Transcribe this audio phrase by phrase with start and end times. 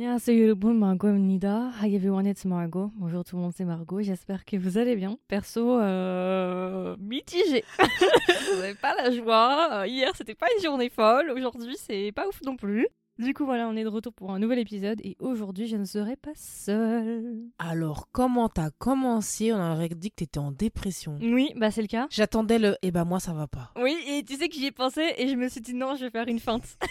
[0.00, 2.92] Hi everyone, it's Margot.
[2.94, 4.00] Bonjour tout le monde, c'est Margot.
[4.00, 5.18] J'espère que vous allez bien.
[5.26, 7.64] Perso, euh, mitigé.
[7.78, 9.68] vous n'avez pas la joie.
[9.72, 11.32] Euh, Hier, c'était pas une journée folle.
[11.32, 12.86] Aujourd'hui, c'est pas ouf non plus.
[13.18, 15.84] Du coup, voilà, on est de retour pour un nouvel épisode et aujourd'hui, je ne
[15.84, 17.34] serai pas seule.
[17.58, 19.52] Alors, comment t'as commencé?
[19.52, 21.18] On aurait dit que t'étais en dépression.
[21.20, 22.06] Oui, bah c'est le cas.
[22.10, 23.72] J'attendais le Eh ben moi ça va pas.
[23.76, 26.04] Oui, et tu sais que j'y ai pensé et je me suis dit non, je
[26.04, 26.78] vais faire une feinte.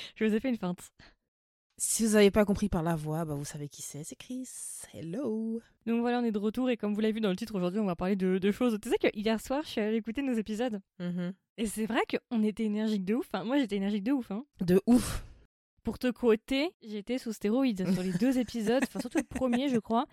[0.16, 0.90] je vous ai fait une feinte.
[1.82, 4.46] Si vous n'avez pas compris par la voix, bah vous savez qui c'est, c'est Chris.
[4.92, 5.62] Hello.
[5.86, 7.80] Donc voilà, on est de retour et comme vous l'avez vu dans le titre aujourd'hui,
[7.80, 8.76] on va parler de, de choses.
[8.82, 11.32] Tu sais que hier soir, je suis allée écouter nos épisodes Mhm.
[11.56, 13.26] et c'est vrai qu'on était énergique de ouf.
[13.32, 14.30] Enfin, moi, j'étais énergique de ouf.
[14.30, 14.44] Hein.
[14.60, 15.24] De ouf.
[15.82, 19.78] Pour te quoter, j'étais sous stéroïdes sur les deux épisodes, enfin surtout le premier, je
[19.78, 20.06] crois.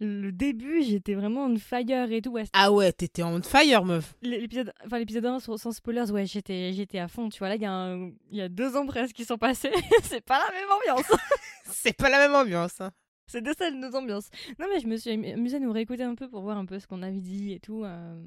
[0.00, 2.30] Le début, j'étais vraiment on fire et tout.
[2.32, 4.14] Ouais, Ah ouais, t'étais en fire, meuf.
[4.22, 7.62] l'épisode enfin l'épisode 1 sans, spoilers ouais j'étais j'étais à fond tu vois là il
[7.62, 9.70] y a un- il y a deux ans presque qui sont passés
[10.02, 11.18] c'est pas la même ambiance
[11.66, 12.80] C'est pas la même ambiance.
[12.80, 12.90] hein.
[13.26, 16.14] c'est deux salles deux ambiances non mais je me suis amusée à nous réécouter un
[16.14, 18.20] peu pour voir un peu ce qu'on avait dit et tout euh.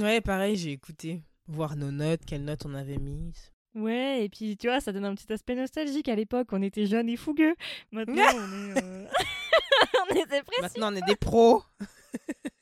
[0.00, 1.22] Ouais, pareil, j'ai écouté.
[1.46, 3.52] Voir nos notes, quelles notes on avait mises.
[3.74, 6.08] Ouais et puis tu vois ça donne un petit aspect nostalgique.
[6.08, 7.54] À l'époque on était jeunes et fougueux.
[7.92, 9.06] Maintenant on est euh,
[10.10, 11.62] on Maintenant, on est des pros.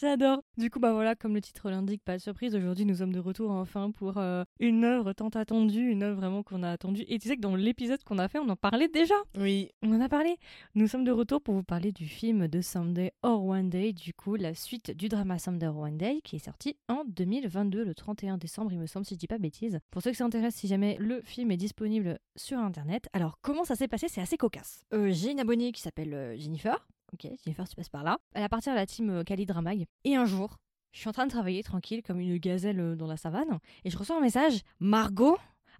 [0.00, 0.42] J'adore.
[0.56, 3.20] Du coup, bah voilà, comme le titre l'indique, pas de surprise, aujourd'hui nous sommes de
[3.20, 7.04] retour enfin pour euh, une œuvre tant attendue, une œuvre vraiment qu'on a attendue.
[7.06, 9.14] Et tu sais que dans l'épisode qu'on a fait, on en parlait déjà.
[9.38, 9.70] Oui.
[9.82, 10.36] On en a parlé.
[10.74, 14.12] Nous sommes de retour pour vous parler du film de Someday or One Day, du
[14.14, 17.94] coup, la suite du drama Someday or One Day, qui est sorti en 2022, le
[17.94, 19.78] 31 décembre, il me semble, si je dis pas bêtise.
[19.92, 23.08] Pour ceux qui s'intéressent, si jamais le film est disponible sur internet.
[23.12, 24.08] Alors, comment ça s'est passé?
[24.08, 24.82] C'est assez cocasse.
[24.92, 26.84] Euh, J'ai une abonnée qui s'appelle euh, Jennifer.
[27.12, 28.18] Ok, Jennifer, tu passes par là.
[28.34, 29.86] Elle appartient à la team euh, Kali Dramag.
[30.04, 30.56] Et un jour,
[30.92, 33.90] je suis en train de travailler tranquille comme une gazelle euh, dans la savane, et
[33.90, 35.38] je reçois un message Margot,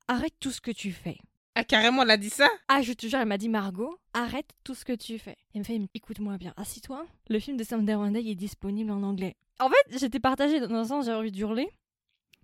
[0.09, 1.19] arrête tout ce que tu fais.
[1.57, 2.49] Ah, carrément, elle a dit ça?
[2.67, 5.37] Ah, je te jure, elle m'a dit Margot, arrête tout ce que tu fais.
[5.55, 7.07] Elle me fait écoute-moi bien, assis-toi.
[7.29, 9.37] Le film de One Day est disponible en anglais.
[9.61, 10.59] En fait, j'étais partagée.
[10.59, 11.69] Dans un sens, j'avais envie d'hurler.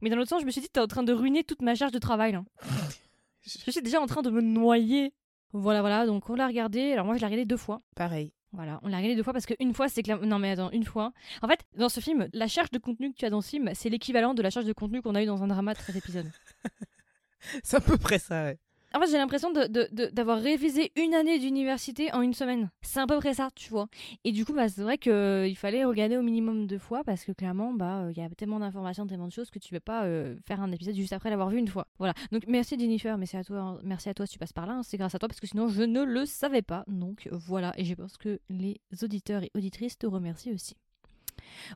[0.01, 1.75] Mais dans l'autre sens, je me suis dit, t'es en train de ruiner toute ma
[1.75, 2.33] charge de travail.
[2.33, 2.45] Là.
[3.43, 5.13] Je suis déjà en train de me noyer.
[5.53, 6.07] Voilà, voilà.
[6.07, 6.93] Donc, on l'a regardé.
[6.93, 7.81] Alors, moi, je l'ai regardé deux fois.
[7.97, 8.33] Pareil.
[8.53, 10.85] Voilà, on l'a regardé deux fois parce qu'une fois, c'est la- Non, mais attends, une
[10.85, 11.13] fois.
[11.41, 13.71] En fait, dans ce film, la charge de contenu que tu as dans ce film,
[13.75, 15.97] c'est l'équivalent de la charge de contenu qu'on a eu dans un drama de 13
[15.97, 16.31] épisodes.
[17.65, 18.59] C'est à peu près ça, ouais.
[18.93, 22.71] En fait, j'ai l'impression de- de- de- d'avoir révisé une année d'université en une semaine.
[22.83, 23.87] C'est à peu près ça, tu vois.
[24.25, 27.31] Et du coup, bah, c'est vrai qu'il fallait regarder au minimum deux fois parce que
[27.31, 30.35] clairement, bah, il y a tellement d'informations, tellement de choses que tu peux pas euh,
[30.45, 31.87] faire un épisode juste après l'avoir vu une fois.
[31.99, 32.15] Voilà.
[32.33, 34.73] Donc, merci Jennifer, merci à toi, merci à toi si tu passes par là.
[34.73, 34.83] hein.
[34.83, 36.85] C'est grâce à toi parce que sinon, je ne le savais pas.
[36.89, 37.73] Donc, voilà.
[37.77, 40.75] Et je pense que les auditeurs et auditrices te remercient aussi.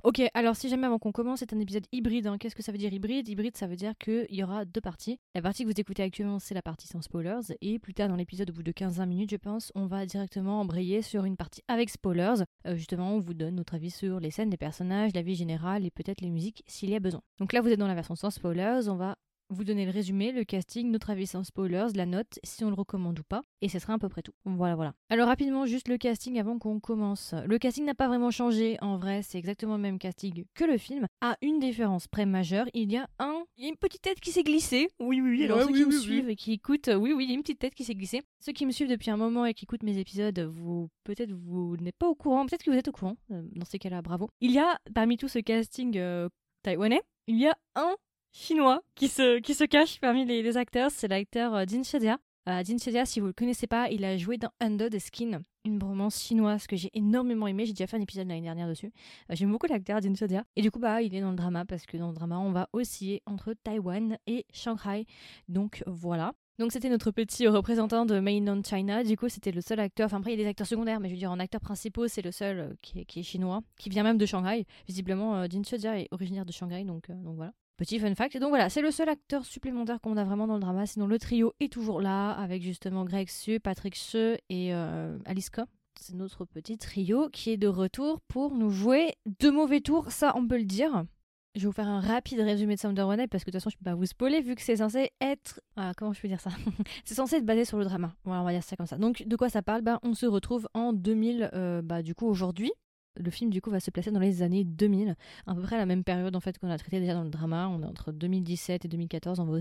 [0.02, 2.26] Ok, alors si jamais avant qu'on commence, c'est un épisode hybride.
[2.26, 2.36] hein.
[2.38, 3.28] Qu'est-ce que ça veut dire hybride?
[3.28, 5.18] Hybride, ça veut dire qu'il y aura deux parties.
[5.34, 7.40] La partie que vous écoutez actuellement, c'est la partie sans spoilers.
[7.60, 10.60] Et plus tard dans l'épisode, au bout de 15-20 minutes, je pense, on va directement
[10.60, 12.44] embrayer sur une partie avec spoilers.
[12.66, 15.84] Euh, justement, on vous donne notre avis sur les scènes, les personnages, la vie générale
[15.84, 17.22] et peut-être les musiques s'il y a besoin.
[17.38, 18.88] Donc là, vous êtes dans la version sans spoilers.
[18.88, 19.16] On va
[19.50, 22.74] vous donner le résumé, le casting, notre avis sans spoilers, la note, si on le
[22.74, 24.32] recommande ou pas, et ce sera à peu près tout.
[24.44, 24.94] Voilà, voilà.
[25.10, 27.34] Alors rapidement, juste le casting avant qu'on commence.
[27.46, 30.78] Le casting n'a pas vraiment changé, en vrai, c'est exactement le même casting que le
[30.78, 31.06] film.
[31.20, 34.20] À une différence près majeure, il y a un, il y a une petite tête
[34.20, 34.88] qui s'est glissée.
[35.00, 35.44] Oui, oui, oui.
[35.44, 37.28] Alors Ouais, ceux oui, qui me oui, suivent et qui écoutent, euh, oui, oui, il
[37.28, 38.22] y a une petite tête qui s'est glissée.
[38.40, 41.76] Ceux qui me suivent depuis un moment et qui écoutent mes épisodes, vous peut-être vous
[41.78, 43.16] n'êtes pas au courant, peut-être que vous êtes au courant.
[43.30, 44.28] euh, dans ces cas-là, bravo.
[44.40, 46.28] Il y a parmi tout ce casting euh,
[46.62, 47.94] taïwanais, il y a un
[48.34, 52.18] chinois qui se, qui se cache parmi les, acteurs, c'est l'acteur euh, Jin Shadia.
[52.48, 55.40] Euh, Jin Shadia, si vous le connaissez pas, il a joué dans Under the Skin,
[55.64, 57.64] une romance chinoise que j'ai énormément aimé.
[57.64, 58.92] J'ai déjà fait un épisode l'année dernière dessus.
[59.30, 60.44] Euh, J'aime beaucoup l'acteur Jin Shadia.
[60.56, 62.50] Et du coup, bah, il est dans le drama parce que dans le drama, on
[62.50, 65.06] va osciller entre Taïwan et Shanghai.
[65.48, 66.34] Donc voilà.
[66.58, 69.04] Donc c'était notre petit représentant de Mainland China.
[69.04, 70.06] Du coup, c'était le seul acteur.
[70.06, 72.08] Enfin après, il y a des acteurs secondaires, mais je veux dire en acteurs principaux,
[72.08, 74.66] c'est le seul euh, qui est, qui est chinois, qui vient même de Shanghai.
[74.86, 77.52] Visiblement, Jin Shadia est originaire de Shanghai, donc, donc voilà.
[77.76, 78.36] Petit fun fact.
[78.36, 80.86] Et donc voilà, c'est le seul acteur supplémentaire qu'on a vraiment dans le drama.
[80.86, 85.50] Sinon, le trio est toujours là, avec justement Greg Su, Patrick Che et euh, Alice.
[86.00, 90.32] C'est notre petit trio qui est de retour pour nous jouer deux mauvais tours, ça
[90.36, 91.04] on peut le dire.
[91.54, 92.96] Je vais vous faire un rapide résumé de Sound
[93.30, 95.60] parce que de toute façon je peux pas vous spoiler vu que c'est censé être...
[95.76, 96.50] Ah, comment je peux dire ça?
[97.04, 98.12] C'est censé être basé sur le drama.
[98.24, 98.98] Voilà, on va dire ça comme ça.
[98.98, 99.82] Donc de quoi ça parle?
[99.82, 102.72] Ben, On se retrouve en 2000, euh, bah, du coup aujourd'hui.
[103.16, 105.16] Le film du coup va se placer dans les années 2000,
[105.46, 107.68] à peu près la même période en fait qu'on a traité déjà dans le drama.
[107.68, 109.54] On est entre 2017 et 2014, on va.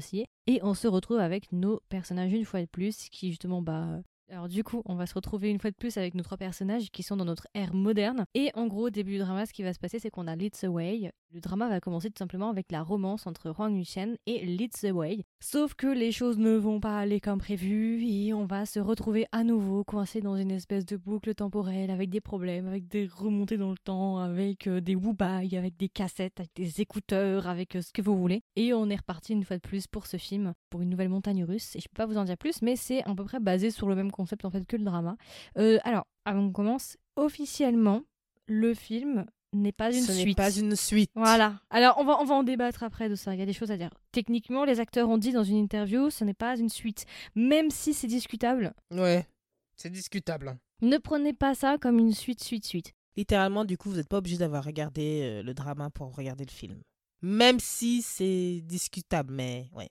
[0.47, 4.49] Et on se retrouve avec nos personnages une fois de plus qui justement bah Alors
[4.49, 7.03] du coup, on va se retrouver une fois de plus avec nos trois personnages qui
[7.03, 8.25] sont dans notre ère moderne.
[8.33, 10.65] Et en gros, début du drama, ce qui va se passer, c'est qu'on a Leads
[10.65, 11.11] Away.
[11.33, 15.25] Le drama va commencer tout simplement avec la romance entre Huang Yuxian et Leads Away.
[15.39, 19.25] Sauf que les choses ne vont pas aller comme prévu et on va se retrouver
[19.31, 23.57] à nouveau coincé dans une espèce de boucle temporelle avec des problèmes, avec des remontées
[23.57, 27.81] dans le temps, avec euh, des wubai, avec des cassettes, avec des écouteurs, avec euh,
[27.81, 28.43] ce que vous voulez.
[28.55, 31.43] Et on est reparti une fois de plus pour ce film, pour une nouvelle montagne
[31.43, 31.75] russe.
[31.75, 33.89] Et je peux pas vous en dire plus, mais c'est à peu près basé sur
[33.89, 35.15] le même concept en fait que le drama.
[35.57, 38.03] Euh, alors, avant qu'on commence, officiellement,
[38.45, 40.37] le film n'est pas une Ce n'est suite.
[40.37, 41.11] pas une suite.
[41.15, 41.59] Voilà.
[41.69, 43.33] Alors, on va, on va en débattre après de ça.
[43.33, 43.91] Il y a des choses à dire.
[44.11, 47.05] Techniquement, les acteurs ont dit dans une interview, ce n'est pas une suite.
[47.35, 49.27] Même si c'est discutable, Ouais,
[49.75, 50.57] c'est discutable.
[50.81, 52.93] ne prenez pas ça comme une suite, suite, suite.
[53.15, 56.51] Littéralement, du coup, vous n'êtes pas obligé d'avoir regardé euh, le drama pour regarder le
[56.51, 56.81] film.
[57.21, 59.89] Même si c'est discutable, mais ouais.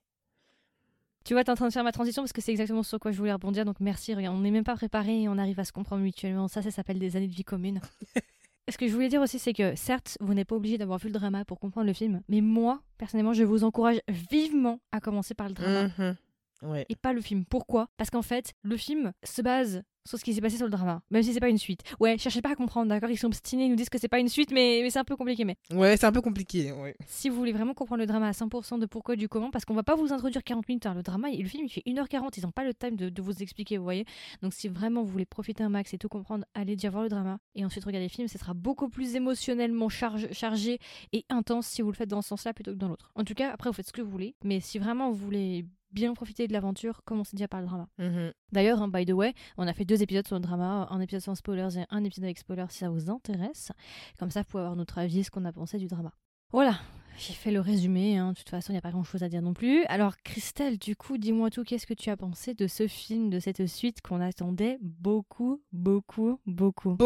[1.24, 3.12] Tu vois, t'es en train de faire ma transition parce que c'est exactement sur quoi
[3.12, 3.64] je voulais rebondir.
[3.64, 6.48] Donc merci, regarde, on n'est même pas préparé et on arrive à se comprendre mutuellement.
[6.48, 7.80] Ça, ça s'appelle des années de vie commune.
[8.72, 11.08] Ce que je voulais dire aussi, c'est que certes, vous n'êtes pas obligé d'avoir vu
[11.08, 15.34] le drama pour comprendre le film, mais moi, personnellement, je vous encourage vivement à commencer
[15.34, 16.16] par le drama Mhm.
[16.62, 16.86] Ouais.
[16.88, 17.44] et pas le film.
[17.44, 17.88] Pourquoi?
[17.98, 21.02] Parce qu'en fait, le film se base sur ce qui s'est passé sur le drama,
[21.10, 21.82] même si c'est pas une suite.
[22.00, 23.10] Ouais, cherchez pas à comprendre, d'accord?
[23.10, 25.04] Ils sont obstinés, ils nous disent que c'est pas une suite, mais, mais c'est un
[25.04, 25.44] peu compliqué.
[25.44, 26.72] Mais Ouais, c'est un peu compliqué.
[26.72, 26.96] Ouais.
[27.06, 29.74] si vous voulez vraiment comprendre le drama à 100% de pourquoi du comment, parce qu'on
[29.74, 30.94] va pas vous introduire 40 minutes, hein.
[30.94, 33.42] le drama, le film il fait 1h40, ils ont pas le time de, de vous
[33.42, 34.04] expliquer, vous voyez?
[34.42, 37.08] Donc si vraiment vous voulez profiter un max et tout comprendre, allez déjà voir le
[37.08, 40.78] drama et ensuite regardez le film, ce sera beaucoup plus émotionnellement charge- chargé
[41.12, 43.10] et intense si vous le faites dans ce sens-là plutôt que dans l'autre.
[43.14, 45.64] En tout cas, après vous faites ce que vous voulez, mais si vraiment vous voulez
[45.92, 47.88] bien profiter de l'aventure, commencez déjà par le drama.
[47.98, 48.32] Mhm.
[48.52, 51.22] D'ailleurs, hein, by the way, on a fait deux épisodes sur le drama, un épisode
[51.22, 53.72] sans spoilers et un épisode avec spoilers si ça vous intéresse.
[54.18, 56.12] Comme ça, vous pouvez avoir notre avis, ce qu'on a pensé du drama.
[56.50, 56.78] Voilà,
[57.18, 58.32] j'ai fait le résumé, hein.
[58.32, 59.84] de toute façon, il n'y a pas grand-chose à dire non plus.
[59.84, 63.38] Alors, Christelle, du coup, dis-moi tout, qu'est-ce que tu as pensé de ce film, de
[63.38, 66.96] cette suite qu'on attendait beaucoup, beaucoup, beaucoup?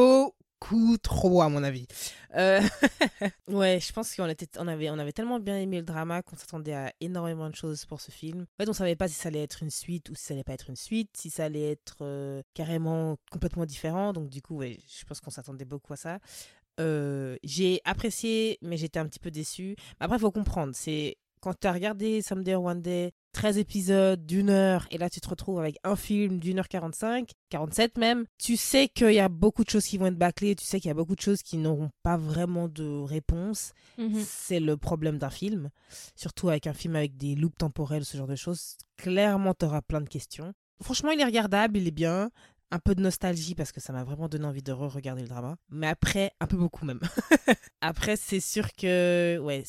[0.61, 1.87] Beaucoup trop, à mon avis.
[2.35, 2.61] Euh,
[3.49, 6.37] ouais, je pense qu'on était, on avait, on avait tellement bien aimé le drama qu'on
[6.37, 8.43] s'attendait à énormément de choses pour ce film.
[8.43, 10.45] En fait, on savait pas si ça allait être une suite ou si ça allait
[10.45, 14.13] pas être une suite, si ça allait être euh, carrément complètement différent.
[14.13, 16.19] Donc, du coup, ouais, je pense qu'on s'attendait beaucoup à ça.
[16.81, 19.77] Euh, j'ai apprécié, mais j'étais un petit peu déçue.
[20.01, 24.25] Après, il faut comprendre, c'est quand tu as regardé Someday or One Day, 13 épisodes
[24.25, 28.25] d'une heure, et là tu te retrouves avec un film d'une heure 45, 47 même,
[28.39, 30.89] tu sais qu'il y a beaucoup de choses qui vont être bâclées, tu sais qu'il
[30.89, 33.75] y a beaucoup de choses qui n'auront pas vraiment de réponse.
[33.99, 34.25] Mhm.
[34.27, 35.69] C'est le problème d'un film,
[36.15, 38.79] surtout avec un film avec des loops temporels, ce genre de choses.
[38.97, 40.55] Clairement, tu auras plein de questions.
[40.81, 42.31] Franchement, il est regardable, il est bien.
[42.71, 45.57] Un peu de nostalgie parce que ça m'a vraiment donné envie de re-regarder le drama.
[45.69, 47.01] Mais après, un peu beaucoup même.
[47.83, 49.63] après, c'est sûr que, ouais,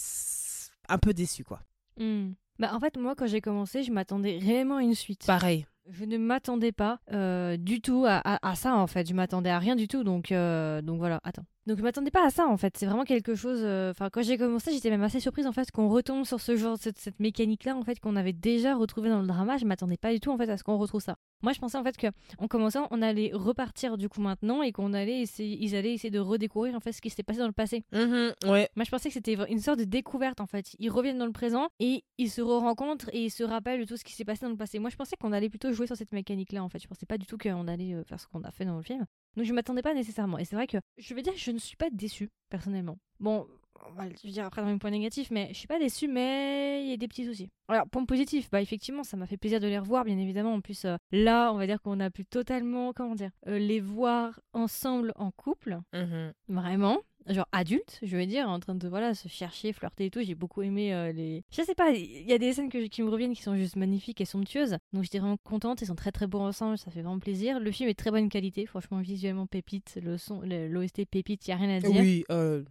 [0.87, 1.61] un peu déçu quoi.
[1.97, 2.31] Hmm.
[2.59, 5.25] Bah, en fait, moi, quand j'ai commencé, je m'attendais réellement à une suite.
[5.25, 5.65] Pareil.
[5.89, 9.07] Je ne m'attendais pas euh, du tout à, à- à ça en fait.
[9.07, 10.03] Je m'attendais à rien du tout.
[10.03, 11.45] Donc, euh, donc voilà, attends.
[11.67, 12.75] Donc je m'attendais pas à ça en fait.
[12.77, 13.59] C'est vraiment quelque chose.
[13.61, 16.55] euh, Enfin, quand j'ai commencé, j'étais même assez surprise en fait qu'on retombe sur ce
[16.55, 19.57] genre, cette, cette mécanique-là en fait qu'on avait déjà retrouvé dans le drama.
[19.57, 21.17] Je m'attendais pas du tout en fait à ce qu'on retrouve ça.
[21.43, 22.07] Moi, je pensais en fait que
[22.39, 26.09] en commençant, on allait repartir du coup maintenant et qu'on allait essayer, ils allaient essayer
[26.09, 27.83] de redécouvrir en fait ce qui s'était passé dans le passé.
[27.91, 28.69] Mhm, ouais.
[28.75, 30.73] Moi, je pensais que c'était une sorte de découverte en fait.
[30.79, 33.97] Ils reviennent dans le présent et ils se re-rencontrent et ils se rappellent de tout
[33.97, 34.79] ce qui s'est passé dans le passé.
[34.79, 36.79] Moi, je pensais qu'on allait plutôt jouer sur cette mécanique-là en fait.
[36.81, 38.83] Je pensais pas du tout qu'on allait euh, faire ce qu'on a fait dans le
[38.83, 39.05] film.
[39.37, 40.39] Donc, je m'attendais pas nécessairement.
[40.39, 42.97] Et c'est vrai que je veux dire, je ne suis pas déçue personnellement.
[43.19, 43.47] Bon,
[43.89, 46.83] on va le dire après dans mes points négatifs, mais je suis pas déçue, mais
[46.83, 47.49] il y a des petits soucis.
[47.67, 50.53] Alors, point positif, bah effectivement, ça m'a fait plaisir de les revoir, bien évidemment.
[50.53, 53.79] En plus, euh, là, on va dire qu'on a pu totalement, comment dire, euh, les
[53.79, 55.79] voir ensemble en couple.
[55.93, 56.33] Mhm.
[56.47, 56.97] Vraiment.
[57.29, 60.21] Genre adulte je veux dire en train de voilà se chercher flirter et tout.
[60.21, 63.03] J'ai beaucoup aimé euh, les je sais pas il y a des scènes que, qui
[63.03, 64.77] me reviennent qui sont juste magnifiques et somptueuses.
[64.93, 65.81] Donc j'étais vraiment contente.
[65.81, 66.77] Ils sont très très beaux ensemble.
[66.77, 67.59] Ça fait vraiment plaisir.
[67.59, 68.65] Le film est de très bonne qualité.
[68.65, 69.99] Franchement visuellement pépite.
[70.01, 71.45] Le son le- l'OST pépite.
[71.49, 71.99] Y a rien à dire.
[72.01, 72.63] Oui, euh,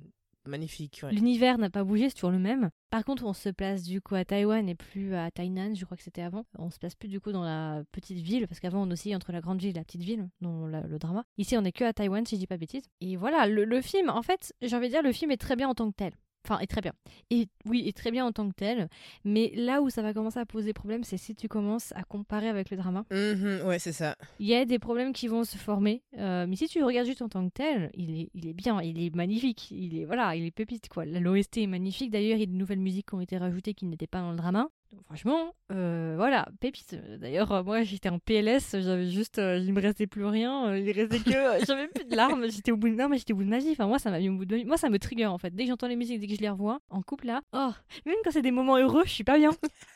[0.48, 1.02] magnifique.
[1.10, 2.70] L'univers n'a pas bougé, c'est toujours le même.
[2.90, 5.96] Par contre, on se place du coup à Taïwan et plus à Tainan, je crois
[5.96, 6.44] que c'était avant.
[6.58, 9.32] On se place plus du coup dans la petite ville, parce qu'avant on oscillait entre
[9.32, 11.24] la grande ville et la petite ville, dans le drama.
[11.38, 12.84] Ici, on est que à Taïwan, si je dis pas bêtise.
[13.00, 15.56] Et voilà, le, le film, en fait, j'ai envie de dire, le film est très
[15.56, 16.12] bien en tant que tel.
[16.48, 16.92] Enfin, est très bien.
[17.30, 18.88] Et oui, est très bien en tant que tel.
[19.24, 22.48] Mais là où ça va commencer à poser problème, c'est si tu commences à comparer
[22.48, 23.04] avec le drama.
[23.10, 24.16] Mhm, ouais, c'est ça.
[24.38, 27.06] Il y a des problèmes qui vont se former, euh, mais si tu le regardes
[27.06, 30.04] juste en tant que tel, il est, il est bien, il est magnifique, il est
[30.04, 31.04] voilà, il est pépite quoi.
[31.04, 32.10] L'OST est magnifique.
[32.10, 34.30] D'ailleurs, il y a de nouvelles musiques qui ont été rajoutées qui n'étaient pas dans
[34.30, 34.68] le drama.
[34.92, 36.94] Donc, franchement, euh, voilà, pépite.
[37.20, 40.78] D'ailleurs, euh, moi, j'étais en PLS, j'avais juste, euh, il me restait plus rien, euh,
[40.78, 43.36] il restait que, euh, j'avais plus de larmes, j'étais au bout de, mais j'étais au
[43.36, 43.70] bout de ma vie.
[43.72, 45.54] Enfin, moi, ça m'a mis au bout de, moi, ça me trigger en fait.
[45.54, 47.70] Dès que j'entends les musiques, dès que je les revois en couple là, oh,
[48.06, 49.50] même quand c'est des moments heureux, je suis pas bien.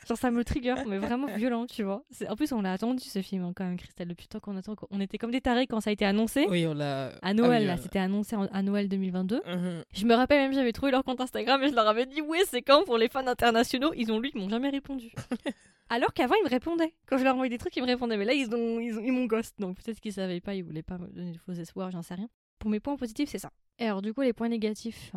[0.07, 2.03] Genre, ça me trigger, mais vraiment violent, tu vois.
[2.11, 4.39] C'est- En plus, on l'a attendu ce film hein, quand même, Christelle, depuis le temps
[4.39, 4.75] qu'on attend.
[4.91, 6.45] On était comme des tarés quand ça a été annoncé.
[6.49, 7.11] Oui, on l'a.
[7.21, 9.41] À Noël, Ah oui, là, c'était annoncé en- à Noël 2022.
[9.47, 9.83] mhm.
[9.93, 12.39] Je me rappelle même, j'avais trouvé leur compte Instagram et je leur avais dit ouais,
[12.47, 13.91] c'est quand pour les fans internationaux?
[13.95, 14.80] Ils ont lu, ils m'ont jamais répondu.
[15.89, 16.93] Alors qu'avant, ils me répondaient.
[17.05, 18.17] Quand je leur envoyais des trucs, ils me répondaient.
[18.17, 19.55] Mais là, ils ont, ils, ont- ils m'ont ghost.
[19.59, 22.13] Donc peut-être qu'ils savaient pas, ils voulaient pas me donner de faux espoirs, j'en sais
[22.15, 22.29] rien.
[22.59, 23.51] Pour mes points positifs, c'est ça.
[23.79, 25.11] Et alors, du coup, les points négatifs.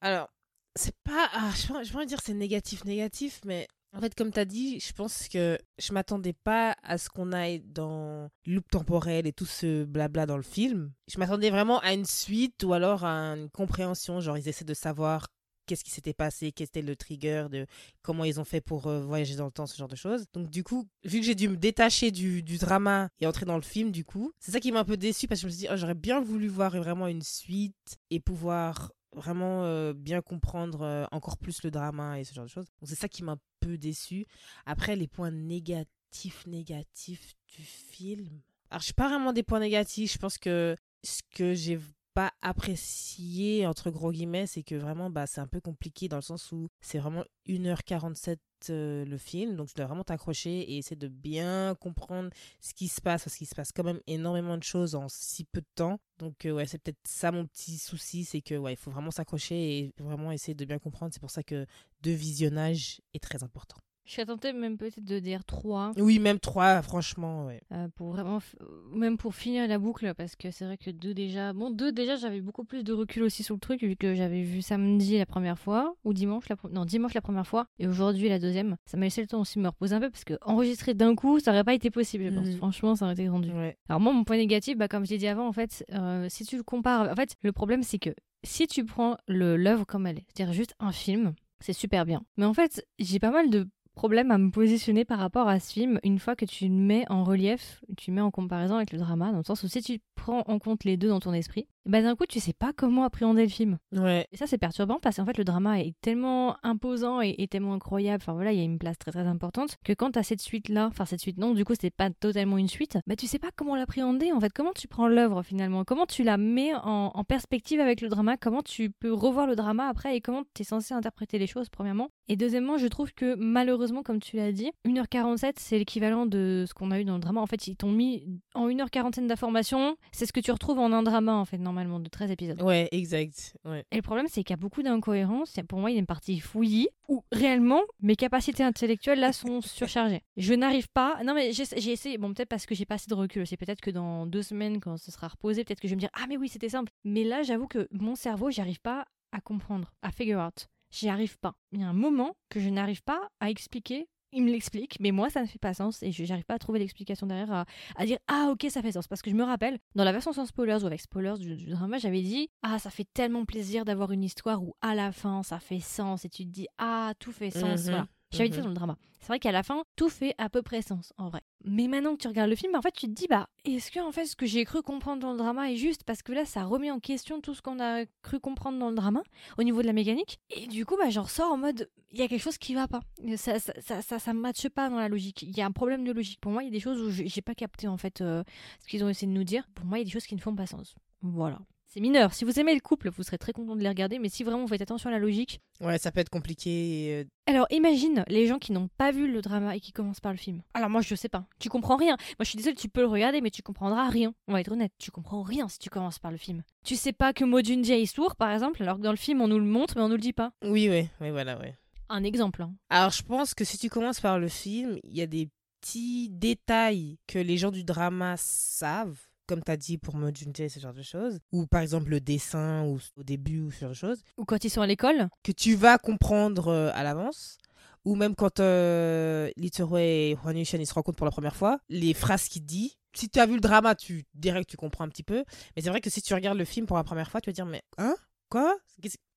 [0.00, 0.28] Alors,
[0.76, 1.28] c'est pas.
[1.32, 4.92] Ah, je pas dire c'est négatif, négatif, mais en fait, comme tu as dit, je
[4.92, 9.84] pense que je m'attendais pas à ce qu'on aille dans loop temporel et tout ce
[9.84, 10.92] blabla dans le film.
[11.08, 14.20] Je m'attendais vraiment à une suite ou alors à une compréhension.
[14.20, 15.28] Genre, ils essaient de savoir
[15.66, 17.66] qu'est-ce qui s'était passé, quel était le trigger, de
[18.02, 20.24] comment ils ont fait pour euh, voyager dans le temps, ce genre de choses.
[20.32, 23.56] Donc du coup, vu que j'ai dû me détacher du, du drama et entrer dans
[23.56, 25.50] le film, du coup, c'est ça qui m'a un peu déçu parce que je me
[25.52, 30.20] suis dit, oh, j'aurais bien voulu voir vraiment une suite et pouvoir vraiment euh, bien
[30.20, 32.66] comprendre euh, encore plus le drama et ce genre de choses.
[32.80, 34.26] Donc c'est ça qui m'a un peu déçu.
[34.66, 38.40] Après, les points négatifs, négatifs du film.
[38.70, 40.12] Alors, je suis pas vraiment des points négatifs.
[40.12, 41.78] Je pense que ce que j'ai
[42.16, 46.22] pas apprécié, entre gros guillemets, c'est que vraiment, bah, c'est un peu compliqué dans le
[46.22, 48.38] sens où c'est vraiment 1h47
[48.70, 49.54] euh, le film.
[49.54, 52.30] Donc, je dois vraiment t'accrocher et essayer de bien comprendre
[52.62, 55.44] ce qui se passe parce qu'il se passe quand même énormément de choses en si
[55.44, 56.00] peu de temps.
[56.18, 59.10] Donc, euh, ouais, c'est peut-être ça mon petit souci, c'est que, ouais, il faut vraiment
[59.10, 61.12] s'accrocher et vraiment essayer de bien comprendre.
[61.12, 61.66] C'est pour ça que
[62.00, 63.76] deux visionnages est très important.
[64.06, 65.92] Je serais tentée même peut-être de dire 3.
[65.96, 67.60] Oui, même trois, franchement, ouais.
[67.72, 68.54] Euh, pour vraiment f-
[68.94, 72.14] même pour finir la boucle parce que c'est vrai que deux déjà bon deux déjà
[72.16, 75.26] j'avais beaucoup plus de recul aussi sur le truc vu que j'avais vu samedi la
[75.26, 78.96] première fois ou dimanche la non dimanche la première fois et aujourd'hui la deuxième ça
[78.96, 81.40] m'a laissé le temps aussi de me reposer un peu parce que enregistrer d'un coup
[81.40, 82.56] ça aurait pas été possible je pense Mhm.
[82.56, 83.76] franchement ça aurait été rendu Ouais.
[83.88, 86.44] alors moi mon point négatif bah comme je l'ai dit avant en fait euh, si
[86.44, 88.10] tu le compares en fait le problème c'est que
[88.44, 92.44] si tu prends l'œuvre comme elle est c'est-à-dire juste un film c'est super bien mais
[92.44, 95.98] en fait j'ai pas mal de problème à me positionner par rapport à ce film
[96.04, 98.98] une fois que tu le mets en relief, tu le mets en comparaison avec le
[98.98, 101.66] drama, dans le sens où si tu prends en compte les deux dans ton esprit,
[101.84, 103.78] bah d'un coup tu sais pas comment appréhender le film.
[103.92, 104.26] Ouais.
[104.32, 107.74] Et ça c'est perturbant parce qu'en fait le drama est tellement imposant et, et tellement
[107.74, 110.40] incroyable, enfin voilà, il y a une place très très importante, que quand t'as cette
[110.40, 113.26] suite là, enfin cette suite non, du coup c'est pas totalement une suite, bah tu
[113.26, 116.74] sais pas comment l'appréhender en fait, comment tu prends l'œuvre finalement, comment tu la mets
[116.74, 120.16] en, en perspective avec le drama, comment tu peux revoir le drama après?
[120.16, 122.10] Et comment tu es censé interpréter les choses premièrement?
[122.28, 126.74] Et deuxièmement, je trouve que malheureusement, comme tu l'as dit, 1h47 c'est l'équivalent de ce
[126.74, 127.40] qu'on a eu dans le drama.
[127.40, 131.02] En fait, ils t'ont mis en 1h40 d'informations, c'est ce que tu retrouves en un
[131.02, 132.60] drama en fait normalement de 13 épisodes.
[132.62, 133.56] Ouais, exact.
[133.64, 133.84] Ouais.
[133.90, 135.54] Et le problème, c'est qu'il y a beaucoup d'incohérences.
[135.68, 139.60] Pour moi, il y a une partie fouillie où réellement mes capacités intellectuelles là sont
[139.62, 140.22] surchargées.
[140.36, 141.22] Je n'arrive pas.
[141.24, 142.18] Non, mais j'ai j'ai essayé.
[142.18, 143.46] Bon, peut-être parce que j'ai pas assez de recul.
[143.46, 146.00] C'est peut-être que dans deux semaines, quand ce sera reposé, peut-être que je vais me
[146.00, 146.92] dire Ah, mais oui, c'était simple.
[147.04, 150.68] Mais là, j'avoue que mon cerveau, j'arrive pas à comprendre, à figure out.
[150.96, 151.52] J'y arrive pas.
[151.72, 154.08] Il y a un moment que je n'arrive pas à expliquer.
[154.32, 156.58] Il me l'explique, mais moi, ça ne fait pas sens et je n'arrive pas à
[156.58, 157.64] trouver l'explication derrière à,
[157.96, 159.06] à dire Ah, ok, ça fait sens.
[159.06, 161.66] Parce que je me rappelle, dans la version sans spoilers ou avec spoilers du, du
[161.70, 165.42] drama, j'avais dit Ah, ça fait tellement plaisir d'avoir une histoire où à la fin
[165.42, 167.82] ça fait sens et tu te dis Ah, tout fait sens.
[167.82, 168.08] Voilà.
[168.36, 168.96] J'avais dit ça dans le drama.
[169.20, 171.40] C'est vrai qu'à la fin, tout fait à peu près sens, en vrai.
[171.64, 173.98] Mais maintenant que tu regardes le film, en fait, tu te dis, bah, est-ce que,
[173.98, 176.44] en fait, ce que j'ai cru comprendre dans le drama est juste Parce que là,
[176.44, 179.22] ça remet en question tout ce qu'on a cru comprendre dans le drama,
[179.58, 180.38] au niveau de la mécanique?
[180.50, 182.86] Et du coup, bah, j'en ressors en mode, il y a quelque chose qui va
[182.86, 183.00] pas.
[183.36, 185.42] Ça, ça, ça, ça, ça matche pas dans la logique.
[185.42, 186.40] Il y a un problème de logique.
[186.40, 188.44] Pour moi, il y a des choses où j'ai j'ai pas capté, en fait, euh,
[188.80, 189.66] ce qu'ils ont essayé de nous dire.
[189.74, 190.94] Pour moi, il y a des choses qui ne font pas sens.
[191.22, 191.58] Voilà.
[191.96, 192.34] C'est mineur.
[192.34, 194.18] Si vous aimez le couple, vous serez très content de les regarder.
[194.18, 196.70] Mais si vraiment vous faites attention à la logique, Ouais, ça peut être compliqué.
[197.08, 200.20] et, euh, alors imagine les gens qui n'ont pas vu le drama et qui commencent
[200.20, 200.60] par le film.
[200.74, 202.16] Alors moi je sais pas, tu comprends rien.
[202.38, 204.34] Moi je suis désolée, tu peux le regarder mais tu comprendras rien.
[204.46, 206.62] On va être honnête, tu comprends rien si tu commences par le film.
[206.84, 209.40] Tu sais pas que Mo Junjae est sourd par exemple, alors que dans le film
[209.40, 210.52] on nous le montre mais on nous le dit pas.
[210.62, 211.74] Oui, ouais, ouais, voilà, ouais.
[212.10, 212.60] Un exemple.
[212.60, 212.74] hein.
[212.90, 215.48] Alors, je pense que si tu commences par le film, il y a des
[215.80, 220.68] petits détails que les gens du drama savent, comme tu as dit pour Mo Junjae,
[220.68, 223.90] ce genre de choses, ou par exemple le dessin ou au début ou ce genre
[223.90, 225.28] de choses, Ou quand ils sont à l'école.
[225.42, 227.58] que tu vas comprendre euh, à l'avance.
[228.04, 231.80] Ou même quand euh, Litero et Huan Yushan ils se rencontrent pour la première fois,
[231.88, 232.96] les phrases qu'il dit.
[233.16, 235.42] Si tu as vu le drama, tu dirais que tu comprends un petit peu.
[235.74, 237.54] Mais c'est vrai que si tu regardes le film pour la première fois, tu vas
[237.54, 238.14] dire Mais hein?
[238.48, 238.76] Quoi?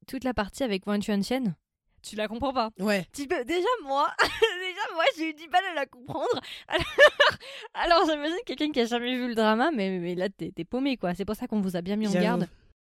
[0.08, 1.56] Toute la partie avec Wan Chuan Chen,
[2.02, 2.70] tu la comprends pas.
[2.80, 3.06] Ouais.
[3.14, 6.28] Déjà moi, déjà moi j'ai eu du mal à la comprendre.
[6.68, 6.86] Alors,
[7.74, 11.14] alors j'imagine quelqu'un qui a jamais vu le drama, mais, mais là t'es paumé quoi.
[11.14, 12.48] C'est pour ça qu'on vous a bien mis en garde.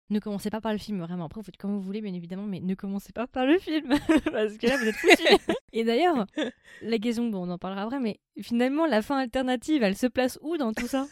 [0.09, 1.25] ne commencez pas par le film, vraiment.
[1.25, 3.89] Après, vous faites comme vous voulez, bien évidemment, mais ne commencez pas par le film,
[4.31, 5.27] parce que là, vous êtes foutus.
[5.73, 6.25] Et d'ailleurs,
[6.81, 10.39] la question, bon, on en parlera après, mais finalement, la fin alternative, elle se place
[10.41, 11.07] où dans tout ça?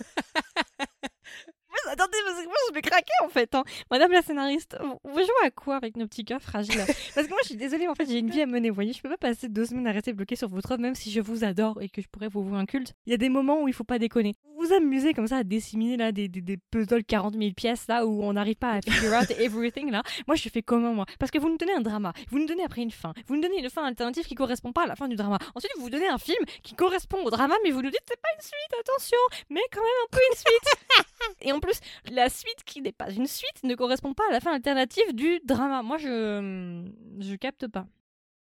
[1.87, 3.53] Attendez, parce que moi je vais craquer en fait.
[3.55, 3.63] Hein.
[3.91, 6.83] Madame la scénariste, vous jouez à quoi avec nos petits cœurs fragiles
[7.15, 8.69] Parce que moi je suis désolée, en fait j'ai une vie à mener.
[8.69, 10.95] Vous voyez, je peux pas passer deux semaines à rester bloquée sur votre œuvre, même
[10.95, 12.93] si je vous adore et que je pourrais vous vouer un culte.
[13.05, 14.35] Il y a des moments où il faut pas déconner.
[14.43, 17.87] Vous vous amusez comme ça à disséminer là des, des, des puzzles 40 000 pièces
[17.87, 20.01] là où on n'arrive pas à figure out everything là?
[20.27, 21.05] Moi je fais comment moi?
[21.19, 23.41] Parce que vous nous donnez un drama, vous nous donnez après une fin, vous nous
[23.41, 25.37] donnez une fin alternative qui correspond pas à la fin du drama.
[25.55, 28.21] Ensuite vous vous donnez un film qui correspond au drama, mais vous nous dites c'est
[28.21, 29.17] pas une suite, attention,
[29.49, 31.35] mais quand même un peu une suite.
[31.41, 31.74] et en plus
[32.11, 35.39] la suite qui n'est pas une suite ne correspond pas à la fin alternative du
[35.43, 35.81] drama.
[35.83, 36.85] Moi, je
[37.19, 37.87] je capte pas.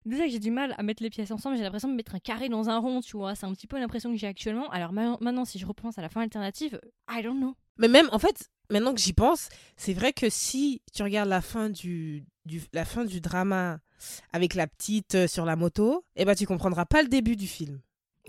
[0.06, 2.20] Déjà que j'ai du mal à mettre les pièces ensemble, j'ai l'impression de mettre un
[2.20, 3.36] carré dans un rond, tu vois.
[3.36, 4.70] C'est un petit peu l'impression que j'ai actuellement.
[4.72, 7.56] Alors maintenant, si je repense à la fin alternative, I don't know.
[7.78, 11.42] Mais même, en fait, maintenant que j'y pense, c'est vrai que si tu regardes la
[11.42, 13.80] fin du, du, la fin du drama
[14.34, 17.48] avec la petite euh, sur la moto, eh ben tu comprendras pas le début du
[17.48, 17.80] film.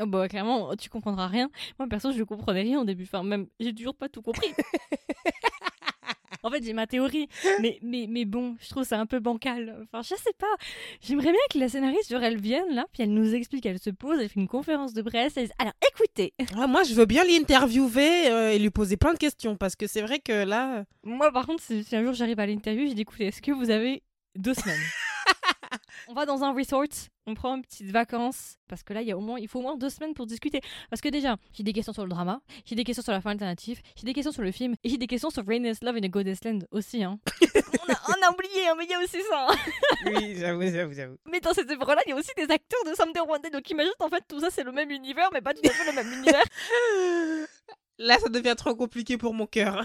[0.00, 1.50] Oh bah clairement, tu comprendras rien.
[1.78, 3.04] Moi perso, je comprenais rien au début.
[3.04, 4.48] Enfin, même, j'ai toujours pas tout compris.
[6.42, 7.28] en fait, j'ai ma théorie,
[7.60, 9.76] mais, mais, mais bon, je trouve ça un peu bancal.
[9.82, 10.54] Enfin, je sais pas.
[11.00, 14.18] J'aimerais bien que la scénariste, elle vienne là, puis elle nous explique, elle se pose,
[14.20, 15.36] elle fait une conférence de presse.
[15.36, 16.34] Elle Alors, écoutez.
[16.68, 20.02] moi, je veux bien l'interviewer euh, et lui poser plein de questions, parce que c'est
[20.02, 20.84] vrai que là.
[21.04, 23.70] Moi, par contre, si, un jour j'arrive à l'interview, je dis, écoutez, est-ce que vous
[23.70, 24.02] avez
[24.36, 24.80] deux semaines?
[26.08, 26.84] on va dans un resort,
[27.26, 29.60] on prend une petite vacances, parce que là, il, y a au moins, il faut
[29.60, 30.60] au moins deux semaines pour discuter.
[30.90, 33.30] Parce que déjà, j'ai des questions sur le drama, j'ai des questions sur la fin
[33.30, 36.02] alternative, j'ai des questions sur le film, et j'ai des questions sur Rainless Love in
[36.02, 37.04] a Goddess Land aussi.
[37.04, 37.18] Hein.
[37.42, 39.46] on, a, on, a, oublié, hein, mais il y a aussi ça.
[39.48, 39.56] Hein.
[40.06, 41.16] oui, j'avoue, j'avoue, j'avoue.
[41.30, 43.68] Mais dans cette œuvre-là, il y a aussi des acteurs de Someday One Day, donc
[43.70, 45.96] imagine, en fait, tout ça, c'est le même univers, mais pas tout à fait le
[45.96, 46.44] même univers.
[47.98, 49.84] Là, ça devient trop compliqué pour mon cœur.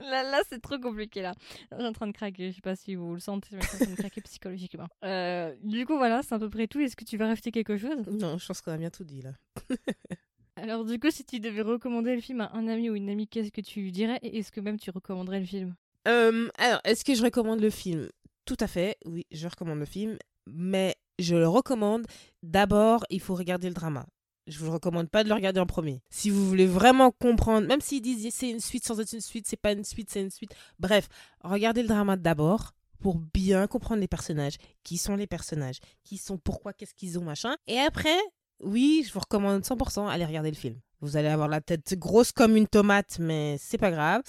[0.00, 1.34] Là, là c'est trop compliqué là.
[1.70, 2.50] Je suis en train de craquer.
[2.50, 4.88] Je sais pas si vous le sentez, mais je suis en train de craquer psychologiquement.
[5.04, 6.80] Euh, du coup, voilà, c'est à peu près tout.
[6.80, 8.06] Est-ce que tu veux rajouter quelque chose?
[8.08, 9.32] Non, je pense qu'on a bien tout dit là.
[10.56, 13.28] Alors, du coup, si tu devais recommander le film à un ami ou une amie,
[13.28, 15.74] qu'est-ce que tu lui dirais Et est-ce que même tu recommanderais le film?
[16.08, 18.08] Euh, Alors, est-ce que je recommande le film?
[18.44, 20.18] Tout à fait, oui, je recommande le film.
[20.50, 22.06] Mais je le recommande.
[22.42, 24.06] D'abord, il faut regarder le drama
[24.48, 26.00] je vous recommande pas de le regarder en premier.
[26.10, 29.46] Si vous voulez vraiment comprendre, même s'ils disent c'est une suite sans être une suite,
[29.46, 30.54] c'est pas une suite, c'est une suite.
[30.78, 31.08] Bref,
[31.42, 36.38] regardez le drama d'abord pour bien comprendre les personnages, qui sont les personnages, qui sont
[36.38, 37.54] pourquoi, qu'est-ce qu'ils ont, machin?
[37.66, 38.18] Et après,
[38.60, 40.76] oui, je vous recommande 100% aller regarder le film.
[41.00, 44.22] Vous allez avoir la tête grosse comme une tomate, mais c'est pas grave.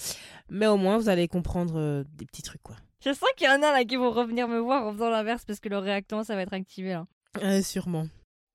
[0.48, 2.76] Mais au moins, vous allez comprendre euh, des petits trucs, quoi.
[3.04, 5.44] Je sens qu'il y en a là qui vont revenir me voir en faisant l'inverse
[5.44, 7.06] parce que leur réactant, ça va être activé là.
[7.42, 8.06] Euh, sûrement.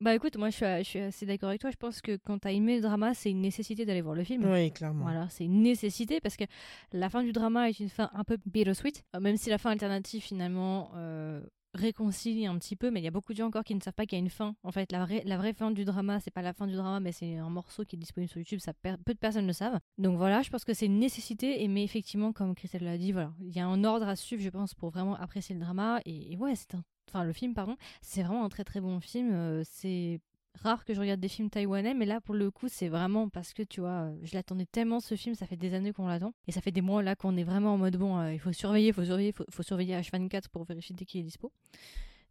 [0.01, 1.71] Bah écoute, moi je suis, je suis assez d'accord avec toi.
[1.71, 4.43] Je pense que quand t'as aimé le drama, c'est une nécessité d'aller voir le film.
[4.45, 5.03] Oui, clairement.
[5.03, 6.43] Voilà, c'est une nécessité parce que
[6.91, 9.05] la fin du drama est une fin un peu bittersweet.
[9.15, 11.41] Euh, même si la fin alternative finalement euh,
[11.73, 13.93] réconcilie un petit peu, mais il y a beaucoup de gens encore qui ne savent
[13.93, 14.53] pas qu'il y a une fin.
[14.63, 16.99] En fait, la vraie, la vraie fin du drama, c'est pas la fin du drama,
[16.99, 18.59] mais c'est un morceau qui est disponible sur YouTube.
[18.59, 19.79] Ça peu de personnes le savent.
[19.97, 21.63] Donc voilà, je pense que c'est une nécessité.
[21.63, 24.41] Et mais effectivement, comme Christelle l'a dit, voilà, il y a un ordre à suivre,
[24.41, 26.01] je pense, pour vraiment apprécier le drama.
[26.05, 28.99] Et, et ouais, c'est un enfin le film pardon, c'est vraiment un très très bon
[28.99, 29.31] film.
[29.33, 30.19] Euh, c'est
[30.55, 33.53] rare que je regarde des films taïwanais, mais là pour le coup c'est vraiment parce
[33.53, 36.51] que tu vois, je l'attendais tellement ce film, ça fait des années qu'on l'attend, et
[36.51, 38.89] ça fait des mois là qu'on est vraiment en mode bon, euh, il faut surveiller,
[38.89, 41.51] il faut surveiller, il faut, surveiller H24 pour vérifier dès qu'il est dispo.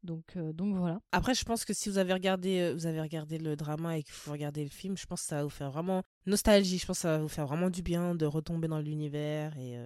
[0.03, 1.01] Donc, euh, donc voilà.
[1.13, 4.11] Après, je pense que si vous avez regardé, vous avez regardé le drama et que
[4.13, 6.77] vous regardez le film, je pense que ça va vous faire vraiment nostalgie.
[6.77, 9.79] Je pense que ça va vous faire vraiment du bien de retomber dans l'univers et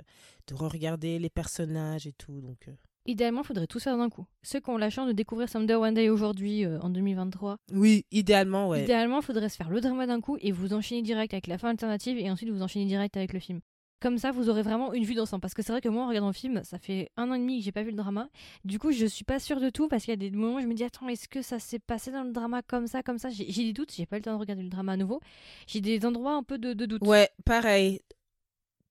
[0.48, 2.40] de re-regarder les personnages et tout.
[2.40, 2.68] Donc,
[3.08, 4.26] idéalement, il faudrait tout faire d'un coup.
[4.42, 7.56] Ceux qui ont la chance de découvrir Someday One Day aujourd'hui, euh, en 2023.
[7.72, 8.84] Oui, idéalement, ouais.
[8.84, 11.58] Idéalement, il faudrait se faire le drama d'un coup et vous enchaîner direct avec la
[11.58, 13.60] fin alternative et ensuite vous enchaîner direct avec le film.
[14.00, 15.40] Comme ça, vous aurez vraiment une vue d'ensemble.
[15.40, 17.38] Parce que c'est vrai que moi, en regardant le film, ça fait un an et
[17.40, 18.28] demi que j'ai pas vu le drama.
[18.64, 20.60] Du coup, je suis pas sûre de tout parce qu'il y a des moments où
[20.60, 23.18] je me dis Attends, est-ce que ça s'est passé dans le drama comme ça, comme
[23.18, 23.28] ça?
[23.30, 25.20] J'ai des doutes, j'ai pas eu le temps de regarder le drama à nouveau.
[25.66, 27.02] J'ai des endroits un peu de, de doute.
[27.04, 28.00] Ouais, pareil.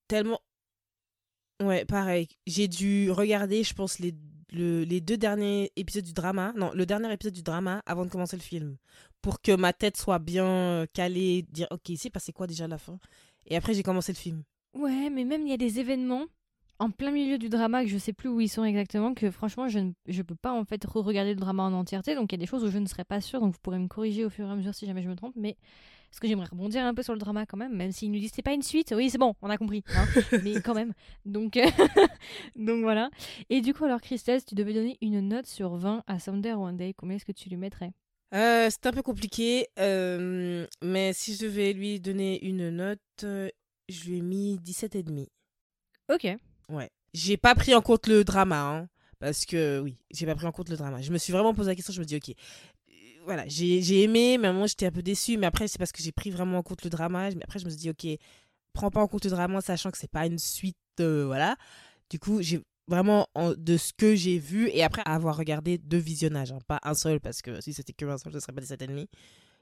[0.09, 0.41] Tellement.
[1.61, 2.27] Ouais, pareil.
[2.45, 4.13] J'ai dû regarder, je pense, les,
[4.51, 6.53] les deux derniers épisodes du drama.
[6.55, 8.77] Non, le dernier épisode du drama avant de commencer le film.
[9.21, 12.67] Pour que ma tête soit bien euh, calée, dire ok, c'est passé quoi déjà à
[12.67, 12.99] la fin?
[13.47, 14.43] Et après, j'ai commencé le film.
[14.73, 16.25] Ouais, mais même il y a des événements
[16.79, 19.67] en plein milieu du drama que je sais plus où ils sont exactement, que franchement,
[19.67, 22.13] je ne je peux pas en fait re-regarder le drama en entièreté.
[22.13, 23.79] Donc il y a des choses où je ne serais pas sûre, donc vous pourrez
[23.79, 25.33] me corriger au fur et à mesure si jamais je me trompe.
[25.35, 25.57] Mais
[26.09, 28.31] parce que j'aimerais rebondir un peu sur le drama quand même, même s'ils nous disent
[28.33, 28.93] c'est pas une suite.
[28.95, 29.83] Oui, c'est bon, on a compris.
[29.95, 30.05] Hein
[30.43, 30.93] mais quand même.
[31.25, 31.65] Donc, euh,
[32.55, 33.09] donc voilà.
[33.49, 36.53] Et du coup, alors Christelle, si tu devais donner une note sur 20 à Someday
[36.53, 37.91] One Day, combien est-ce que tu lui mettrais?
[38.33, 44.03] Euh, C'est un peu compliqué, euh, mais si je devais lui donner une note, je
[44.09, 45.27] lui ai mis 17,5.
[46.13, 46.27] Ok.
[46.69, 46.89] Ouais.
[47.13, 48.89] j'ai pas pris en compte le drama, hein,
[49.19, 51.01] parce que oui, j'ai pas pris en compte le drama.
[51.01, 52.33] Je me suis vraiment posé la question, je me dis, ok,
[53.27, 55.91] voilà, j'ai aimé, mais à un moment j'étais un peu déçue, mais après c'est parce
[55.91, 57.29] que j'ai pris vraiment en compte le drama.
[57.31, 58.07] Mais après je me suis dit, ok,
[58.73, 61.57] prends pas en compte le drama, sachant que c'est pas une suite, voilà.
[62.09, 66.53] Du coup, j'ai vraiment de ce que j'ai vu et après avoir regardé deux visionnages,
[66.53, 69.07] hein, pas un seul, parce que si c'était que un seul, ce serait pas 17,5.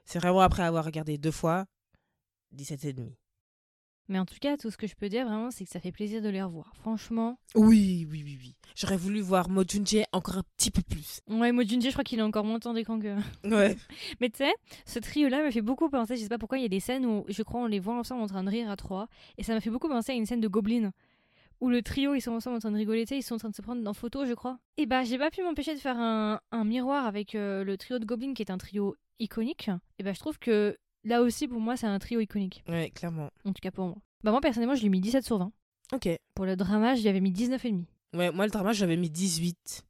[0.04, 1.66] C'est vraiment après avoir regardé deux fois,
[2.54, 3.10] 17,5.
[4.08, 5.90] Mais en tout cas, tout ce que je peux dire vraiment, c'est que ça fait
[5.90, 6.72] plaisir de les revoir.
[6.76, 7.38] Franchement.
[7.56, 8.54] Oui, oui, oui, oui.
[8.76, 9.62] J'aurais voulu voir Mo
[10.12, 11.20] encore un petit peu plus.
[11.28, 13.16] Ouais, Mo je crois qu'il a encore moins de temps d'écran que.
[13.44, 13.76] Ouais.
[14.20, 16.66] Mais tu sais, ce trio-là me fait beaucoup penser, je sais pas pourquoi, il y
[16.66, 18.76] a des scènes où je crois on les voit ensemble en train de rire à
[18.76, 19.08] trois.
[19.38, 20.92] Et ça m'a fait beaucoup penser à une scène de Goblin.
[21.60, 23.54] Où le trio, ils sont ensemble en train de rigoler, ils sont en train de
[23.54, 24.58] se prendre en photo, je crois.
[24.76, 28.04] Et bah, j'ai pas pu m'empêcher de faire un, miroir avec euh, le trio de
[28.04, 29.70] Goblin, qui est un trio iconique.
[29.98, 32.62] Et bah, je trouve que là aussi, pour moi, c'est un trio iconique.
[32.68, 33.30] Ouais, clairement.
[33.44, 33.96] En tout cas pour moi.
[34.24, 35.52] Bah moi personnellement je lui ai mis 17 sur 20.
[35.92, 36.08] Ok.
[36.34, 37.84] Pour le drama j'y avais mis 19,5.
[38.14, 39.84] Ouais, moi le drama j'avais mis 18.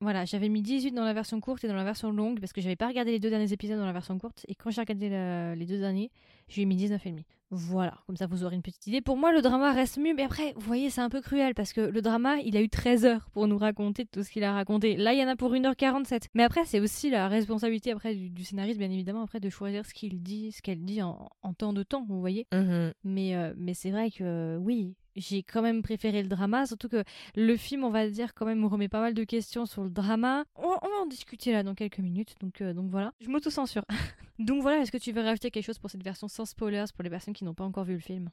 [0.00, 2.60] Voilà, j'avais mis 18 dans la version courte et dans la version longue parce que
[2.60, 5.08] j'avais pas regardé les deux derniers épisodes dans la version courte et quand j'ai regardé
[5.08, 6.10] les deux derniers,
[6.48, 7.22] je lui ai mis 19,5.
[7.50, 9.00] Voilà, comme ça vous aurez une petite idée.
[9.00, 11.72] Pour moi, le drama reste mieux, mais après, vous voyez, c'est un peu cruel parce
[11.72, 14.52] que le drama, il a eu 13 heures pour nous raconter tout ce qu'il a
[14.52, 14.96] raconté.
[14.96, 16.24] Là, il y en a pour 1h47.
[16.34, 19.94] Mais après, c'est aussi la responsabilité après du, scénariste, bien évidemment, après de choisir ce
[19.94, 22.46] qu'il dit, ce qu'elle dit en, temps de temps, vous voyez.
[22.52, 22.92] Mhm.
[23.04, 27.02] Mais, euh, mais c'est vrai que oui, j'ai quand même préféré le drama, surtout que
[27.34, 30.44] le film, on va dire, quand même, remet pas mal de questions sur le drama.
[30.54, 33.12] On, va en discuter là dans quelques minutes, donc, euh, donc voilà.
[33.20, 33.84] Je m'auto-censure.
[34.38, 37.02] donc voilà, est-ce que tu veux rajouter quelque chose pour cette version sans spoilers pour
[37.02, 38.30] les personnes qui n'ont pas encore vu le film?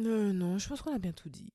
[0.00, 1.52] Euh, Non, je pense qu'on a bien tout dit.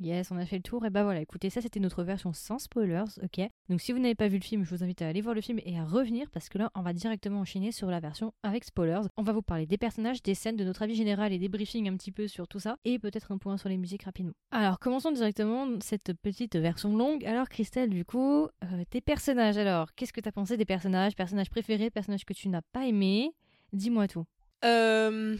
[0.00, 0.86] Yes, on a fait le tour.
[0.86, 3.46] Et bah voilà, écoutez, ça c'était notre version sans spoilers, ok?
[3.68, 5.42] Donc si vous n'avez pas vu le film, je vous invite à aller voir le
[5.42, 8.64] film et à revenir parce que là, on va directement enchaîner sur la version avec
[8.64, 9.02] spoilers.
[9.18, 11.86] On va vous parler des personnages, des scènes, de notre avis général et des briefings
[11.88, 14.32] un petit peu sur tout ça et peut-être un point sur les musiques rapidement.
[14.50, 17.24] Alors commençons directement cette petite version longue.
[17.26, 19.58] Alors Christelle, du coup, euh, tes personnages.
[19.58, 21.14] Alors, qu'est-ce que t'as pensé des personnages?
[21.14, 23.32] Personnages préférés, personnages que tu n'as pas aimés?
[23.74, 24.24] Dis-moi tout.
[24.64, 25.36] Euh...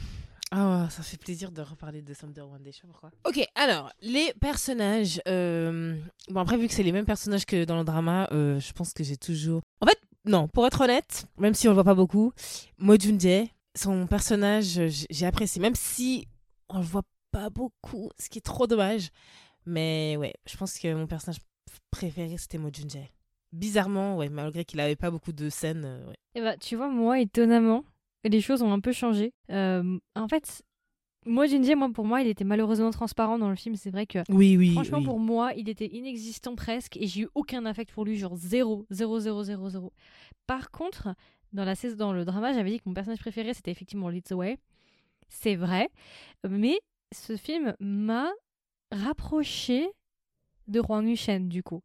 [0.53, 3.11] Ah, ça fait plaisir de reparler de Thunder One Day, je sais pas pourquoi.
[3.25, 5.21] Ok, alors, les personnages.
[5.29, 5.97] Euh,
[6.29, 8.93] bon, après, vu que c'est les mêmes personnages que dans le drama, euh, je pense
[8.93, 9.61] que j'ai toujours.
[9.81, 12.33] En fait, non, pour être honnête, même si on le voit pas beaucoup,
[12.79, 12.95] Mo
[13.77, 16.27] son personnage, j'ai apprécié, même si
[16.69, 19.11] on le voit pas beaucoup, ce qui est trop dommage.
[19.67, 21.39] Mais ouais, je pense que mon personnage
[21.93, 22.71] préféré, c'était Mo
[23.53, 26.17] Bizarrement, ouais, malgré qu'il avait pas beaucoup de scènes, euh, ouais.
[26.35, 27.85] Et eh bah, tu vois, moi, étonnamment,
[28.25, 29.33] les choses ont un peu changé.
[29.51, 30.63] Euh, en fait,
[31.27, 33.77] moi, Jinji, moi, pour moi, il était malheureusement transparent dans le film.
[33.77, 34.21] C'est vrai que.
[34.31, 34.73] Oui, oui.
[34.73, 38.37] Franchement, pour moi, il était inexistant presque et j'ai eu aucun affect pour lui, genre
[38.37, 39.93] zéro, zéro, zéro, zéro, zéro.
[40.47, 41.15] Par contre,
[41.53, 44.59] dans, la, dans le drama, j'avais dit que mon personnage préféré, c'était effectivement Leads Away.
[45.29, 45.91] C'est vrai.
[46.49, 46.81] Mais
[47.15, 48.31] ce film m'a
[48.91, 49.89] rapproché
[50.69, 51.83] de Huang Yushen, du coup.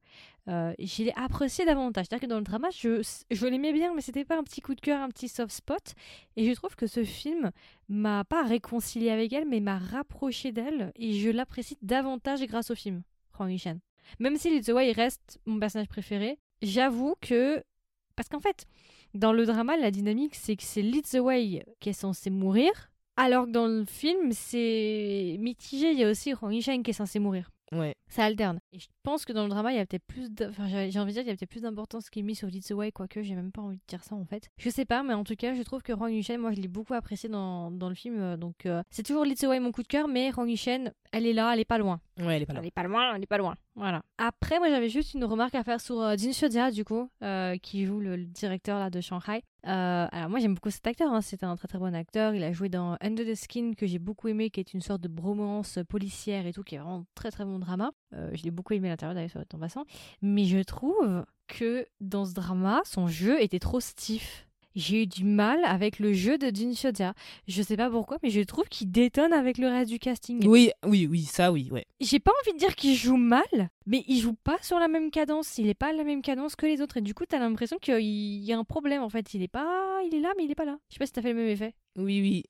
[0.48, 2.06] Euh, je l'ai apprécié davantage.
[2.08, 4.76] C'est-à-dire que dans le drama, je, je l'aimais bien, mais c'était pas un petit coup
[4.76, 5.96] de cœur, un petit soft spot.
[6.36, 7.52] Et je trouve que ce film
[7.90, 10.92] m'a pas réconcilié avec elle, mais m'a rapproché d'elle.
[10.96, 13.02] Et je l'apprécie davantage grâce au film,
[13.38, 13.80] Huang Yushen.
[14.20, 17.64] Même si Little Way reste mon personnage préféré, j'avoue que.
[18.16, 18.66] Parce qu'en fait,
[19.14, 22.92] dans le drama, la dynamique, c'est que c'est Little Way qui est censé mourir.
[23.18, 25.92] Alors que dans le film, c'est mitigé.
[25.92, 27.50] Il y a aussi Huang Yushen qui est censé mourir.
[27.72, 27.96] Ouais.
[28.10, 28.60] Ça alterne.
[28.72, 30.48] Et je pense que dans le drama, il y a peut-être plus de...
[30.48, 32.48] enfin, j'ai envie de dire qu'il y a peut-être plus d'importance qui est mis sur
[32.48, 34.50] Leads Away, quoique j'ai même pas envie de dire ça en fait.
[34.58, 36.68] Je sais pas, mais en tout cas, je trouve que Rong Yushen, moi je l'ai
[36.68, 38.20] beaucoup apprécié dans, dans le film.
[38.20, 41.26] Euh, donc euh, c'est toujours Leads Away mon coup de cœur, mais Rong Yushen, elle
[41.26, 42.00] est là, elle est pas loin.
[42.20, 42.62] Ouais, elle est pas loin.
[42.62, 43.56] Elle est pas loin, elle est pas loin.
[43.76, 44.02] Voilà.
[44.18, 47.10] Après, moi j'avais juste une remarque à faire sur euh, Jin Shodia, du coup,
[47.62, 49.44] qui joue le, directeur là de Shanghai.
[49.64, 51.22] alors moi j'aime beaucoup cet acteur, hein.
[51.22, 52.34] c'était un très très bon acteur.
[52.34, 55.02] Il a joué dans Under the Skin que j'ai beaucoup aimé, qui est une sorte
[55.02, 57.92] de bromance policière et tout, qui est vraiment très très bon drama.
[58.12, 59.86] je l'ai beaucoup aimé l'intérieur en passant.
[60.22, 64.46] Mais je trouve que dans ce drama, son jeu était trop stiff.
[64.76, 67.14] J'ai eu du mal avec le jeu de Jin Shodia.
[67.48, 70.46] Je sais pas pourquoi, mais je trouve qu'il détonne avec le reste du casting.
[70.46, 71.86] Oui, oui, oui, ça, oui, ouais.
[72.02, 75.12] J'ai pas envie de dire qu'il joue mal, mais il joue pas sur la même
[75.12, 75.58] cadence.
[75.58, 76.98] Il est pas à la même cadence que les autres.
[76.98, 79.34] Et du coup, t'as l'impression qu'il y a un problème, en fait.
[79.34, 80.02] Il est pas.
[80.08, 80.78] Il est là, mais il est pas là.
[80.90, 81.74] Je sais pas si t'as fait le même effet.
[81.96, 82.44] Oui, oui.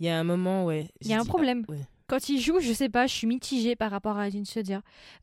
[0.00, 0.88] Il y a un moment, ouais.
[1.00, 1.64] Il y a un problème.
[1.68, 1.80] ouais.
[2.06, 4.42] Quand il joue, je sais pas, je suis mitigée par rapport à Jin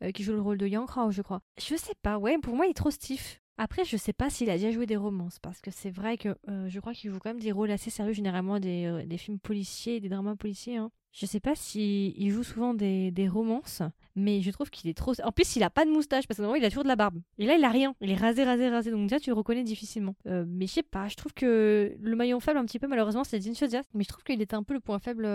[0.01, 1.41] euh, qui joue le rôle de Yang je crois.
[1.59, 3.39] Je sais pas, ouais, pour moi, il est trop stiff.
[3.57, 6.29] Après, je sais pas s'il a déjà joué des romances, parce que c'est vrai que
[6.49, 9.17] euh, je crois qu'il joue quand même des rôles assez sérieux, généralement des, euh, des
[9.17, 10.77] films policiers, des dramas policiers.
[10.77, 10.89] Hein.
[11.11, 13.83] Je sais pas s'il il joue souvent des, des, romances,
[14.15, 15.13] mais je trouve qu'il est trop.
[15.23, 16.95] En plus, il a pas de moustache, parce que normalement, il a toujours de la
[16.95, 17.21] barbe.
[17.37, 17.93] Et là, il a rien.
[18.01, 18.89] Il est rasé, rasé, rasé.
[18.89, 20.15] Donc, déjà, tu le reconnais difficilement.
[20.25, 23.39] mais je sais pas, je trouve que le maillon faible, un petit peu, malheureusement, c'est
[23.39, 23.83] Jin Sedia.
[23.93, 25.27] Mais je trouve qu'il était un peu le point faible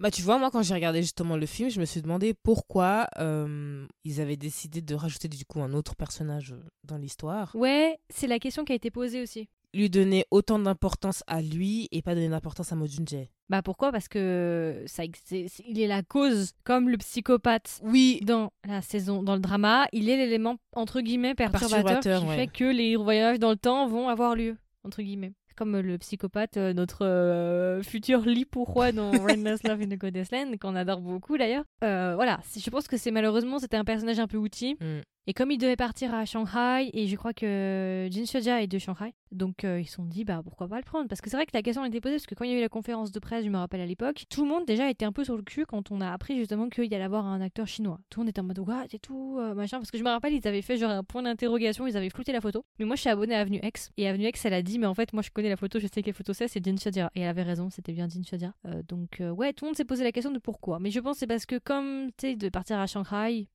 [0.00, 3.06] Bah, tu vois, moi, quand j'ai regardé justement le film, je me suis demandé pourquoi
[3.18, 7.54] euh, ils avaient décidé de rajouter du coup un autre personnage euh, dans l'histoire.
[7.54, 9.50] Ouais, c'est la question qui a été posée aussi.
[9.74, 13.28] Lui donner autant d'importance à lui et pas donner d'importance à Mo Jun-jae.
[13.50, 13.92] Bah pourquoi?
[13.92, 19.22] Parce que ça, c'est- il est la cause, comme le psychopathe Oui, dans la saison,
[19.22, 22.36] dans le drama, il est l'élément entre guillemets perturbateur, Perturbateur, qui ouais.
[22.36, 25.34] fait que les voyages dans le temps vont avoir lieu entre guillemets.
[25.60, 29.98] Comme le psychopathe, euh, notre euh, futur lit pour roi dans Rainless Love in the
[29.98, 31.64] Goddess Land, qu'on adore beaucoup d'ailleurs.
[31.84, 34.78] Euh, voilà, je pense que c'est malheureusement c'était un personnage un peu outil.
[34.80, 35.00] Mm.
[35.30, 38.80] Et comme il devait partir à Shanghai, et je crois que Jin Shoja est de
[38.80, 41.06] Shanghai, donc euh, ils se sont dit bah pourquoi pas le prendre?
[41.06, 42.54] Parce que c'est vrai que la question a été posée, parce que quand il y
[42.54, 44.90] a eu la conférence de presse, je me rappelle à l'époque, tout le monde déjà
[44.90, 47.26] était un peu sur le cul quand on a appris justement qu'il y allait avoir
[47.26, 48.00] un acteur chinois.
[48.10, 49.78] Tout le monde était en mode what et tout, euh, machin.
[49.78, 52.32] Parce que je me rappelle, ils avaient fait genre un point d'interrogation, ils avaient flouté
[52.32, 52.64] la photo.
[52.80, 54.88] Mais moi je suis abonnée à Avenue X, et Avenue X elle a dit mais
[54.88, 57.12] en fait moi je connais la photo, je sais quelle photo c'est, c'est Jin Shoja.
[57.14, 58.52] Et elle avait raison, c'était bien Jin Shoja.
[58.66, 60.80] Euh, donc ouais, tout le monde s'est posé la question de pourquoi.
[60.80, 63.46] Mais je pense c'est parce que comme tu sais, de partir à Shanghai,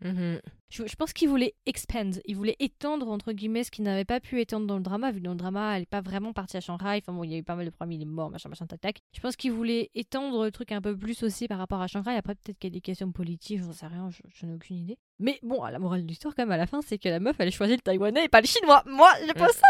[0.00, 0.40] Mhm.
[0.70, 4.20] je, je pense qu'il voulait expand, il voulait étendre entre guillemets ce qu'il n'avait pas
[4.20, 6.56] pu étendre dans le drama, vu que dans le drama, elle n'est pas vraiment partie
[6.56, 7.00] à Shanghai.
[7.02, 8.66] Enfin bon, il y a eu pas mal de problèmes, il est mort, machin, machin,
[8.66, 9.00] tac, tac.
[9.12, 12.12] Je pense qu'il voulait étendre le truc un peu plus aussi par rapport à Shanghai.
[12.12, 14.76] Après, peut-être qu'il y a des questions politiques, j'en sais rien, je, je n'ai aucune
[14.76, 14.98] idée.
[15.18, 17.34] Mais bon, la morale de l'histoire, quand même, à la fin, c'est que la meuf,
[17.40, 18.84] elle a choisi le taïwanais et pas le chinois.
[18.86, 19.66] Moi, je pose ça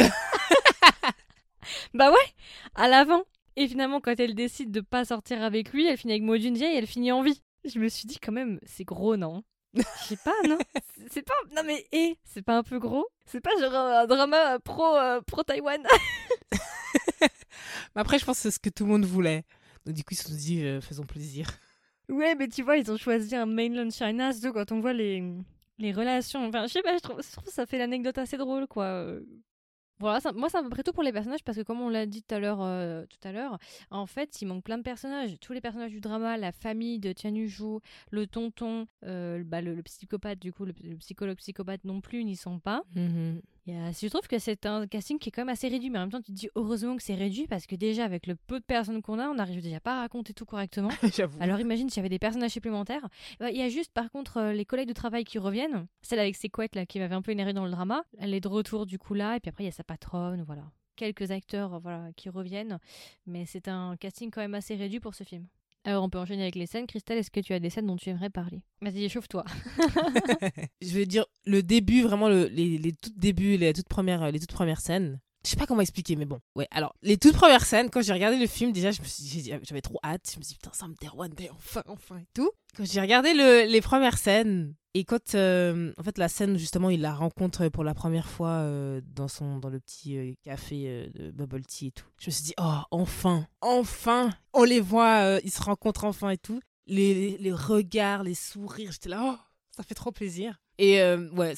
[0.00, 0.10] là
[1.94, 2.16] Bah ouais,
[2.74, 3.22] à l'avant.
[3.56, 6.62] Et finalement, quand elle décide de pas sortir avec lui, elle finit avec Mo Junjae
[6.62, 7.42] et elle finit en vie.
[7.64, 9.42] Je me suis dit quand même, c'est gros, non?
[9.74, 10.58] Je sais pas, non
[11.10, 11.34] C'est- pas...
[11.54, 13.06] Non mais, hé, c'est pas un peu gros?
[13.26, 15.82] C'est pas genre un drama pro, euh, pro Taïwan?
[17.94, 19.44] Mais après, je pense que c'est ce que tout le monde voulait.
[19.84, 21.50] Donc, du coup, ils se sont dit, euh, faisons plaisir.
[22.08, 25.22] Ouais, mais tu vois, ils ont choisi un mainland China, surtout quand on voit les,
[25.78, 26.46] les relations.
[26.48, 29.06] Enfin, je sais pas, je trouve, je trouve que ça fait l'anecdote assez drôle, quoi.
[30.00, 31.88] Voilà, ça- moi, c'est à peu près tout pour les personnages, parce que comme on
[31.88, 33.58] l'a dit tout à l'heure, euh, tout à l'heure,
[33.90, 35.36] en fait, il manque plein de personnages.
[35.40, 37.48] Tous les personnages du drama, la famille de Tianyu
[38.10, 42.58] le tonton, euh, bah, le, psychopathe, du coup, le, psychologue psychopathe non plus, n'y sont
[42.58, 42.82] pas.
[42.94, 45.90] Il y a- Je trouve que c'est un casting qui est quand même assez réduit,
[45.90, 48.26] mais en même temps, tu te dis heureusement que c'est réduit, parce que déjà, avec
[48.26, 50.88] le peu de personnes qu'on a, on n'arrive déjà pas à raconter tout correctement.
[51.14, 51.38] J'avoue.
[51.40, 53.08] Alors imagine s'il y avait des personnages supplémentaires.
[53.40, 55.86] Bah, Il y a juste par contre euh, les collègues de travail qui reviennent.
[56.02, 58.04] Celle avec ses couettes là qui m'avait un peu énervé dans le drama.
[58.18, 60.42] Elle est de retour du coup là et puis après il y a sa patronne,
[60.46, 60.62] voilà.
[60.96, 62.78] Quelques acteurs euh, voilà qui reviennent,
[63.26, 65.46] mais c'est un casting quand même assez réduit pour ce film.
[65.84, 66.86] Alors on peut enchaîner avec les scènes.
[66.86, 68.62] Christelle, est-ce que tu as des scènes dont tu aimerais parler?
[68.82, 69.44] Vas-y, échauffe-toi.
[70.82, 74.38] je vais dire le début, vraiment le- les, les tout débuts, les toutes premières, les
[74.40, 75.20] toutes premières scènes.
[75.44, 76.40] Je sais pas comment expliquer, mais bon.
[76.56, 79.98] Ouais, alors, les toutes premières scènes, quand j'ai regardé le film, déjà, j'ai- j'avais trop
[80.02, 80.30] hâte.
[80.32, 80.94] Je me suis dit, putain, Sam
[81.36, 82.50] Day, enfin, enfin, et tout.
[82.76, 86.58] Quand j'ai regardé le- les premières scènes, et quand, euh, en fait, la scène, où,
[86.58, 90.34] justement, il la rencontre pour la première fois euh, dans, son, dans le petit euh,
[90.42, 94.64] café euh, de Bubble Tea et tout, je me suis dit, oh, enfin, enfin, on
[94.64, 96.60] les voit, euh, ils se rencontrent enfin et tout.
[96.86, 99.38] Les, les, regards, les sourires, j'étais là, oh,
[99.76, 100.58] ça fait trop plaisir.
[100.78, 101.54] Et euh, ouais,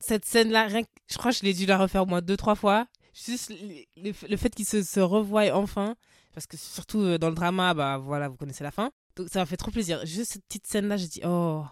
[0.00, 2.54] cette scène-là, rien je crois que je l'ai dû la refaire au moins deux, trois
[2.56, 2.86] fois.
[3.14, 3.50] Juste
[3.96, 5.96] le, le- fait qu'ils se, se revoient enfin,
[6.34, 8.90] parce que surtout euh, dans le drama, bah voilà, vous connaissez la fin.
[9.16, 10.04] Donc ça m'a fait trop plaisir.
[10.06, 11.64] Juste cette petite scène-là, j'ai dit, oh,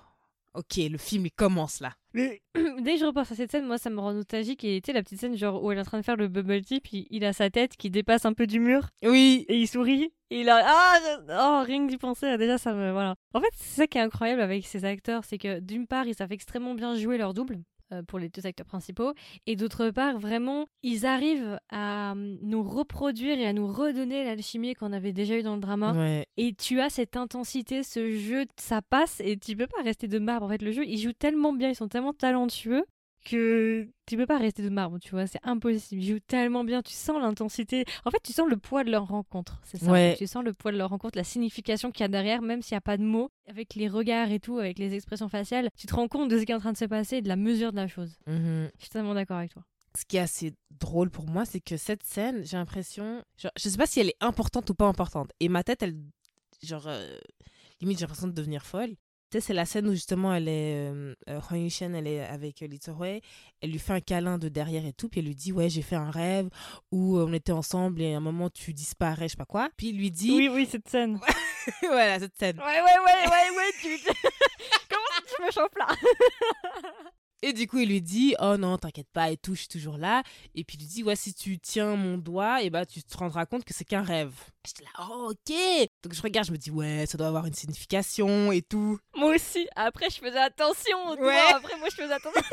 [0.55, 1.94] ok, le film il commence là.
[2.14, 4.64] Dès que je repense à cette scène, moi ça me rend nostalgique.
[4.64, 6.29] Et tu sais, la petite scène genre où elle est en train de faire le
[6.29, 8.88] bubble tea, puis il a sa tête qui dépasse un peu du mur.
[9.03, 10.98] Oui, et il sourit et il a ah
[11.29, 14.00] oh rien que d'y penser déjà ça me voilà en fait c'est ça qui est
[14.00, 17.59] incroyable avec ces acteurs c'est que d'une part ils savent extrêmement bien jouer leur double
[18.07, 19.12] pour les deux acteurs principaux.
[19.46, 24.74] Et d'autre part vraiment ils arrivent à hum, nous reproduire et à nous redonner l'alchimie
[24.74, 25.92] qu'on avait déjà eu dans le drama.
[25.92, 26.26] Ouais.
[26.37, 30.18] et tu as cette intensité ce jeu ça passe et tu peux pas rester de
[30.18, 30.46] marbre.
[30.46, 32.85] En fait le jeu ils jouent tellement bien ils sont tellement talentueux
[33.24, 36.02] que tu peux pas rester de marbre, tu vois, c'est impossible.
[36.02, 37.85] Ils jouent tellement bien, tu sens l'intensité.
[38.04, 39.90] En fait, tu sens le poids de leur rencontre, c'est ça.
[39.90, 40.14] Ouais.
[40.18, 42.74] Tu sens le poids de leur rencontre, la signification qu'il y a derrière, même s'il
[42.74, 45.87] n'y a pas de mots, avec les regards et tout, avec les expressions faciales, tu
[45.87, 47.37] te rends compte de ce qui est en train de se passer et de la
[47.37, 48.16] mesure de la chose.
[48.26, 48.70] Mhm.
[48.76, 49.64] Je suis totalement d'accord avec toi.
[49.96, 53.76] Ce qui est assez drôle pour moi, c'est que cette scène, j'ai l'impression, je sais
[53.76, 55.33] pas si elle est importante ou pas importante.
[55.40, 55.96] Et ma tête, elle,
[56.62, 57.18] genre, euh,
[57.80, 58.94] limite, j'ai l'impression de devenir folle.
[59.31, 62.25] Tu sais, c'est la scène où justement elle est, euh, euh, Huang Yushen, elle est
[62.25, 63.23] avec euh, Hui,
[63.61, 65.83] elle lui fait un câlin de derrière et tout, puis elle lui dit, ouais, j'ai
[65.83, 66.49] fait un rêve
[66.90, 69.69] où euh, on était ensemble et à un moment tu disparais, je sais pas quoi.
[69.77, 71.21] Puis il lui dit, Oui, oui, cette scène.
[71.83, 72.59] voilà, cette scène.
[72.59, 73.99] Ouais, ouais, ouais, ouais, ouais, tu...
[74.90, 75.87] Comment tu me chauffes là?
[77.42, 79.96] Et du coup, il lui dit Oh non, t'inquiète pas et tout, je suis toujours
[79.96, 80.22] là.
[80.55, 83.16] Et puis il lui dit Ouais, si tu tiens mon doigt, et bah tu te
[83.16, 84.35] rendras compte que c'est qu'un rêve.
[84.66, 85.57] J'étais là Oh, ok.
[86.03, 88.98] Donc je regarde, je me dis Ouais, ça doit avoir une signification et tout.
[89.16, 89.66] Moi aussi.
[89.76, 91.12] Après, je faisais attention.
[91.18, 91.38] Ouais.
[91.55, 92.42] Après, moi, je faisais attention.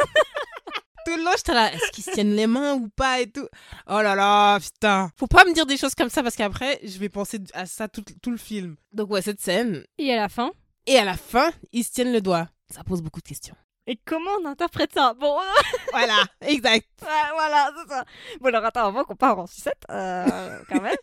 [1.05, 3.47] tout le long, j'étais là, est-ce qu'ils se tiennent les mains ou pas et tout?
[3.87, 5.09] Oh là là, putain.
[5.17, 7.87] Faut pas me dire des choses comme ça parce qu'après, je vais penser à ça
[7.87, 8.75] tout, tout le film.
[8.93, 9.85] Donc ouais, cette scène.
[9.97, 10.51] Et à la fin?
[10.85, 12.47] Et à la fin, ils se tiennent le doigt.
[12.69, 13.55] Ça pose beaucoup de questions.
[13.87, 15.13] Et comment on interprète ça?
[15.13, 15.37] Bon,
[15.91, 16.87] Voilà, exact.
[17.01, 18.03] Ouais, voilà, c'est ça.
[18.41, 20.95] Bon, alors attends, avant qu'on part en sucette, euh, quand même.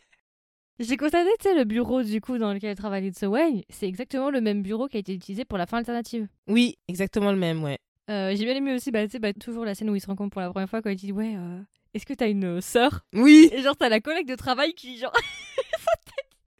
[0.78, 4.30] J'ai constaté, tu sais, le bureau du coup dans lequel travaille It's Away, c'est exactement
[4.30, 6.28] le même bureau qui a été utilisé pour la fin alternative.
[6.48, 7.78] Oui, exactement le même, ouais.
[8.10, 10.06] Euh, J'ai bien aimé aussi, bah, tu sais, bah, toujours la scène où ils se
[10.06, 11.60] rencontrent pour la première fois quand il dit Ouais, euh,
[11.94, 13.06] est-ce que t'as une euh, sœur?
[13.14, 13.48] Oui.
[13.52, 15.12] Et genre, t'as la collègue de travail qui, genre.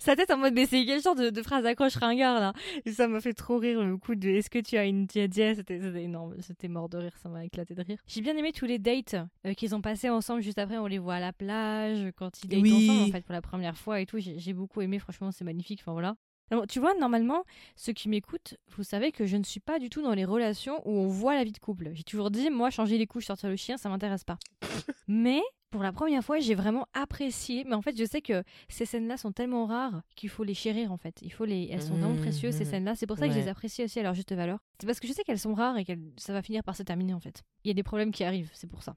[0.04, 2.52] sa tête- en mode, mais c'est quel genre de, de phrase accroche ringard là?
[2.84, 5.26] Et ça m'a fait trop rire le coup de Est-ce que tu as une tia
[5.54, 7.98] C'était énorme, c'était mort de rire, ça m'a éclaté de rire.
[8.06, 10.98] J'ai bien aimé tous les dates euh, qu'ils ont passés ensemble juste après, on les
[10.98, 12.88] voit à la plage, quand ils datent Oui.
[12.90, 14.18] ensemble en fait pour la première fois et tout.
[14.18, 15.80] J'ai beaucoup aimé, franchement, c'est magnifique.
[15.82, 16.14] Enfin voilà.
[16.50, 17.42] Alors, tu vois, normalement,
[17.74, 20.82] ceux qui m'écoutent, vous savez que je ne suis pas du tout dans les relations
[20.86, 21.90] où on voit la vie de couple.
[21.94, 24.38] J'ai toujours dit, moi, changer les couches, sortir le chien, ça m'intéresse pas.
[25.08, 25.40] mais
[25.74, 27.64] pour la première fois, j'ai vraiment apprécié.
[27.64, 30.92] Mais en fait, je sais que ces scènes-là sont tellement rares qu'il faut les chérir,
[30.92, 31.18] en fait.
[31.20, 31.68] Il faut les...
[31.68, 32.70] Elles sont vraiment Mhm, précieuses, ces mhm.
[32.70, 32.94] scènes-là.
[32.94, 34.60] C'est pour ça que je les apprécie aussi à leur juste valeur.
[34.78, 36.84] C'est parce que je sais qu'elles sont rares et que ça va finir par se
[36.84, 37.42] terminer, en fait.
[37.64, 38.94] Il y a des problèmes qui arrivent, c'est pour ça.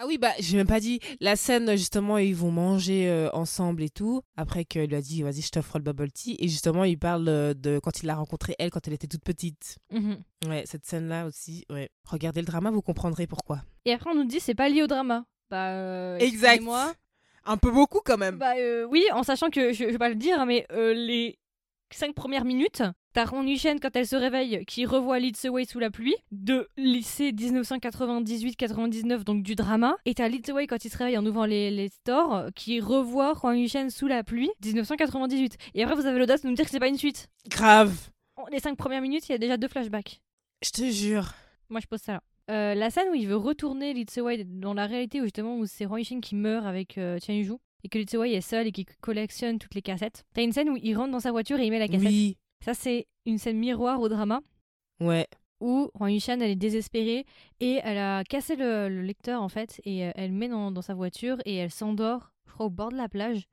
[0.00, 1.00] Ah oui, bah, j'ai même pas dit.
[1.20, 4.22] La scène, justement, ils vont manger euh, ensemble et tout.
[4.36, 6.36] Après qu'il lui a dit, vas-y, je t'offre le bubble tea.
[6.38, 9.24] Et justement, il parle euh, de quand il l'a rencontrée, elle, quand elle était toute
[9.24, 9.76] petite.
[9.90, 10.22] Mhm.
[10.46, 11.90] Ouais, cette scène-là aussi, ouais.
[12.04, 13.62] Regardez le drama, vous comprendrez pourquoi.
[13.86, 15.24] Et après, on nous dit, c'est pas lié au drama.
[15.50, 16.62] Bah, euh, Exact.
[16.62, 16.94] moi
[17.44, 18.38] Un peu beaucoup quand même.
[18.38, 18.54] Bah
[18.88, 21.40] oui, en sachant que, je, je vais pas le dire, mais les
[21.96, 25.78] cinq premières minutes, t'as Ron Chen quand elle se réveille qui revoit Leads Away sous
[25.78, 30.98] la pluie, de lycée 1998-99, donc du drama, et t'as Leads Away quand il se
[30.98, 35.56] réveille en ouvrant les, les stores, qui revoit Ron Chen sous la pluie, 1998.
[35.74, 37.28] Et après, vous avez l'audace de nous dire que c'est pas une suite.
[37.48, 38.10] Grave.
[38.52, 40.20] Les cinq premières minutes, il y a déjà deux flashbacks.
[40.62, 41.32] Je te jure.
[41.68, 42.22] Moi, je pose ça là.
[42.50, 45.84] Euh, la scène où il veut retourner Litsewai dans la réalité, où justement où c'est
[45.84, 47.18] Roy Shin qui meurt avec euh,
[47.84, 50.24] et que Litsewai est seul et qui collectionne toutes les cassettes.
[50.34, 52.08] T'as une scène où il rentre dans sa voiture et il met la cassette.
[52.08, 52.36] Oui.
[52.60, 54.40] Ça, c'est une scène miroir au drama
[55.00, 55.26] Ouais.
[55.60, 57.24] où Roy Yushan, elle est désespérée
[57.60, 60.70] et elle a cassé le, le lecteur en fait et euh, elle le met dans,
[60.72, 63.46] dans sa voiture et elle s'endort, je crois, au bord de la plage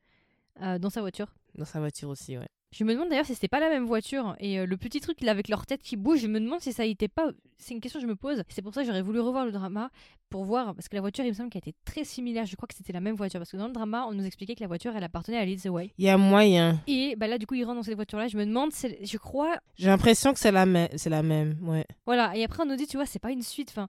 [0.62, 1.36] euh, dans sa voiture.
[1.56, 2.48] Dans sa voiture aussi, ouais.
[2.78, 5.22] Je me demande d'ailleurs si c'était pas la même voiture et euh, le petit truc
[5.22, 7.30] là avec leur tête qui bouge, je me demande si ça était pas.
[7.58, 8.44] C'est une question que je me pose.
[8.50, 9.90] C'est pour ça que j'aurais voulu revoir le drama
[10.30, 12.46] pour voir parce que la voiture il me semble qu'elle était très similaire.
[12.46, 14.56] Je crois que c'était la même voiture parce que dans le drama on nous expliquait
[14.56, 15.94] que la voiture elle appartenait à Leads Away.
[15.98, 16.82] Il y a moyen.
[16.86, 18.28] Et bah là du coup il rentre dans cette voiture là.
[18.28, 19.56] Je me demande, c'est- je crois.
[19.78, 21.86] J'ai l'impression que c'est la, même c'est la même, ouais.
[22.06, 22.36] Voilà.
[22.36, 23.70] Et après on nous dit tu vois c'est pas une suite.
[23.72, 23.88] Enfin,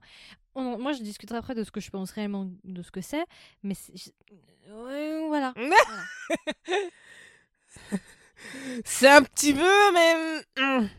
[0.55, 3.25] on- moi je discuterai après de ce que je pense réellement de ce que c'est,
[3.63, 3.73] mais
[4.71, 5.53] ouais, voilà.
[8.85, 10.13] C'est un petit peu, mais...
[10.61, 10.89] hum.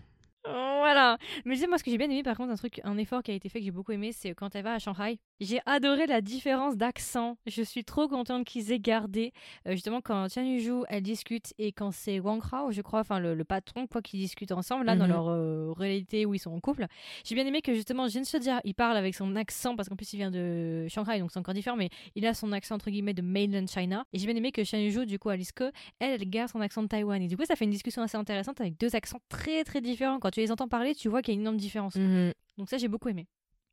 [0.45, 1.19] Voilà.
[1.45, 3.23] Mais tu sais, moi, ce que j'ai bien aimé, par contre, un truc, un effort
[3.23, 5.19] qui a été fait que j'ai beaucoup aimé, c'est quand elle va à Shanghai.
[5.41, 7.37] J'ai adoré la différence d'accent.
[7.47, 9.33] Je suis trop contente qu'ils aient gardé.
[9.67, 13.21] euh, justement, quand Tian Yuju, elle discute et quand c'est Wang Hao, je crois, enfin
[13.21, 15.11] le, le patron, quoi, qu'ils discutent ensemble, là, dans Mhm.
[15.13, 16.87] leur euh, réalité où ils sont en couple.
[17.25, 20.13] J'ai bien aimé que justement, Jin Seo-dia, il parle avec son accent, parce qu'en plus,
[20.13, 23.15] il vient de Shanghai, donc c'est encore différent, mais il a son accent, entre guillemets,
[23.15, 24.05] de mainland China.
[24.13, 25.65] Et j'ai bien aimé que Tian Yuju, du coup, Alice Ko,
[26.01, 27.23] elle, elle garde son accent de Taïwan.
[27.23, 30.19] Et du coup, ça fait une discussion assez intéressante avec deux accents très, très différents.
[30.19, 31.95] Quand tu les entends parler, tu vois qu'il y a une énorme différence.
[31.95, 32.33] Mhm.
[32.57, 33.27] Donc ça, j'ai beaucoup aimé.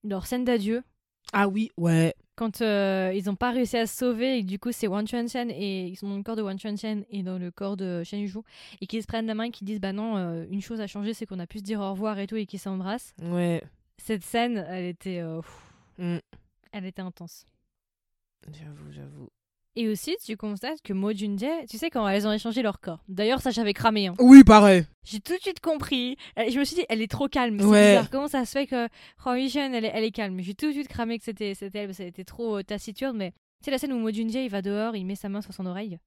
[0.04, 0.84] Leur scène d'adieu,
[1.38, 2.14] Ah oui, ouais.
[2.38, 5.28] quand euh, ils n'ont pas réussi à se sauver, et du coup, c'est Wan Chuan
[5.28, 7.76] Chen, et ils sont dans le corps de Wan Chuan Chen et dans le corps
[7.76, 8.40] de Shen Yuju,
[8.82, 10.88] et qu'ils se prennent la main et qu'ils disent, bah non, euh, une chose a
[10.88, 13.14] changé, c'est qu'on a pu se dire au revoir et tout, et qu'ils s'embrassent.
[13.22, 13.62] Ouais.
[13.98, 15.42] Cette scène, elle était, euh,
[15.98, 16.18] Mm.
[16.74, 17.46] elle était intense.
[18.52, 19.30] J'avoue, j'avoue.
[19.78, 23.04] Et aussi, tu constates que Mo Junjae, tu sais, quand elles ont échangé leur corps.
[23.10, 24.08] D'ailleurs, ça, j'avais cramé.
[24.08, 24.14] hein.
[24.20, 24.86] Oui, pareil.
[25.04, 26.16] J'ai tout de suite compris.
[26.38, 27.60] Je me suis dit, elle est trop calme.
[27.60, 27.90] C'est Ouais.
[27.90, 28.10] bizarre.
[28.10, 28.88] Comment ça se fait que
[29.26, 30.40] Hwang Yushen, elle, est- elle est calme?
[30.40, 33.18] J'ai tout de suite cramé que c'était elle, parce qu'elle était trop euh, taciturne.
[33.18, 35.42] Mais tu sais, la scène où Mo Junjae, il va dehors, il met sa main
[35.42, 35.98] sur son oreille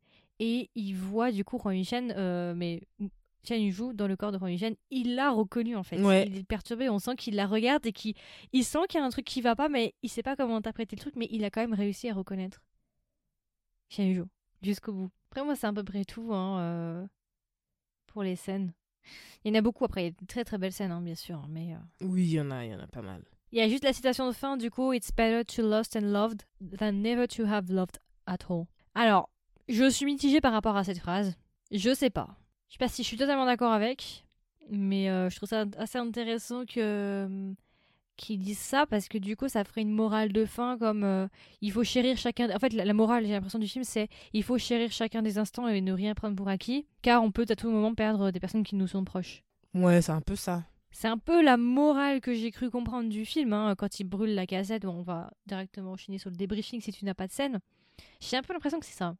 [0.40, 2.81] et il voit du coup Hwang Yushen, euh, mais
[3.46, 6.00] Chen Yuju dans le corps de Hwang Yushen, il l'a reconnu en fait.
[6.00, 6.26] Ouais.
[6.26, 8.14] Il est perturbé, on sent qu'il la regarde et qu'il
[8.52, 10.57] il sent qu'il y a un truc qui va pas, mais il sait pas comment
[10.57, 12.62] interpréter le truc, mais il a quand même réussi à reconnaître
[13.88, 14.24] Chen Yuju
[14.62, 15.11] jusqu'au bout.
[15.31, 17.07] Après, moi, c'est à peu près tout hein, euh,
[18.07, 18.72] pour les scènes.
[19.44, 21.01] Il y en a beaucoup après, il y a de très très belles scènes, hein,
[21.01, 21.74] bien sûr, mais.
[21.74, 23.22] euh, Oui, il y en a, il y en a pas mal.
[23.53, 26.12] il y a juste la citation de fin, du coup, It's better to lost and
[26.12, 26.42] loved
[26.79, 28.66] than never to have loved at all.
[28.94, 29.31] Alors,
[29.68, 31.35] je suis mitigée par rapport à cette phrase.
[31.70, 32.29] Je sais pas.
[32.68, 34.27] Je sais pas si je suis totalement d'accord avec,
[34.70, 37.53] mais euh, je trouve ça assez intéressant que euh,
[38.18, 41.26] qu'ils disent ça parce que du coup, ça ferait une morale de fin comme euh,
[41.62, 42.54] il faut chérir chacun.
[42.54, 45.38] En fait, la, la morale, j'ai l'impression du film, c'est il faut chérir chacun des
[45.38, 48.40] instants et ne rien prendre pour acquis, car on peut à tout moment perdre des
[48.40, 49.42] personnes qui nous sont proches.
[49.73, 50.64] Ouais, c'est un peu ça.
[50.90, 54.35] C'est un peu la morale que j'ai cru comprendre du film, hein, quand il brûle
[54.35, 54.83] la cassette.
[54.83, 57.60] Bon, on va directement enchaîner sur le débriefing si tu n'as pas de scène.
[58.21, 59.14] J'ai un peu l'impression que c'est ça.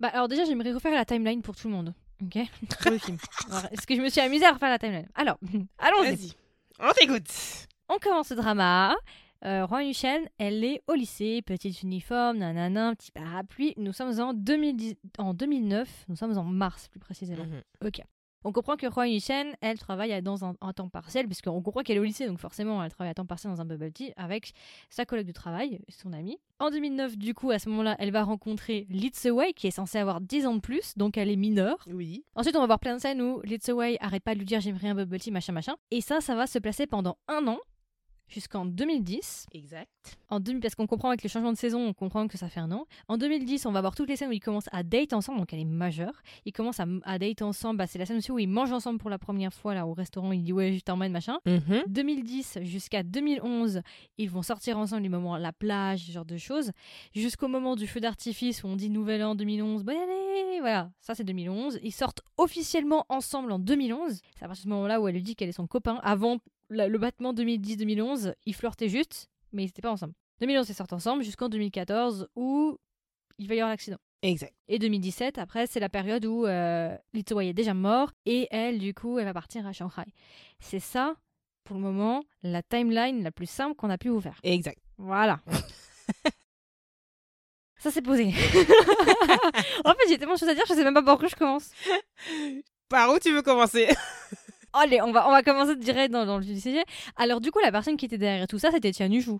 [0.00, 1.94] Bah, alors déjà, j'aimerais refaire la timeline pour tout le monde.
[2.22, 2.38] Ok?
[2.80, 3.16] Pour le film.
[3.72, 5.38] Est-ce que je me suis amusée à refaire la timeline Alors,
[5.78, 6.32] allons-y.
[6.80, 7.68] On t'écoute.
[7.94, 8.96] On commence le drama.
[9.44, 13.74] Euh, Yuchen, elle est au lycée, petit uniforme, nanana, petit parapluie.
[13.76, 17.44] Nous sommes en, 2010, en 2009, nous sommes en mars plus précisément.
[17.44, 17.62] Mhm.
[17.86, 18.00] Ok.
[18.44, 21.82] On comprend que Roi Yuchen, elle travaille à- dans un, un temps partiel, puisqu'on comprend
[21.82, 24.12] qu'elle est au lycée, donc forcément elle travaille à temps partiel dans un bubble tea
[24.16, 24.52] avec
[24.88, 26.38] sa collègue de travail, son amie.
[26.58, 29.12] En 2009, du coup, à ce moment-là, elle va rencontrer Lee
[29.54, 31.84] qui est censée avoir 10 ans de plus, donc elle est mineure.
[31.88, 32.24] Oui.
[32.36, 34.60] Ensuite, on va voir plein de scènes où Lee Wei arrête pas de lui dire
[34.60, 35.76] j'aimerais un bubble tea, machin, machin.
[35.90, 37.58] Et ça, ça va se placer pendant un an,
[38.32, 39.46] jusqu'en 2010.
[39.52, 39.88] Exact.
[40.28, 42.60] En 2000, parce qu'on comprend avec le changement de saison, on comprend que ça fait
[42.60, 42.86] un an.
[43.08, 45.52] En 2010, on va voir toutes les scènes où ils commencent à date ensemble, donc
[45.52, 46.22] elle est majeure.
[46.44, 47.78] Ils commencent à, à date ensemble.
[47.78, 49.92] Bah, c'est la scène aussi où ils mangent ensemble pour la première fois là au
[49.92, 50.32] restaurant.
[50.32, 51.38] Il dit ouais, je t'emmène machin.
[51.46, 51.82] Mhm.
[51.88, 53.82] 2010 jusqu'à 2011,
[54.18, 56.72] ils vont sortir ensemble les moments à la plage, ce genre de choses.
[57.14, 61.14] Jusqu'au moment du feu d'artifice où on dit Nouvel An 2011, bonne année Voilà, ça
[61.14, 61.78] c'est 2011.
[61.82, 64.20] Ils sortent officiellement ensemble en 2011.
[64.36, 66.00] C'est à partir de ce moment-là où elle lui dit qu'elle est son copain.
[66.02, 66.38] Avant
[66.72, 70.14] la- le battement 2010-2011, ils flirtaient juste, mais ils n'étaient pas ensemble.
[70.40, 72.78] 2011, ils sortent ensemble jusqu'en 2014 où
[73.38, 73.98] il va y avoir l'accident.
[74.22, 74.54] Exact.
[74.68, 76.96] Et 2017, après, c'est la période où euh,
[77.32, 80.04] Wei est déjà mort et elle, du coup, elle va partir à Shanghai.
[80.60, 81.16] C'est ça,
[81.64, 84.38] pour le moment, la timeline la plus simple qu'on a pu vous faire.
[84.44, 84.78] Exact.
[84.96, 85.40] Voilà.
[87.78, 88.26] ça, c'est posé.
[89.84, 91.34] en fait, j'ai tellement de choses à dire, je sais même pas par où je
[91.34, 91.70] commence.
[92.88, 93.88] Par où tu veux commencer?
[94.72, 96.84] Allez, on va, on va commencer direct dans, dans le sujet.
[97.16, 99.32] Alors, du coup, la personne qui était derrière tout ça, c'était Tian Yushu.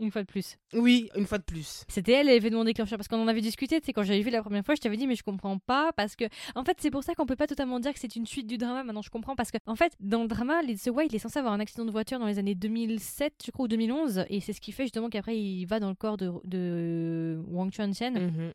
[0.00, 0.56] Une fois de plus.
[0.72, 1.84] Oui, une fois de plus.
[1.86, 4.42] C'était elle l'événement déclencheur parce qu'on en avait discuté, tu sais, quand j'avais vu la
[4.42, 6.24] première fois, je t'avais dit mais je comprends pas parce que
[6.56, 8.56] en fait, c'est pour ça qu'on peut pas totalement dire que c'est une suite du
[8.58, 8.82] drama.
[8.82, 11.38] Maintenant, je comprends parce que en fait, dans le drama, Lee Wei, il est censé
[11.38, 14.54] avoir un accident de voiture dans les années 2007, je crois ou 2011 et c'est
[14.54, 18.52] ce qui fait justement qu'après il va dans le corps de, de Wang Chuan-chen Mhm.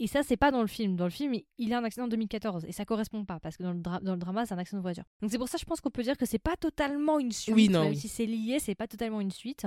[0.00, 0.96] Et ça c'est pas dans le film.
[0.96, 3.62] Dans le film, il- a un accident en 2014 et ça correspond pas parce que
[3.62, 5.04] dans le, dra- dans le drama, c'est un accident de voiture.
[5.22, 7.54] Donc c'est pour ça je pense qu'on peut dire que c'est pas totalement une suite.
[7.54, 7.96] Oui, non, même oui.
[7.96, 9.66] si c'est lié, c'est pas totalement une suite.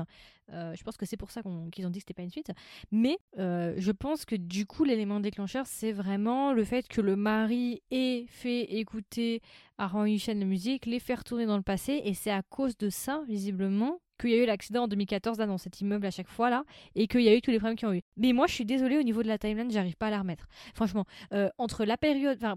[0.52, 2.52] Euh, je pense que c'est pour ça qu'ils ont dit que c'était pas une suite.
[2.92, 7.16] Mais euh, je pense que du coup, l'élément déclencheur, c'est vraiment le fait que le
[7.16, 9.42] mari ait fait écouter
[9.78, 12.78] à Rang Yushen la musique, les faire tourner dans le passé, et c'est à cause
[12.78, 16.12] de ça, visiblement, qu'il y a eu l'accident en 2014 là, dans cet immeuble à
[16.12, 16.64] chaque fois là,
[16.96, 18.02] et qu'il y a eu tous les problèmes qu'ils ont eu.
[18.18, 20.48] Mais moi, je suis désolée, au niveau de la timeline, j'arrive pas à la remettre.
[20.74, 22.38] Franchement, euh, entre la période.
[22.38, 22.56] Enfin,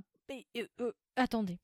[0.81, 1.59] euh, attendez.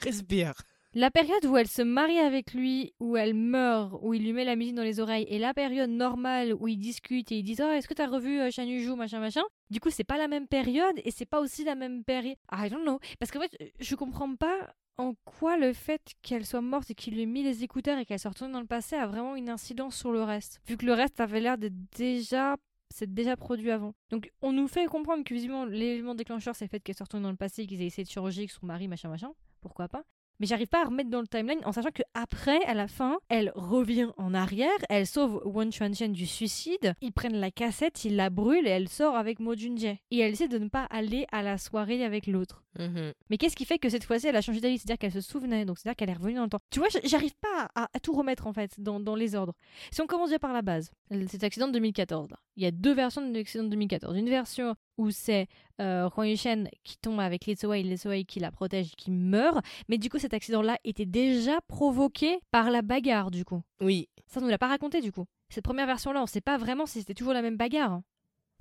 [0.00, 0.54] Respire.
[0.94, 4.44] La période où elle se marie avec lui, où elle meurt, où il lui met
[4.44, 7.62] la musique dans les oreilles, et la période normale où ils discutent et ils disent
[7.64, 10.26] Oh, est-ce que t'as revu euh, Shan Yu-ju, machin, machin Du coup, c'est pas la
[10.26, 12.36] même période et c'est pas aussi la même période.
[12.52, 12.98] I don't know.
[13.20, 17.14] Parce qu'en fait, je comprends pas en quoi le fait qu'elle soit morte et qu'il
[17.14, 19.48] lui ait mis les écouteurs et qu'elle soit retournée dans le passé a vraiment une
[19.48, 20.60] incidence sur le reste.
[20.66, 22.56] Vu que le reste avait l'air d'être déjà.
[22.92, 23.94] C'est déjà produit avant.
[24.10, 27.22] Donc, on nous fait comprendre que visiblement, l'élément déclencheur, c'est le fait qu'elle soit retournée
[27.22, 29.32] dans le passé et qu'ils aient essayé de changer avec son mari, machin, machin.
[29.60, 30.02] Pourquoi pas?
[30.40, 33.18] Mais j'arrive pas à remettre dans le timeline en sachant que après, à la fin,
[33.28, 38.04] elle revient en arrière, elle sauve Won Chuan Chen du suicide, ils prennent la cassette,
[38.04, 39.98] ils la brûlent et elle sort avec Mo Junjae.
[40.10, 42.64] Et elle essaie de ne pas aller à la soirée avec l'autre.
[42.78, 43.12] Mhm.
[43.28, 44.78] Mais qu'est-ce qui fait que cette fois-ci elle a changé d'avis?
[44.78, 46.60] C'est-à-dire qu'elle se souvenait, donc c'est-à-dire qu'elle est revenue dans le temps.
[46.70, 49.54] Tu vois, j'arrive pas à, à tout remettre en fait dans, dans les ordres.
[49.90, 50.90] Si on commence déjà par la base,
[51.28, 54.16] cet accident de 2014 là, il y a deux versions de l'accident de 2014.
[54.18, 55.46] Une version où c'est
[55.80, 59.64] euh, Huang Yushen qui tombe avec Lee Wei, Lee Wei qui la protège, qui meurt.
[59.88, 63.62] Mais du coup, cet accident-là était déjà provoqué par la bagarre du coup.
[63.80, 64.08] Oui.
[64.26, 65.24] Ça, on nous l'a pas raconté du coup.
[65.48, 67.92] Cette première version-là, on sait pas vraiment si c'était toujours la même bagarre.
[67.92, 68.04] hein.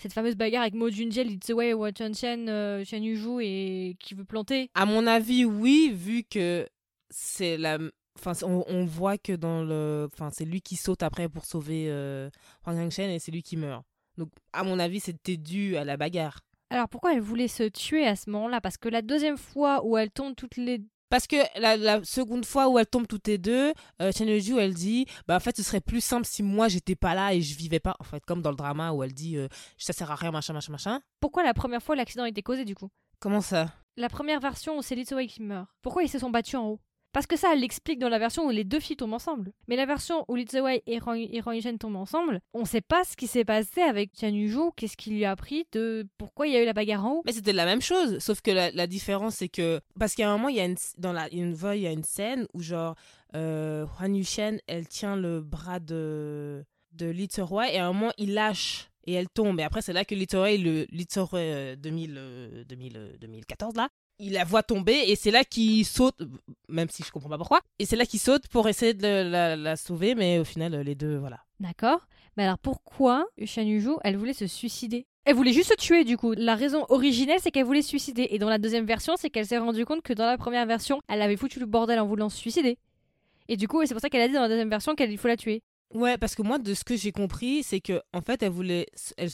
[0.02, 4.14] Cette fameuse bagarre avec Mo Junjae, Lee Wei, Wang Chuan-chen, euh, Shen Yuju et qui
[4.16, 4.70] veut planter.
[4.76, 6.66] À mon avis, oui, vu que
[7.10, 7.78] c'est la.
[8.18, 10.10] Enfin, on voit que dans le.
[10.14, 12.30] Enfin, c'est lui qui saute après pour sauver euh,
[12.66, 13.84] Huang Yangshen et c'est lui qui meurt.
[14.20, 16.42] Donc, à mon avis, c'était dû à la bagarre.
[16.70, 18.62] Alors pourquoi elle voulait se tuer à ce moment-là?
[18.62, 22.46] Parce que la deuxième fois où elle tombe toutes les Parce que la, la seconde
[22.46, 25.58] fois où elles tombent toutes les deux, euh, Chen Ju, elle dit bah en fait
[25.58, 28.24] ce serait plus simple si moi j'étais pas là et je vivais pas en fait
[28.24, 29.48] comme dans le drama où elle dit euh,
[29.80, 31.02] ça sert à rien machin machin machin.
[31.20, 32.90] Pourquoi la première fois l'accident a été causé du coup?
[33.20, 33.74] Comment ça?
[33.98, 35.68] La première version où c'est Wei qui meurt.
[35.82, 36.80] Pourquoi ils se sont battus en haut?
[37.12, 39.52] Parce que ça, elle l'explique dans la version où les deux filles tombent ensemble.
[39.68, 43.16] Mais la version où Lee Wei et Rang Yishen tombent ensemble, on sait pas ce
[43.16, 46.56] qui s'est passé avec Tian Yuju, qu'est-ce qui lui a pris, de pourquoi il y
[46.56, 47.22] a eu la bagarre en haut.
[47.26, 50.50] Mais c'était la même chose, sauf que la, différence c'est que parce qu'à un moment
[50.50, 52.96] il y a une dans la une voix il y a une scène où genre
[53.36, 58.34] euh, Huan Yushen elle tient le bras de de Roy et à un moment il
[58.34, 60.88] lâche et elle tombe et après c'est là que Roy le
[61.36, 63.90] euh, 2000 euh, 2000 euh, 2014 là
[64.20, 66.22] il la voit tomber et c'est là qu'il saute,
[66.68, 67.62] même si je comprends pas pourquoi.
[67.80, 70.96] Et c'est là qu'il saute pour essayer de la, la sauver, mais au final, les
[70.96, 71.40] deux, voilà.
[71.60, 72.08] D'accord.
[72.38, 75.08] Mais alors pourquoi Shan Yuju, elle voulait se suicider?
[75.26, 76.34] Elle voulait juste se tuer du coup.
[76.34, 78.28] La raison originelle, c'est qu'elle voulait se suicider.
[78.32, 81.02] Et dans la deuxième version, c'est qu'elle s'est rendue compte que dans la première version,
[81.08, 82.78] elle avait foutu le bordel en voulant se suicider.
[83.48, 85.28] Et du coup, c'est pour ça qu'elle a dit dans la deuxième version qu'il faut
[85.28, 85.62] la tuer.
[85.94, 88.86] Ouais, parce que moi, de ce que j'ai compris, c'est que en fait, elle voulait,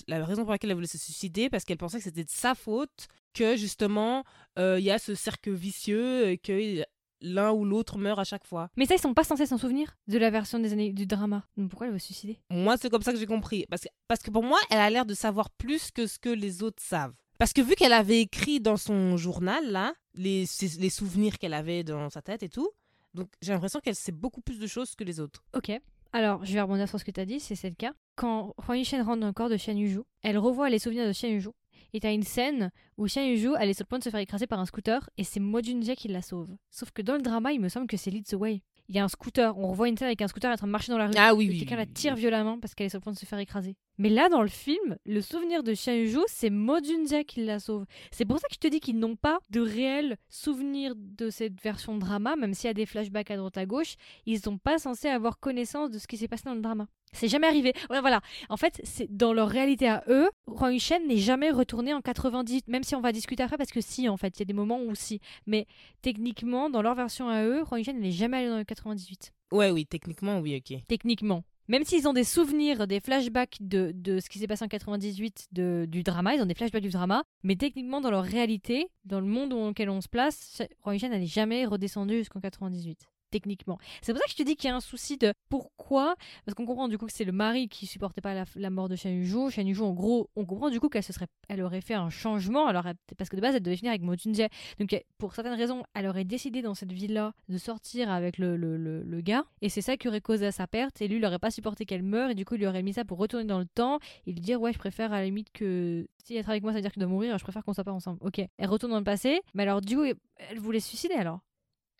[0.07, 2.55] la raison pour laquelle elle voulait se suicider, parce qu'elle pensait que c'était de sa
[2.55, 4.23] faute que justement,
[4.57, 6.83] euh, il y a ce cercle vicieux, et que
[7.21, 8.69] l'un ou l'autre meurt à chaque fois.
[8.75, 11.45] Mais ça, ils sont pas censés s'en souvenir de la version des années du drama.
[11.57, 12.39] Donc pourquoi elle veut se suicider?
[12.49, 13.65] Moi, c'est comme ça que j'ai compris.
[13.69, 16.29] Parce que, parce que pour moi, elle a l'air de savoir plus que ce que
[16.29, 17.13] les autres savent.
[17.37, 20.45] Parce que vu qu'elle avait écrit dans son journal, là, les,
[20.79, 22.69] les souvenirs qu'elle avait dans sa tête et tout,
[23.13, 25.43] donc j'ai l'impression qu'elle sait beaucoup plus de choses que les autres.
[25.53, 25.71] Ok.
[26.13, 27.93] Alors, je vais rebondir sur ce que tu as dit, c'est le cas.
[28.15, 31.11] Quand Huang Yishen rentre dans le corps de Xian Yuju, elle revoit les souvenirs de
[31.11, 31.49] Xian Yuju.
[31.95, 34.19] Et t'as une scène où Xian Yuju, elle est sur le point de se faire
[34.19, 36.53] écraser par un scooter et c'est Mo Junjae qui la sauve.
[36.69, 38.99] Sauf que dans le drama, il me semble que c'est Lead the Way il y
[38.99, 39.57] a un scooter.
[39.57, 41.13] On revoit une scène avec un scooter en train de marcher dans la rue.
[41.17, 43.25] Ah oui, et Quelqu'un la tire violemment parce qu'elle est sur le point de se
[43.25, 43.75] faire écraser.
[43.97, 47.85] Mais là, dans le film, le souvenir de Yu c'est Mo Junja qui la sauve.
[48.11, 51.59] C'est pour ça que je te dis qu'ils n'ont pas de réel souvenir de cette
[51.61, 53.95] version drama, même s'il y a des flashbacks à droite à gauche.
[54.25, 56.87] Ils sont pas censés avoir connaissance de ce qui s'est passé dans le drama.
[57.15, 57.73] C'est jamais arrivé.
[57.89, 58.21] Ouais, voilà.
[58.49, 62.67] En fait, c'est dans leur réalité à eux, Huang Shen n'est jamais retourné en 90,
[62.67, 64.53] même si on va discuter après, parce que si, en fait, il y a des
[64.53, 65.19] moments où si.
[65.47, 65.65] Mais
[66.01, 69.33] techniquement, dans leur version à eux, Huang Shen n'est jamais allé dans le 98.
[69.51, 70.79] Ouais, oui, techniquement, oui, ok.
[70.87, 71.43] Techniquement.
[71.67, 75.47] Même s'ils ont des souvenirs, des flashbacks de, de ce qui s'est passé en 98
[75.51, 79.19] de, du drama, ils ont des flashbacks du drama, mais techniquement, dans leur réalité, dans
[79.19, 83.77] le monde dans lequel on se place, Huang Shen n'est jamais redescendu jusqu'en 98 techniquement.
[84.01, 86.15] C'est pour ça que je te dis qu'il y a un souci de pourquoi,
[86.45, 88.95] parce qu'on comprend du coup que c'est le mari qui supportait pas la, mort de
[88.95, 89.51] Shan Yuju.
[89.51, 92.09] Shan Yuju, en gros, on comprend du coup qu'elle se serait, elle aurait fait un
[92.09, 92.85] changement, alors
[93.17, 94.47] parce que de base elle devait finir avec Mo Junjae.
[94.79, 98.77] Donc pour certaines raisons, elle aurait décidé dans cette ville-là de sortir avec le, le,
[98.77, 101.01] le, gars, et c'est ça qui aurait causé sa perte.
[101.01, 102.93] Et lui, il aurait pas supporté qu'elle meure, et du coup, il lui aurait mis
[102.93, 105.51] ça pour retourner dans le temps et lui dire ouais, je préfère à la limite
[105.51, 107.37] que si est avec moi, ça veut dire qu'il doit mourir.
[107.37, 108.19] Je préfère qu'on soit pas ensemble.
[108.21, 108.39] Ok.
[108.57, 110.05] Elle retourne dans le passé, mais alors du coup,
[110.37, 111.41] elle voulait se suicider alors.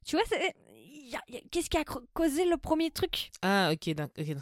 [0.06, 0.54] Tu vois, c'est
[1.52, 1.84] qu'est-ce qui a
[2.14, 3.32] causé le premier truc?
[3.42, 4.38] Ah, ok, ok.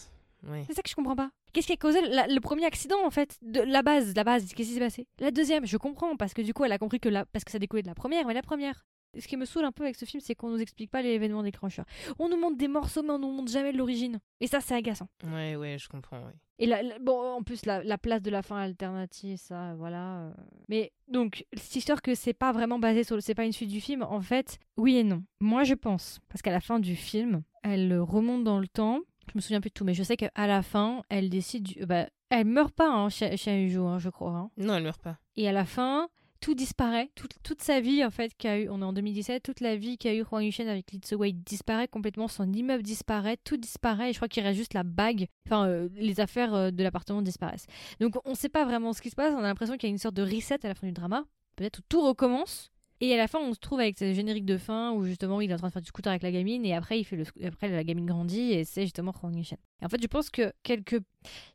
[0.68, 1.30] C'est ça que je comprends pas.
[1.54, 3.38] Qu'est-ce qui a causé le premier accident en fait?
[3.42, 5.08] De la base, la base, qu'est-ce qui s'est passé?
[5.20, 7.52] La deuxième, je comprends parce que du coup elle a compris que la parce que
[7.52, 8.86] ça découlait de la première, mais la première.
[9.18, 11.44] Ce qui me saoule un peu avec ce film, c'est qu'on nous explique pas l'événement
[11.44, 11.86] déclencheur.
[12.20, 14.20] On nous montre des morceaux, mais on nous montre jamais l'origine.
[14.40, 15.08] Et ça, c'est agaçant.
[15.24, 16.34] Ouais, ouais, je comprends, ouais.
[16.60, 16.70] Et
[17.02, 20.20] bon, en plus, la, place de la fin alternative, ça, voilà.
[20.20, 20.34] Euh.
[20.70, 23.22] Mais donc, c'est sûr que c'est pas vraiment basé sur.
[23.22, 24.04] C'est pas une suite du film.
[24.04, 25.24] En fait, oui et non.
[25.40, 26.20] Moi, je pense.
[26.30, 29.02] Parce qu'à la fin du film, elle remonte dans le temps.
[29.28, 31.64] Je me souviens plus de tout, mais je sais qu'à la fin, elle décide.
[31.64, 34.32] Du, bah, elle meurt pas, hein, chez, chez hein, je crois.
[34.32, 34.52] Hein.
[34.58, 35.18] Non, elle meurt pas.
[35.36, 36.10] Et à la fin,
[36.44, 39.78] tout disparaît, toute, sa vie en fait qu'a eu, on est en 2017, toute la
[39.78, 44.10] vie qu'a eu Huang Yushen avec Lee Wei disparaît complètement, son immeuble disparaît, tout disparaît,
[44.10, 47.22] et je crois qu'il reste juste la bague, enfin euh, les affaires euh, de l'appartement
[47.22, 47.66] disparaissent.
[48.02, 49.92] Donc on ne sait pas vraiment ce qui se passe, on a l'impression qu'il y
[49.92, 51.24] a une sorte de reset à la fin du drama,
[51.56, 54.92] peut-être tout recommence, et à la fin, on se trouve avec ce générique de fin
[54.92, 57.00] où justement il est en train de faire du scooter avec la gamine et après
[57.00, 59.58] il fait le après la gamine grandit et c'est justement Yushen.
[59.82, 60.98] Et en fait, je pense que quelque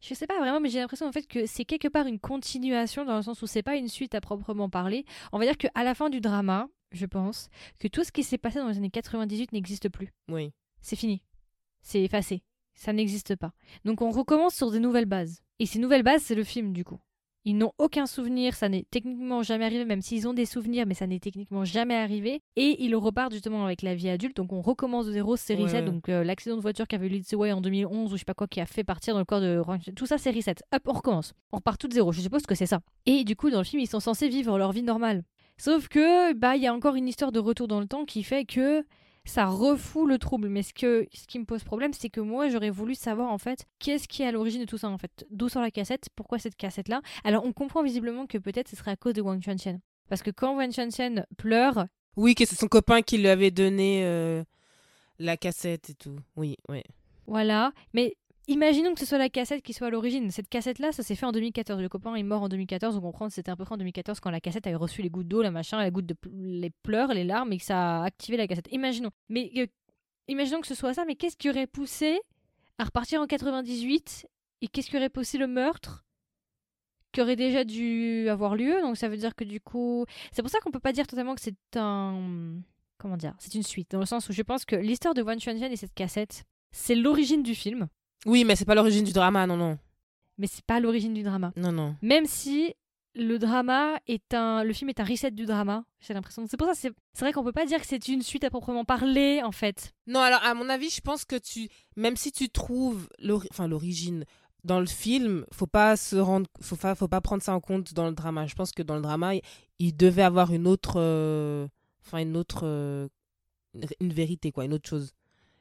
[0.01, 3.05] je sais pas vraiment mais j'ai l'impression en fait que c'est quelque part une continuation
[3.05, 5.05] dans le sens où c'est pas une suite à proprement parler.
[5.32, 8.39] On va dire qu'à la fin du drama, je pense que tout ce qui s'est
[8.39, 10.12] passé dans les années 98 n'existe plus.
[10.28, 10.53] Oui.
[10.80, 11.22] C'est fini.
[11.80, 12.43] C'est effacé.
[12.74, 13.53] Ça n'existe pas.
[13.84, 15.43] Donc on recommence sur des nouvelles bases.
[15.59, 17.01] Et ces nouvelles bases, c'est le film du coup.
[17.49, 20.92] Ils n'ont aucun souvenir, ça n'est techniquement jamais arrivé, même s'ils ont des souvenirs, mais
[20.92, 22.42] ça n'est techniquement jamais arrivé.
[22.57, 25.80] Et ils repartent justement avec la vie adulte, donc on recommence de zéro, c'est reset.
[25.80, 28.49] Donc euh, l'accident de voiture qu'avait eu Way en 2011 ou je sais pas quoi
[28.49, 29.62] qui a fait partir dans le corps de
[29.96, 30.57] tout ça c'est reset.
[30.74, 31.32] Hop, on recommence.
[31.51, 32.80] On repart tout de zéro, je suppose que c'est ça.
[33.07, 35.22] Et du coup, dans le film, ils sont censés vivre leur vie normale.
[35.57, 38.24] Sauf que, bah, il y a encore une histoire de retour dans le temps qui
[38.24, 38.84] fait que
[39.29, 40.49] ça refoule le trouble.
[40.49, 43.39] Mais ce, que, ce qui me pose problème, c'est que moi, j'aurais voulu savoir en
[43.39, 45.26] fait qu'est-ce qui est à l'origine de tout ça en fait.
[45.31, 46.09] D'où sort la cassette?
[46.16, 47.01] Pourquoi cette cassette-là?
[47.24, 49.81] Alors, on comprend visiblement que peut-être ce serait à cause de Wang Chuanchen.
[50.09, 51.87] Parce que quand Wang Chuanchen pleure.
[52.16, 54.43] Oui, que c'est son copain qui lui avait donné euh,
[55.18, 56.16] la cassette et tout.
[56.37, 56.83] Oui, oui.
[57.26, 57.72] Voilà.
[57.93, 58.16] Mais
[58.51, 60.30] Imaginons que ce soit la cassette qui soit à l'origine.
[60.30, 61.82] Cette cassette-là, ça s'est fait en 2014.
[61.82, 62.96] Le copain est mort en 2014.
[62.96, 65.11] On comprend que c'était un peu près en 2014 quand la cassette avait reçu les
[65.11, 68.05] gouttes d'eau, la machin, la goutte de les pleurs, les larmes et que ça a
[68.05, 68.68] activé la cassette.
[68.72, 69.11] Imaginons.
[69.28, 69.66] Mais euh,
[70.28, 71.05] imaginons que ce soit ça.
[71.05, 72.18] Mais qu'est-ce qui aurait poussé
[72.78, 74.26] à repartir en 98
[74.62, 76.07] et qu'est-ce qui aurait poussé le meurtre
[77.12, 78.80] qui aurait déjà dû avoir lieu?
[78.80, 81.34] Donc ça veut dire que du coup, c'est pour ça qu'on peut pas dire totalement
[81.34, 82.62] que c'est un
[82.96, 85.38] comment dire, c'est une suite dans le sens où je pense que l'histoire de One
[85.38, 87.88] Chuan et cette cassette, c'est l'origine du film.
[88.26, 89.78] Oui, mais c'est pas l'origine du drama, non, non.
[90.38, 91.52] Mais c'est pas l'origine du drama.
[91.56, 91.96] Non, non.
[92.02, 92.74] Même si
[93.14, 95.84] le drama est un, le film est un reset du drama.
[96.00, 96.46] J'ai l'impression.
[96.48, 98.84] C'est pour ça, c'est vrai qu'on peut pas dire que c'est une suite à proprement
[98.84, 99.92] parler, en fait.
[100.06, 104.24] Non, alors à mon avis, je pense que tu, même si tu trouves l'origine
[104.64, 107.94] dans le film, faut pas se rendre, faut pas, faut pas prendre ça en compte
[107.94, 108.46] dans le drama.
[108.46, 109.42] Je pense que dans le drama, il,
[109.78, 111.66] il devait avoir une autre, euh,
[112.04, 113.08] enfin une autre, euh,
[114.00, 115.12] une vérité quoi, une autre chose.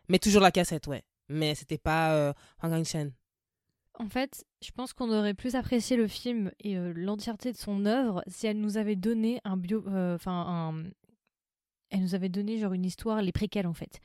[0.10, 1.04] Mais toujours la cassette, ouais.
[1.30, 3.12] Mais c'était pas euh, Hwang Hang-chen.
[4.00, 7.86] En fait, je pense qu'on aurait plus apprécié le film et euh, l'entièreté de son
[7.86, 10.84] œuvre si elle nous avait donné un bio, euh, enfin un,
[11.90, 14.00] elle nous avait donné genre une histoire, les préquels en fait,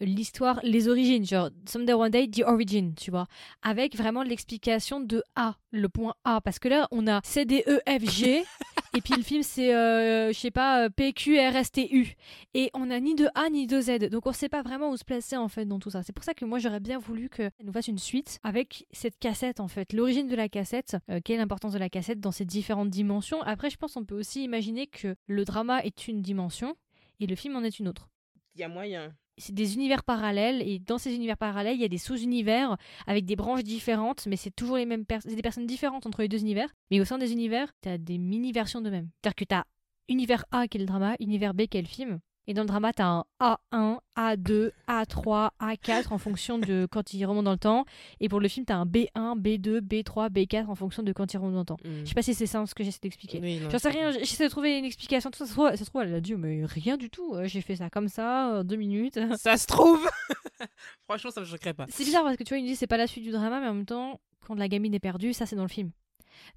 [0.00, 3.26] l'histoire, les origines, genre Someday One Day, the origin, tu vois,
[3.62, 7.64] avec vraiment l'explication de A, le point A, parce que là on a C D
[7.66, 8.44] E F G
[8.96, 11.88] et puis le film c'est, euh, je sais pas, euh, P Q R S T
[11.94, 12.14] U
[12.54, 14.96] et on a ni de A ni de Z, donc on sait pas vraiment où
[14.96, 16.02] se placer en fait dans tout ça.
[16.02, 19.18] C'est pour ça que moi j'aurais bien voulu qu'elle nous fasse une suite avec cette
[19.18, 22.32] cassette en fait, l'origine de la cassette, euh, quelle est l'importance de la cassette dans
[22.32, 23.42] ces différentes dimensions.
[23.42, 26.76] Après je pense qu'on peut aussi imaginer que le drama est une dimension
[27.20, 28.08] et le film en est une autre
[28.54, 29.14] Il y a moyen.
[29.40, 32.76] C'est des univers parallèles et dans ces univers parallèles il y a des sous-univers
[33.06, 36.28] avec des branches différentes mais c'est toujours les mêmes personnes des personnes différentes entre les
[36.28, 39.08] deux univers mais au sein des univers tu as des mini versions d'eux-mêmes.
[39.22, 39.64] C'est-à-dire que tu as
[40.08, 42.20] univers A qui est le drama univers B qui est le film
[42.50, 43.24] et dans le drama tu as un
[43.72, 47.84] A1 A2 A3 A4 en fonction de quand il remonte dans le temps
[48.18, 51.32] et pour le film tu as un B1 B2 B3 B4 en fonction de quand
[51.32, 52.00] il remonte dans le temps Mm.
[52.02, 54.44] je sais pas si c'est ça ce que j'essaie d'expliquer Oui, J'en sais rien, j'essaie
[54.44, 55.30] de trouver une explication.
[55.30, 57.34] Tout ça, ça se trouve, ça se trouve, elle a dit, mais rien du tout.
[57.34, 59.18] euh, J'ai fait ça comme ça, deux minutes.
[59.38, 60.08] Ça se trouve.
[61.08, 61.86] Franchement, ça me choquerait pas.
[61.88, 63.60] C'est bizarre parce que tu vois, il nous dit c'est pas la suite du drama,
[63.60, 65.90] mais en même temps, quand la gamine est perdue, ça c'est dans le film.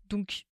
[0.09, 0.45] Donc,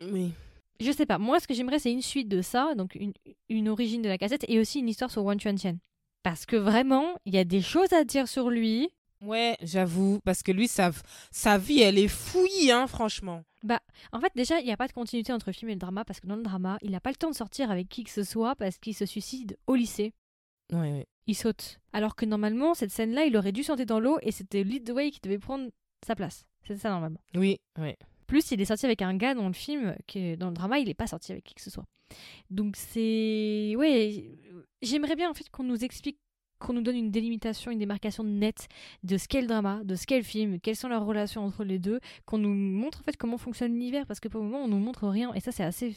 [0.00, 0.32] Oui.
[0.80, 1.18] Je sais pas.
[1.18, 3.12] Moi, ce que j'aimerais, c'est une suite de ça, donc une,
[3.48, 5.78] une origine de la cassette et aussi une histoire sur Wan Chuan Chen.
[6.22, 8.88] Parce que vraiment, il y a des choses à dire sur lui.
[9.20, 10.90] Ouais, j'avoue, parce que lui, sa,
[11.30, 13.42] sa vie, elle est fouillie, hein, franchement.
[14.12, 16.04] En fait, déjà, il n'y a pas de continuité entre le film et le drama
[16.04, 18.10] parce que dans le drama, il n'a pas le temps de sortir avec qui que
[18.10, 20.12] ce soit parce qu'il se suicide au lycée.
[20.72, 21.06] Ouais, ouais.
[21.26, 21.80] il saute.
[21.92, 24.90] Alors que normalement, cette scène-là, il aurait dû sauter dans l'eau et c'était Lead the
[24.90, 25.70] Way qui devait prendre
[26.06, 26.44] sa place.
[26.66, 27.20] C'est ça normalement.
[27.34, 27.96] Oui, ouais.
[28.28, 30.78] Plus, il est sorti avec un gars dans le film, qui est- dans le drama,
[30.78, 31.86] il n'est pas sorti avec qui que ce soit.
[32.50, 33.74] Donc c'est...
[33.76, 34.24] Ouais,
[34.82, 36.18] j'aimerais bien en fait qu'on nous explique,
[36.60, 38.68] qu'on nous donne une délimitation, une démarcation nette
[39.02, 41.64] de ce qu'est le drama, de ce qu'est le film, quelles sont leurs relations entre
[41.64, 44.64] les deux, qu'on nous montre en fait comment fonctionne l'univers, parce que pour le moment,
[44.64, 45.32] on nous montre rien.
[45.34, 45.94] Et ça, c'est assez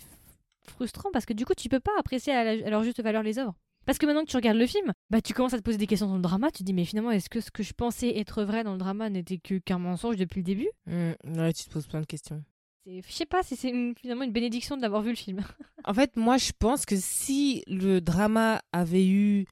[0.67, 3.39] frustrant, parce que du coup, tu peux pas apprécier à, à leur juste valeur les
[3.39, 3.55] œuvres.
[3.85, 5.87] Parce que maintenant que tu regardes le film, bah tu commences à te poser des
[5.87, 8.17] questions dans le drama, tu te dis mais finalement est-ce que ce que je pensais
[8.17, 10.69] être vrai dans le drama n'était que qu'un mensonge depuis le début?
[10.85, 12.43] Mm, ouais, tu te poses plein de questions.
[12.85, 15.41] Je sais pas si c'est finalement une bénédiction de d'avoir vu le film.
[15.83, 19.47] En fait, moi, je pense que si le drama avait eu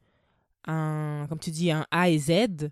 [0.67, 2.69] un, comme tu dis, un A et Z,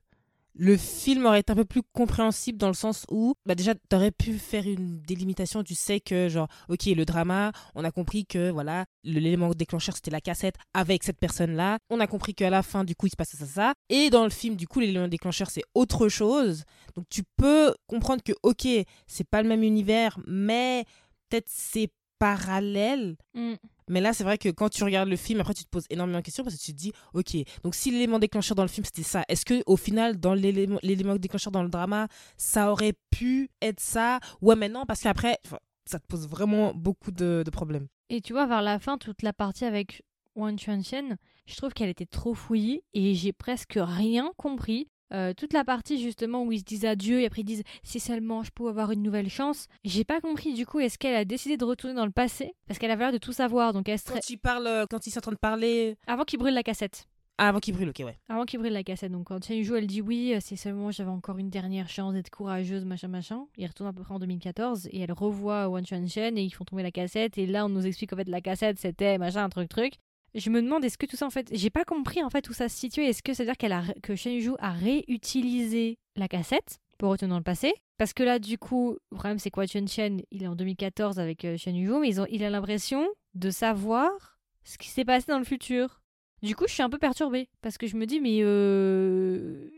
[0.57, 4.11] le film aurait été un peu plus compréhensible dans le sens où, bah déjà, t'aurais
[4.11, 5.63] pu faire une délimitation.
[5.63, 10.11] Tu sais que, genre, ok, le drama, on a compris que, voilà, l'élément déclencheur, c'était
[10.11, 11.77] la cassette avec cette personne-là.
[11.89, 13.73] On a compris qu'à la fin, du coup, il se passait ça, ça.
[13.89, 16.63] Et dans le film, du coup, l'élément déclencheur, c'est autre chose.
[16.95, 18.67] Donc, tu peux comprendre que, ok,
[19.05, 20.85] c'est pas le même univers, mais
[21.29, 23.15] peut-être c'est parallèle.
[23.35, 23.53] Mm.
[23.89, 26.19] Mais là, c'est vrai que quand tu regardes le film, après, tu te poses énormément
[26.19, 28.85] de questions parce que tu te dis, ok, donc si l'élément déclencheur dans le film,
[28.85, 32.07] c'était ça, est-ce que au final, dans l'élément déclencheur dans le drama,
[32.37, 34.19] ça aurait pu être ça?
[34.41, 35.39] Ouais, mais non, parce qu'après,
[35.85, 37.87] ça te pose vraiment beaucoup de, problèmes.
[38.09, 40.03] Et tu vois, vers la fin, toute la partie avec
[40.35, 44.89] Chuan Chen, je trouve qu'elle était trop fouillie et j'ai presque rien compris.
[45.13, 47.99] Euh, toute la partie justement où ils se disent adieu et après ils disent si
[47.99, 51.23] seulement je pouvais avoir une nouvelle chance, j'ai pas compris du coup est-ce qu'elle a
[51.25, 52.53] décidé de retourner dans le passé?
[52.67, 55.11] Parce qu'elle avait l'air de tout savoir donc elle serait Quand ils parlent, quand ils
[55.11, 55.95] sont en train de parler.
[56.07, 57.07] avant qu'il brûle la cassette.
[57.39, 58.17] Ah, avant qu'il brûle, ok, ouais.
[58.29, 60.89] Avant qu'il brûle la cassette, donc quand Chen Yu elle dit oui, euh, c'est seulement
[60.89, 63.45] j'avais encore une dernière chance d'être courageuse, machin machin.
[63.57, 66.65] Il retourne à peu près en 2014 et elle revoit Wan Chen et ils font
[66.65, 69.49] tomber la cassette et là on nous explique en fait la cassette c'était machin un
[69.49, 69.93] truc truc.
[70.35, 72.53] Je me demande est-ce que tout ça en fait, j'ai pas compris en fait où
[72.53, 73.03] ça se situe.
[73.03, 77.09] Est-ce que ça veut dire qu'elle a que Shen Yu a réutilisé la cassette pour
[77.09, 77.73] retourner dans le passé?
[77.97, 81.19] Parce que là du coup, le problème c'est Wan Chuan Chen il est en 2014
[81.19, 85.05] avec euh, Shen Yu, mais ils ont, il a l'impression de savoir ce qui s'est
[85.05, 86.01] passé dans le futur.
[86.43, 89.71] Du coup, je suis un peu perturbée parce que je me dis, mais euh,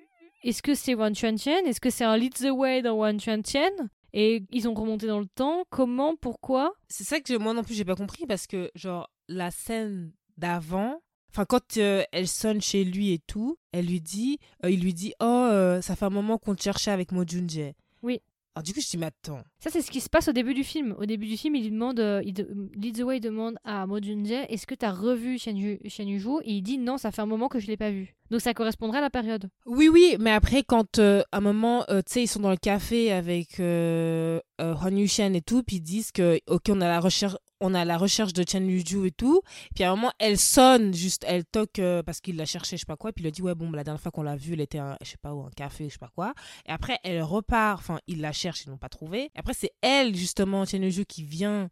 [0.43, 3.19] est-ce que c'est One Chuan Chen Est-ce que c'est un Lead the Way dans One
[3.19, 3.71] Chuan Chen
[4.13, 5.63] Et ils ont remonté dans le temps.
[5.69, 6.15] Comment?
[6.15, 6.73] Pourquoi?
[6.89, 11.01] C'est ça que moi non plus, j'ai pas compris parce que, genre, la scène d'avant.
[11.31, 14.95] Enfin, quand euh, elle sonne chez lui et tout, elle lui dit, euh, il lui
[14.95, 17.73] dit, oh, euh, ça fait un moment qu'on te cherchait avec Mo Junjae.
[18.01, 18.19] Oui.
[18.55, 19.43] Alors du coup, je dis, mais attends.
[19.59, 20.95] Ça, c'est ce qui se passe au début du film.
[20.97, 24.47] Au début du film, il demande, euh, il de, Lee Zo-wei demande à Mo Jun-jae,
[24.49, 27.27] est-ce que t'as revu Shen Yu- Shen Yu-ju Et il dit, non, ça fait un
[27.27, 28.15] moment que je l'ai pas vu.
[28.31, 29.49] Donc ça correspondrait à la période.
[29.67, 33.11] Oui, oui, mais après, quand à un moment, tu sais, ils sont dans le café
[33.11, 37.73] avec Hwan Yu-shen et tout, puis ils disent que, ok, on a la recherche, on
[37.73, 39.41] a la recherche de Chen Yu-ju et tout,
[39.75, 42.81] puis à un moment, elle sonne, juste, elle toque euh, parce qu'il l'a cherché, je
[42.81, 44.35] sais pas quoi, puis il a dit, ouais, bon, bah, la dernière fois qu'on l'a
[44.35, 46.33] vue, elle était, à, je sais pas où, un café, je sais pas quoi,
[46.67, 49.73] et après, elle repart, enfin, ils la cherchent, ils l'ont pas trouvée, et après, c'est
[49.81, 51.69] elle, justement, Chen Yu-ju, qui vient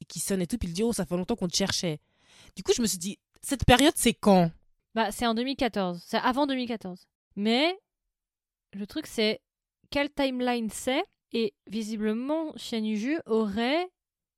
[0.00, 2.00] et qui sonne et tout, puis il dit, oh, ça fait longtemps qu'on te cherchait.
[2.56, 4.50] Du coup, je me suis dit, cette période, c'est quand?
[4.94, 6.02] Bah, c'est en 2014.
[6.04, 7.06] C'est avant 2014.
[7.36, 7.78] Mais
[8.72, 9.40] le truc, c'est
[9.90, 11.04] quelle timeline c'est?
[11.32, 13.88] Et visiblement, Shen Yu-ju aurait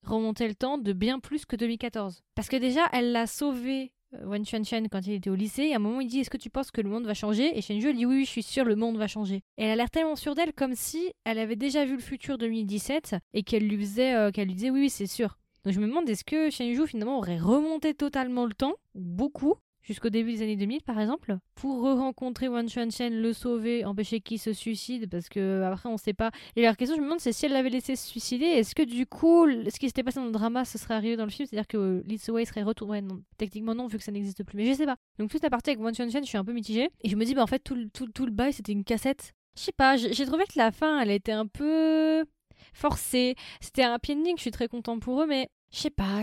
[0.05, 2.22] remonté le temps de bien plus que 2014.
[2.34, 3.92] Parce que déjà, elle l'a sauvé.
[4.14, 6.30] euh, Wen Chuan-chen quand il était au lycée, et à un moment il dit est-ce
[6.30, 7.57] que tu penses que le monde va changer?
[7.57, 9.42] Et Shen Yu elle dit oui, je suis sûre le monde va changer.
[9.57, 13.16] Elle a l'air tellement sûre d'elle comme si elle avait déjà vu le futur 2017
[13.32, 15.38] et qu'elle lui faisait, euh, qu'elle lui disait oui oui c'est sûr.
[15.64, 19.55] Donc je me demande est-ce que Shen Yu finalement aurait remonté totalement le temps, beaucoup,
[19.83, 24.39] jusqu'au début des années 2000 par exemple, pour re-rencontrer Wan Chuan-chen, le sauver, empêcher qu'il
[24.39, 26.30] se suicide, parce que après on sait pas.
[26.57, 28.83] Et la question je me demande c'est si elle l'avait laissé se suicider, est-ce que
[28.83, 31.47] du coup ce qui s'était passé dans le drama ce serait arrivé dans le film,
[31.49, 33.03] c'est-à-dire que Lee Seo-wei serait retourné,
[33.39, 34.97] techniquement non vu que ça n'existe plus, mais je sais pas.
[35.18, 37.24] Donc toute la partie avec Wan Chuan-chen je suis un peu mitigée, et je me
[37.24, 39.33] dis bah en fait tout, le- tout, tout le bail c'était une cassette.
[39.57, 42.24] Je sais pas, j'ai j'ai trouvé que la fin elle était un peu
[42.72, 43.35] forcée.
[43.61, 46.22] C'était un happy ending, je suis très content pour eux, mais je sais pas.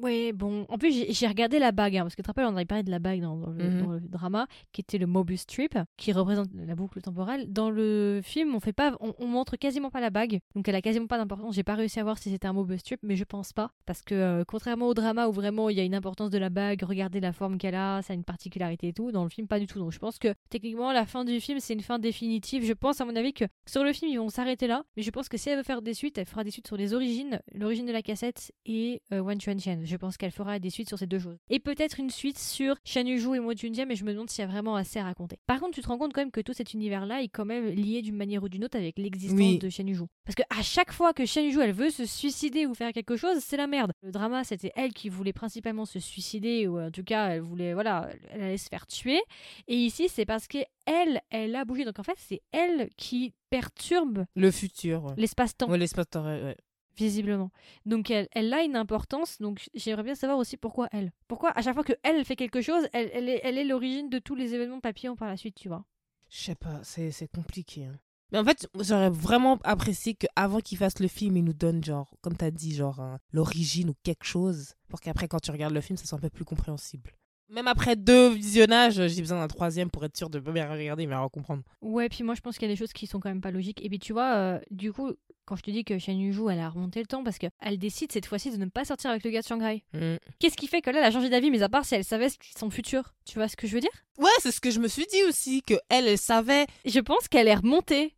[0.00, 0.66] Ouais, bon.
[0.68, 2.82] En plus, j'ai regardé la bague, hein, parce que tu te rappelles, on avait parlé
[2.82, 3.82] de la bague dans, dans le, Mhm.
[3.82, 7.52] dans le drama, qui était le Mobius Strip, qui représente la boucle temporelle.
[7.52, 10.74] Dans le film, on fait pas, on, on montre quasiment pas la bague, donc elle
[10.74, 11.54] a quasiment pas d'importance.
[11.54, 14.02] J'ai pas réussi à voir si c'était un Mobius Strip, mais je pense pas, parce
[14.02, 16.82] que euh, contrairement au drama où vraiment il y a une importance de la bague,
[16.82, 19.60] regardez la forme qu'elle a, ça a une particularité et tout, dans le film pas
[19.60, 19.78] du tout.
[19.78, 22.64] Donc je pense que techniquement la fin du film c'est une fin définitive.
[22.64, 25.10] Je pense à mon avis que sur le film ils vont s'arrêter là, mais je
[25.12, 27.40] pense que si elle veut faire des suites, elle fera des suites sur les origines,
[27.54, 30.98] l'origine de la cassette et euh, Wan Chuan Je pense qu'elle fera des suites sur
[30.98, 31.36] ces deux choses.
[31.50, 34.42] Et peut-être une suite sur Shan Yu-ju et Mo Junjie, mais je me demande s'il
[34.42, 35.38] y a vraiment assez à raconter.
[35.46, 37.66] Par contre, tu te rends compte quand même que tout cet univers-là est quand même
[37.68, 39.58] lié d'une manière ou d'une autre avec l'existence Oui.
[39.58, 40.04] de Shan Yu-ju.
[40.24, 43.16] Parce que à chaque fois que Shan Yu-ju elle veut se suicider ou faire quelque
[43.16, 43.92] chose, c'est la merde.
[44.02, 47.74] Le drama, c'était elle qui voulait principalement se suicider ou en tout cas, elle voulait
[47.74, 49.20] voilà, elle allait se faire tuer.
[49.68, 51.84] Et ici, c'est parce que elle, elle a bougé.
[51.84, 55.04] Donc en fait, c'est elle qui perturbe Le futur.
[55.04, 55.12] ouais.
[55.16, 56.56] l'espace-temps Ouais, l'espace temps, ouais.
[56.96, 57.50] Visiblement.
[57.86, 61.12] Donc elle, elle a une importance, donc j'aimerais bien savoir aussi pourquoi elle.
[61.28, 64.08] Pourquoi à chaque fois que elle fait quelque chose, elle, elle est elle est l'origine
[64.10, 65.84] de tous les événements papillons par la suite, tu vois?
[66.30, 67.84] Je sais pas, c'est c'est compliqué.
[67.86, 67.98] hein.
[68.32, 72.14] Mais en fait, j'aurais vraiment apprécié qu'avant qu'il fasse le film, il nous donne, genre,
[72.22, 75.98] comme t'as dit, genre, l'origine ou quelque chose, pour qu'après, quand tu regardes le film,
[75.98, 77.12] ça soit un peu plus compréhensible.
[77.50, 81.14] Même après deux visionnages, j'ai besoin d'un troisième pour être sûr de bien regarder, mais
[81.14, 81.62] à comprendre.
[81.82, 83.50] Ouais, puis moi je pense qu'il y a des choses qui sont quand même pas
[83.50, 83.84] logiques.
[83.84, 85.12] Et puis tu vois, euh, du coup,
[85.44, 88.12] quand je te dis que Shen Yu-ju, elle a remonté le temps parce qu'elle décide
[88.12, 89.84] cette fois-ci de ne pas sortir avec le gars de Shanghai.
[89.92, 90.16] Mm.
[90.38, 92.28] Qu'est-ce qui fait que là, elle a changé d'avis, mais à part si elle savait
[92.56, 93.14] son futur?
[93.24, 93.90] Tu vois ce que je veux dire?
[94.18, 96.66] Ouais, c'est ce que je me suis dit aussi, que elle, elle savait.
[96.84, 98.14] Je pense qu'elle est remontée.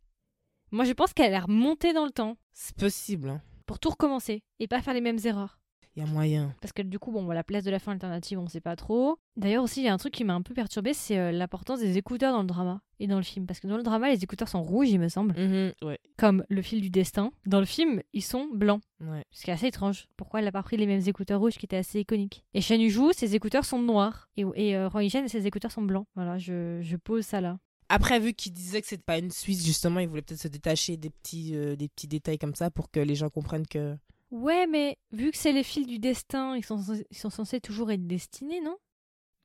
[0.71, 3.41] Moi je pense qu'elle est remontée dans le temps C'est possible, hein.
[3.65, 5.59] pour tout recommencer et pas faire les mêmes erreurs.
[5.95, 6.53] Il y a moyen.
[6.61, 9.17] Parce que du coup, bon, la place de la fin alternative, on sait pas trop.
[9.37, 11.79] D'ailleurs aussi, il y a un truc qui m'a un peu perturbé, c'est euh, l'importance
[11.79, 13.45] des écouteurs dans le drama et dans le film.
[13.45, 16.43] Parce que dans le drama, les écouteurs sont rouges, il me semble, Mhm, Ouais, comme
[16.49, 17.31] le fil du destin.
[17.45, 18.81] Dans le film, ils sont blancs.
[18.99, 19.23] ouais.
[19.31, 20.07] Ce qui est assez étrange.
[20.17, 22.43] Pourquoi elle a pas pris les mêmes écouteurs rouges qui étaient assez iconiques?
[22.53, 24.27] Et Shen Yu, ses écouteurs sont noirs.
[24.35, 26.07] Et, et euh, Yishen, ses écouteurs sont blancs.
[26.15, 27.57] Voilà, je, je pose ça là.
[27.87, 30.97] Après, vu qu'il disait que c'était pas une suite, justement, il voulait peut-être se détacher
[30.97, 33.95] des petits, euh, des petits détails comme ça pour que les gens comprennent que.
[34.31, 37.61] Ouais, mais vu que c'est les fils du destin, ils sont, censés- ils sont censés
[37.61, 38.75] toujours être destinés, non?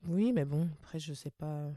[0.07, 1.69] Oui, mais bon, après, je sais pas.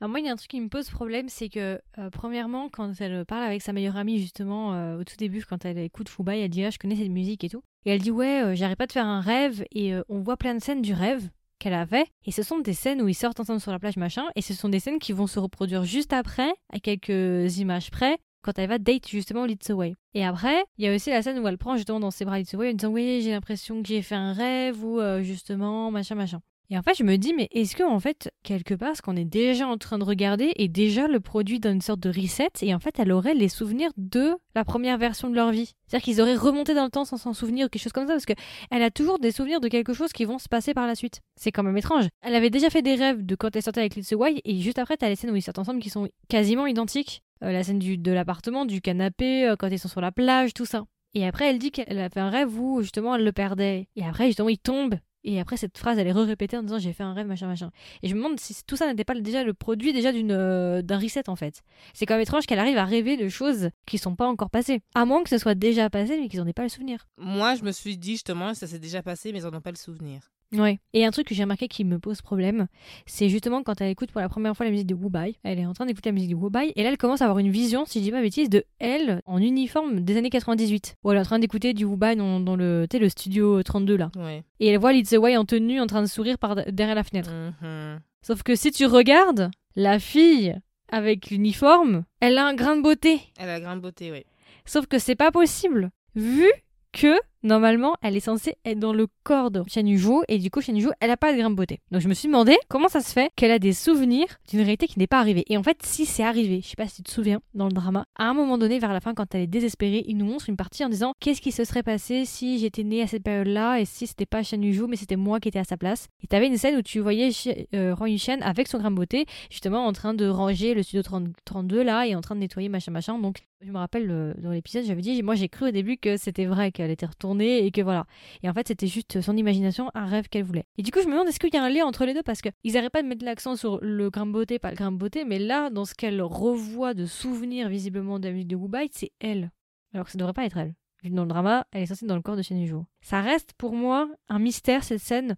[0.00, 2.68] Alors moi, il y a un truc qui me pose problème, c'est que, euh, premièrement,
[2.68, 6.08] quand elle parle avec sa meilleure amie, justement, euh, au tout début, quand elle écoute
[6.08, 7.62] Fubai, elle dit «Ah, je connais cette musique et tout».
[7.84, 9.64] Et elle dit «Ouais, euh, j'arrête pas de faire un rêve».
[9.72, 12.06] Et on voit plein de scènes du rêve qu'elle avait.
[12.26, 14.24] Et ce sont des scènes où ils sortent ensemble sur la plage, machin.
[14.34, 18.18] Et ce sont des scènes qui vont se reproduire juste après, à quelques images près,
[18.42, 19.94] quand elle va date justement Leads Away.
[20.14, 22.38] Et après, il y a aussi la scène où elle prend justement dans ses bras
[22.38, 25.90] Leads Away en disant «Oui, j'ai l'impression que j'ai fait un rêve» ou euh, justement,
[25.90, 26.42] machin, machin.
[26.72, 29.14] Et en fait, je me dis, mais est-ce que en fait, quelque part, ce qu'on
[29.14, 32.74] est déjà en train de regarder est déjà le produit d'une sorte de reset et
[32.74, 35.74] en fait, elle aurait les souvenirs de la première version de leur vie?
[35.86, 38.14] C'est-à-dire qu'ils auraient remonté dans le temps sans s'en souvenir ou quelque chose comme ça
[38.14, 38.32] parce que
[38.70, 41.20] elle a toujours des souvenirs de quelque chose qui vont se passer par la suite.
[41.36, 42.06] C'est quand même étrange.
[42.22, 44.78] Elle avait déjà fait des rêves de quand elle sortait avec Little Wai et juste
[44.78, 47.22] après, t'as les scènes où ils sortent ensemble qui sont quasiment identiques.
[47.44, 50.54] Euh, la scène du, de l'appartement, du canapé, euh, quand ils sont sur la plage,
[50.54, 50.84] tout ça.
[51.12, 53.88] Et après, elle dit qu'elle a fait un rêve où justement elle le perdait.
[53.94, 54.94] Et après, justement, il tombe
[55.24, 57.70] Et après, cette phrase, elle est re-répétée en disant j'ai fait un rêve, machin, machin.
[58.02, 60.82] Et je me demande si tout ça n'était pas déjà le produit déjà d'une euh,
[60.82, 61.62] d'un reset en fait.
[61.94, 64.82] C'est quand même étrange qu'elle arrive à rêver de choses qui sont pas encore passées.
[64.94, 67.06] À moins que ce soit déjà passé, mais qu'ils n'en aient pas le souvenir.
[67.16, 69.70] Moi, je me suis dit justement, ça s'est déjà passé, mais ils n'en ont pas
[69.70, 70.30] le souvenir.
[70.52, 70.78] Ouais.
[70.92, 72.66] Et un truc que j'ai remarqué qui me pose problème,
[73.06, 75.36] c'est justement quand elle écoute pour la première fois la musique de Wubai.
[75.42, 77.38] Elle est en train d'écouter la musique de Wubai et là elle commence à avoir
[77.38, 80.96] une vision, si je dis pas bêtise, de elle en uniforme des années 98.
[81.04, 84.10] Où elle est en train d'écouter du Wubai dans, dans le, le studio 32 là.
[84.16, 84.42] Ouais.
[84.60, 87.30] Et elle voit Litz Wei en tenue en train de sourire par derrière la fenêtre.
[87.32, 88.00] Mhm.
[88.22, 90.54] Sauf que si tu regardes, la fille
[90.88, 93.20] avec l'uniforme, elle a un grain de beauté.
[93.38, 94.24] Elle a la grande beauté, oui.
[94.64, 95.90] Sauf que c'est pas possible.
[96.14, 96.46] Vu
[96.92, 100.90] que normalement elle est censée être dans le corps de Yuzhou et du coup Yuzhou
[101.00, 101.80] elle a pas de grain de beauté.
[101.90, 104.86] Donc je me suis demandé comment ça se fait qu'elle a des souvenirs d'une réalité
[104.86, 105.44] qui n'est pas arrivée.
[105.48, 107.72] Et en fait si c'est arrivé, je sais pas si tu te souviens dans le
[107.72, 110.48] drama, à un moment donné vers la fin quand elle est désespérée, il nous montre
[110.48, 113.80] une partie en disant qu'est-ce qui se serait passé si j'étais née à cette période-là
[113.80, 116.08] et si c'était pas Yuzhou mais c'était moi qui étais à sa place?
[116.22, 117.30] Et t'avais une scène où tu voyais
[117.74, 121.28] euh, Yushen avec son grain de beauté justement en train de ranger le studio 30
[121.44, 123.18] 32 là et en train de nettoyer machin machin.
[123.18, 126.16] Donc je me rappelle euh, dans l'épisode j'avais dit moi j'ai cru au début que
[126.16, 128.04] c'était vrai qu'elle était retournée et que voilà.
[128.42, 130.66] Et en fait, c'était juste son imagination, un rêve qu'elle voulait.
[130.78, 132.22] Et du coup, je me demande est-ce qu'il y a un lien entre les deux?
[132.22, 134.92] Parce qu'ils n'arrêtent pas de mettre l'accent sur le grain de beauté, pas le grain
[134.92, 138.56] de beauté, mais là, dans ce qu'elle revoit de souvenirs visiblement de la musique de
[138.56, 139.50] Wubai, c'est elle.
[139.94, 140.74] Alors que ça devrait pas être elle.
[141.10, 142.86] Dans le drama, elle est censée être dans le corps de Shen Yuzhou.
[143.00, 145.36] Ça reste pour moi un mystère cette scène.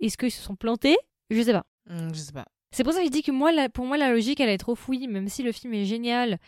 [0.00, 0.96] Est-ce qu'ils se sont plantés?
[1.30, 1.66] Je sais pas.
[1.86, 2.46] Hmm, je sais pas.
[2.74, 3.30] C'est pour ça que je dis que
[3.68, 6.38] pour moi, la logique, elle est trop fouillie, même si le film est génial,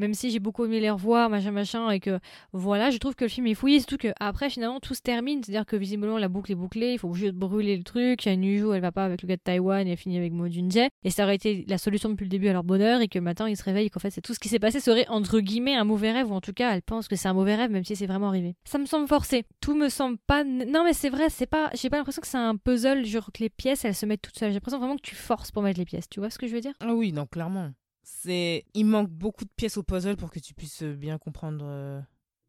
[0.00, 2.18] même si j'ai beaucoup aimé les revoir, machin, machin, et que
[2.52, 5.44] voilà, je trouve que le film est fouillé, surtout que après, finalement, tout se termine,
[5.44, 8.72] c'est-à-dire que visiblement, la boucle est bouclée, il faut juste brûler le truc, Shan Yuzhou,
[8.72, 11.10] elle va pas avec le gars de Taïwan, et elle finit avec Mo Junjae, et
[11.10, 13.56] ça aurait été la solution depuis le début à leur bonheur, et que matin, ils
[13.56, 16.10] se réveillent, qu'en fait, c'est tout ce qui s'est passé serait, entre guillemets, un mauvais
[16.10, 18.06] rêve, ou en tout cas, elle pense que c'est un mauvais rêve, même si c'est
[18.06, 18.56] vraiment arrivé.
[18.64, 19.44] Ça me semble forcé.
[19.60, 20.42] Tout me semble pas...
[20.42, 21.70] Non, mais c'est vrai, c'est pas...
[21.74, 24.36] J'ai pas l'impression que c'est un puzzle, genre que les pièces, elles se mettent toutes
[24.36, 24.48] seules.
[24.48, 26.54] J'ai l'impression vraiment que tu forces pour mettre les pièces, tu vois ce que je
[26.54, 26.74] veux dire?
[26.80, 27.72] Ah oui, non, clairement.
[28.02, 31.64] C'est, il manque beaucoup de pièces au puzzle pour que tu puisses euh, bien comprendre
[31.68, 32.00] euh,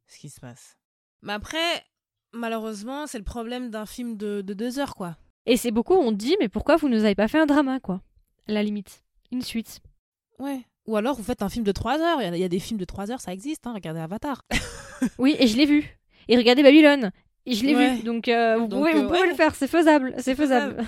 [0.07, 0.77] ce qui se passe.
[1.23, 1.83] Mais après,
[2.33, 5.17] malheureusement, c'est le problème d'un film de, de deux heures, quoi.
[5.45, 8.01] Et c'est beaucoup, on dit, mais pourquoi vous nous avez pas fait un drama, quoi?
[8.47, 9.03] À la limite.
[9.31, 9.79] Une suite.
[10.39, 10.61] Ouais.
[10.85, 12.21] Ou alors vous faites un film de trois heures.
[12.21, 13.65] Il y a- il y, a des films de trois heures, ça existe.
[13.67, 13.73] Hein.
[13.73, 14.43] Regardez Avatar.
[15.19, 15.85] Oui, et je l'ai vu.
[16.27, 17.11] Et regardez Babylone.
[17.45, 17.95] Et je l'ai Ouais.
[17.97, 18.03] vu.
[18.03, 19.29] Donc, euh, vous, pouvez, vous pouvez ouais.
[19.29, 20.15] le faire, c'est faisable.
[20.17, 20.83] C'est faisable.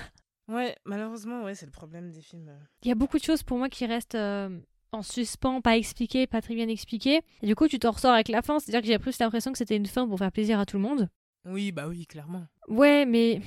[0.50, 2.48] Ouais, malheureusement, ouais, c'est le problème des films.
[2.48, 2.58] euh.
[2.82, 4.58] Il y a beaucoup de choses pour moi qui restent euh,
[4.92, 7.20] en suspens, pas expliquées, pas très bien expliquées.
[7.42, 8.58] Et du coup, tu t'en ressors avec la fin.
[8.58, 10.82] C'est-à-dire que j'ai plus l'impression que c'était une fin pour faire plaisir à tout le
[10.82, 11.08] monde.
[11.46, 12.44] Oui, bah oui, clairement.
[12.68, 13.40] Ouais, mais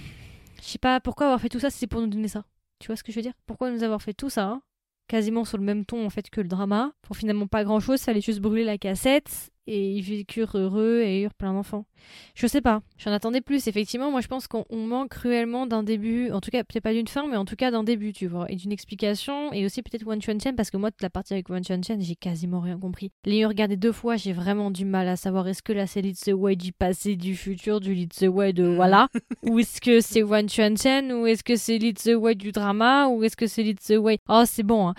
[0.62, 2.46] je sais pas pourquoi avoir fait tout ça si c'est pour nous donner ça.
[2.80, 3.34] Tu vois ce que je veux dire?
[3.46, 4.62] Pourquoi nous avoir fait tout ça hein
[5.08, 6.94] Quasiment sur le même ton en fait que le drama?
[7.02, 11.22] Pour finalement pas grand chose, fallait juste brûler la cassette et ils vécurent heureux et
[11.22, 11.86] eurent plein d'enfants.
[12.36, 13.68] Je sais pas, j'en attendais plus.
[13.68, 16.94] Effectivement, moi je pense qu'on on manque cruellement d'un début, en tout cas peut-être pas
[16.94, 19.82] d'une fin, mais en tout cas d'un début, tu vois, et d'une explication, et aussi
[19.82, 22.16] peut-être One Chuan Chen, parce que moi, toute la partie avec One Chuan Chen, j'ai
[22.16, 23.12] quasiment rien compris.
[23.26, 26.34] L'ayant regardé deux fois, j'ai vraiment du mal à savoir est-ce que là c'est Lee
[26.34, 29.08] Wei du passé, du futur, du Lee Wei de voilà,
[29.44, 33.08] ou est-ce que c'est One Chuan Chen, ou est-ce que c'est Lee Wei du drama,
[33.08, 34.20] ou est-ce que c'est Lee Wei.
[34.28, 34.94] Oh, c'est bon, hein.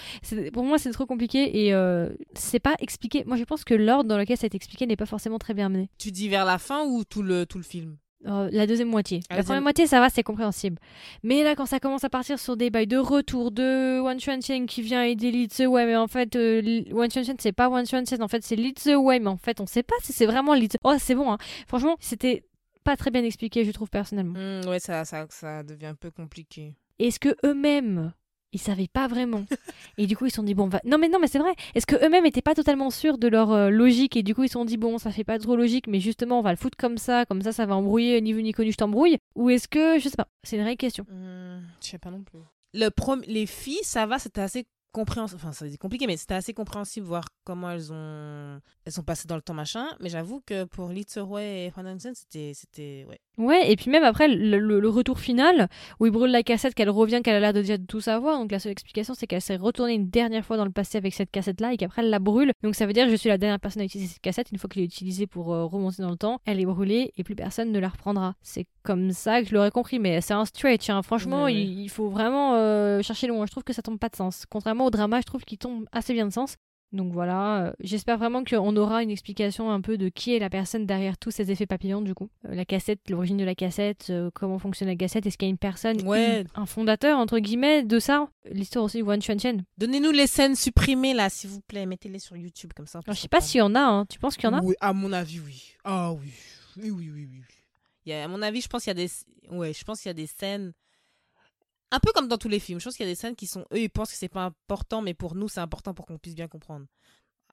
[0.52, 3.24] Pour moi c'est trop compliqué et euh, c'est pas expliqué.
[3.26, 5.68] Moi je pense que l'ordre dans lequel ça est expliqué n'est pas forcément très bien
[5.68, 5.88] mené.
[5.98, 7.96] Tu dis vers la fin ou tout le, tout le film?
[8.26, 9.18] Euh, la deuxième moitié.
[9.28, 10.78] La la deuxième- première moitié, ça va, c'est compréhensible.
[11.22, 14.40] Mais là, quand ça commence à partir sur des bails de retour de Wan Chuan
[14.40, 17.84] Chen qui vient aider Li Wei, mais en fait, euh, Chuan Chen, c'est pas Wan
[17.86, 20.24] Chuan Chen, en fait, c'est Li Wei, mais en fait, on sait pas si c'est
[20.24, 21.38] vraiment Li Oh, c'est bon, hein.
[21.68, 22.44] Franchement, c'était
[22.82, 24.38] pas très bien expliqué, je trouve, personnellement.
[24.38, 26.72] Hmm, Ouais, ça, ça, ça devient un peu compliqué.
[26.98, 28.14] Est-ce que eux-mêmes,
[28.54, 29.44] ils savaient pas vraiment
[29.98, 30.80] Et du coup, ils se sont dit, bon, on va...
[30.84, 31.54] Non, mais non, mais c'est vrai.
[31.74, 34.16] Est-ce que eux-mêmes étaient pas totalement sûrs de leur euh, logique?
[34.16, 36.38] Et du coup, ils se sont dit, bon, ça fait pas trop logique, mais justement,
[36.38, 38.72] on va le foutre comme ça, comme ça, ça va embrouiller, ni vu ni connu,
[38.72, 41.04] je t'embrouille Ou est-ce que, je sais pas, c'est une vraie question.
[41.10, 42.38] Hmm, je sais pas non plus.
[42.72, 44.64] Le prom- les filles, ça va, c'était assez
[44.94, 45.40] compréhensible.
[45.42, 49.36] Enfin, c'est compliqué, mais c'était assez compréhensible voir comment elles ont, elles sont passées dans
[49.36, 49.86] le temps, machin.
[50.00, 53.18] Mais j'avoue que pour Wei et Hansen, c'était, c'était, ouais.
[53.36, 55.68] Ouais, et puis même après, le, le- le retour final,
[55.98, 58.38] où il brûle la cassette, qu'elle revient, qu'elle a l'air de déjà tout savoir.
[58.38, 61.12] Donc la seule explication, c'est qu'elle s'est retournée une dernière fois dans le passé avec
[61.12, 62.52] cette cassette-là et qu'après elle la brûle.
[62.62, 64.52] Donc ça veut dire que je suis la dernière personne à utiliser cette cassette.
[64.52, 67.24] Une fois qu'elle est utilisée pour euh, remonter dans le temps, elle est brûlée et
[67.24, 68.34] plus personne ne la reprendra.
[68.40, 70.88] C'est comme ça que je l'aurais compris, mais c'est un stretch.
[70.90, 71.02] hein.
[71.02, 71.54] Franchement, Ouais, ouais.
[71.54, 73.44] Il, il faut vraiment euh, chercher loin.
[73.46, 74.44] Je trouve que ça tombe pas de sens.
[74.48, 76.56] Contrairement au drama, je trouve qu'il tombe assez bien de sens.
[76.92, 80.48] Donc voilà, euh, j'espère vraiment qu'on aura une explication un peu de qui est la
[80.48, 82.28] personne derrière tous ces effets papillons du coup.
[82.48, 85.50] Euh, la cassette, l'origine de la cassette, euh, comment fonctionne la cassette, est-ce qu'il y
[85.50, 86.42] a une personne, Ouais.
[86.42, 88.28] une- un fondateur entre guillemets de ça?
[88.48, 89.64] L'histoire aussi de Wan Chuan Chen.
[89.76, 91.84] Donnez-nous les scènes supprimées, là, s'il vous plaît.
[91.84, 93.00] Mettez-les sur YouTube, comme ça.
[93.04, 94.06] Alors, je sais pas s'il y en a, hein.
[94.08, 94.60] tu penses qu'il y en a?
[94.62, 95.72] Oui, à mon avis, oui.
[95.82, 96.30] Ah oui.
[96.76, 97.38] Oui, oui, oui, oui.
[97.40, 97.54] oui.
[98.06, 99.10] Il y a, à mon avis, je pense qu'il y a des,
[99.50, 100.72] ouais, je pense qu'il y a des scènes,
[101.94, 102.80] un peu comme dans tous les films.
[102.80, 104.44] Je pense qu'il y a des scènes qui sont, eux, ils pensent que c'est pas
[104.44, 106.86] important, mais pour nous, c'est important pour qu'on puisse bien comprendre.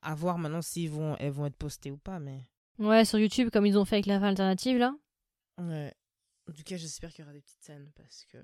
[0.02, 2.48] À voir maintenant s'ils vont, elles vont être postées ou pas, mais.
[2.80, 4.96] Ouais, sur YouTube, comme ils ont fait avec la fin alternative, là.
[5.60, 5.94] Ouais.
[6.50, 8.40] En tout cas, j'espère qu'il y aura des petites scènes parce que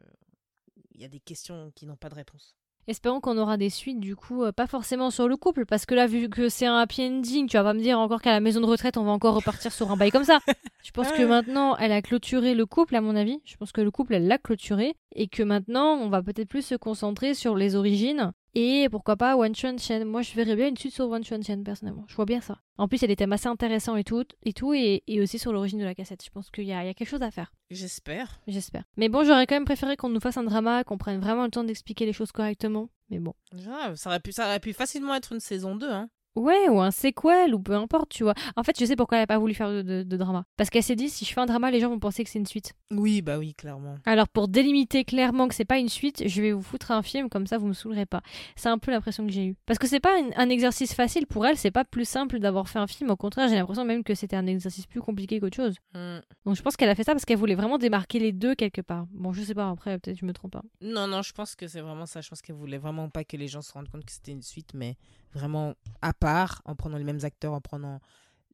[0.92, 2.56] il y a des questions qui n'ont pas de réponse.
[2.88, 5.94] Espérons qu'on aura des suites, du coup, euh, pas forcément sur le couple, parce que
[5.94, 8.40] là, vu que c'est un happy ending, tu vas pas me dire encore qu'à la
[8.40, 10.40] maison de retraite, on va encore repartir sur un bail comme ça.
[10.84, 13.42] Je pense que maintenant, elle a clôturé le couple, à mon avis.
[13.44, 16.66] Je pense que le couple, elle l'a clôturé, et que maintenant, on va peut-être plus
[16.66, 20.04] se concentrer sur les origines, et pourquoi pas One Chun Chen.
[20.04, 22.06] Moi, je verrais bien une suite sur One Chun Chen, personnellement.
[22.08, 22.60] Je vois bien ça.
[22.78, 25.22] En plus, il y a des thèmes assez intéressants et tout, et, tout, et, et
[25.22, 26.24] aussi sur l'origine de la cassette.
[26.24, 27.54] Je pense qu'il y, y, a quelque chose à faire.
[27.70, 28.40] J'espère.
[28.48, 28.84] J'espère.
[28.98, 31.52] Mais bon, j'aurais quand même préféré qu'on nous fasse un drama, qu'on prenne vraiment le
[31.52, 32.90] temps d'expliquer les choses correctement.
[33.10, 33.34] Mais bon.
[33.70, 36.10] Ah, ça, aurait pu, ça aurait pu facilement être une saison 2, hein.
[36.38, 38.36] Ouais, ou un sequel, ou peu importe, tu vois.
[38.56, 40.46] En fait, je sais pourquoi elle a pas voulu faire de, de, de drama.
[40.56, 42.38] Parce qu'elle s'est dit, si je fais un drama, les gens vont penser que c'est
[42.38, 42.74] une suite.
[42.92, 43.96] Oui, bah oui, clairement.
[44.06, 47.28] Alors, pour délimiter clairement que c'est pas une suite, je vais vous foutre un film,
[47.28, 48.22] comme ça vous me saoulerez pas.
[48.56, 49.56] C'est un peu l'impression que j'ai eue.
[49.66, 52.70] Parce que c'est pas un, un, exercice facile pour elle, c'est pas plus simple d'avoir
[52.70, 53.10] fait un film.
[53.10, 55.76] Au contraire, j'ai l'impression même que c'était un exercice plus compliqué qu'autre chose.
[55.96, 56.20] Mm.
[56.46, 58.82] Donc, je pense qu'elle a fait ça parce qu'elle voulait vraiment démarquer les deux quelque
[58.82, 59.08] part.
[59.12, 60.64] Bon, je sais pas, après, peut-être je me trompe pas.
[60.82, 62.22] Non, non, je pense que c'est vraiment ça.
[62.22, 64.44] Je pense qu'elle voulait vraiment pas que les gens se rendent compte que c'était une
[64.44, 64.98] suite, mais
[65.34, 68.00] vraiment à part, en prenant les mêmes acteurs, en prenant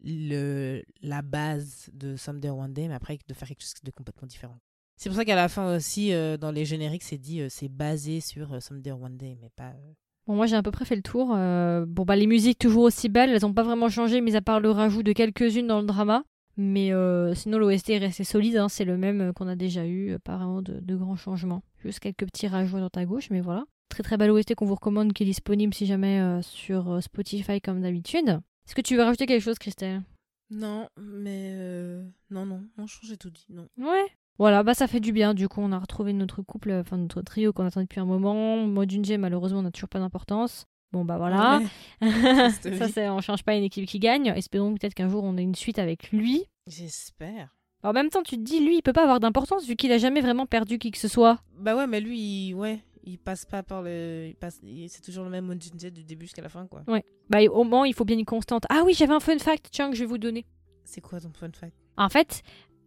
[0.03, 4.27] le, la base de Someday One Day, mais après de faire quelque chose de complètement
[4.27, 4.59] différent.
[4.97, 7.69] C'est pour ça qu'à la fin aussi, euh, dans les génériques, c'est dit euh, c'est
[7.69, 9.69] basé sur euh, Someday One Day, mais pas.
[9.69, 9.93] euh,
[10.27, 11.33] Bon, moi j'ai à peu près fait le tour.
[11.35, 14.41] Euh, bon, bah les musiques toujours aussi belles, elles ont pas vraiment changé, mis à
[14.41, 16.23] part le rajout de quelques-unes dans le drama.
[16.55, 16.91] Mais
[17.33, 20.61] sinon, l'OST est resté solide, hein, c'est le même qu'on a déjà eu, pas vraiment
[20.61, 21.63] de, grands changements.
[21.79, 23.65] Juste quelques petits rajouts droite à gauche, mais voilà.
[23.93, 26.99] Très très belle OST qu'on vous recommande, qui est disponible si jamais euh, sur euh,
[26.99, 28.27] Spotify comme d'habitude.
[28.65, 30.01] Est-ce que tu veux rajouter quelque chose, Christelle?
[30.49, 31.51] Non, mais.
[31.53, 33.45] euh, Non, non, non, j'ai tout dit.
[33.49, 33.67] Non.
[33.77, 34.05] Ouais.
[34.39, 35.35] Voilà, bah ça fait du bien.
[35.35, 38.57] Du coup, on a retrouvé notre couple, enfin notre trio qu'on attend depuis un moment.
[38.65, 40.65] Moi, Junji, malheureusement, on n'a toujours pas d'importance.
[40.91, 41.59] Bon, bah voilà.
[42.01, 44.33] Ouais, ça, c'est, on change pas une équipe qui gagne.
[44.35, 46.45] Espérons peut-être qu'un jour on ait une suite avec lui.
[46.65, 47.55] J'espère.
[47.83, 49.99] En même temps, tu te dis, lui, il peut pas avoir d'importance vu qu'il a
[49.99, 51.39] jamais vraiment perdu qui que ce soit.
[51.59, 54.27] Bah ouais, mais lui, il- ouais, il passe pas par le.
[54.29, 54.59] Il passe...
[54.63, 56.83] il- C'est toujours le même Monjinje du début jusqu'à la fin, quoi.
[57.29, 58.63] Bah, au moins, il faut bien une constante.
[58.69, 60.45] Ah oui, j'avais un fun fact, tiens, que je vais vous donner.
[60.83, 61.73] C'est quoi ton fun fact?
[61.97, 62.41] En fait,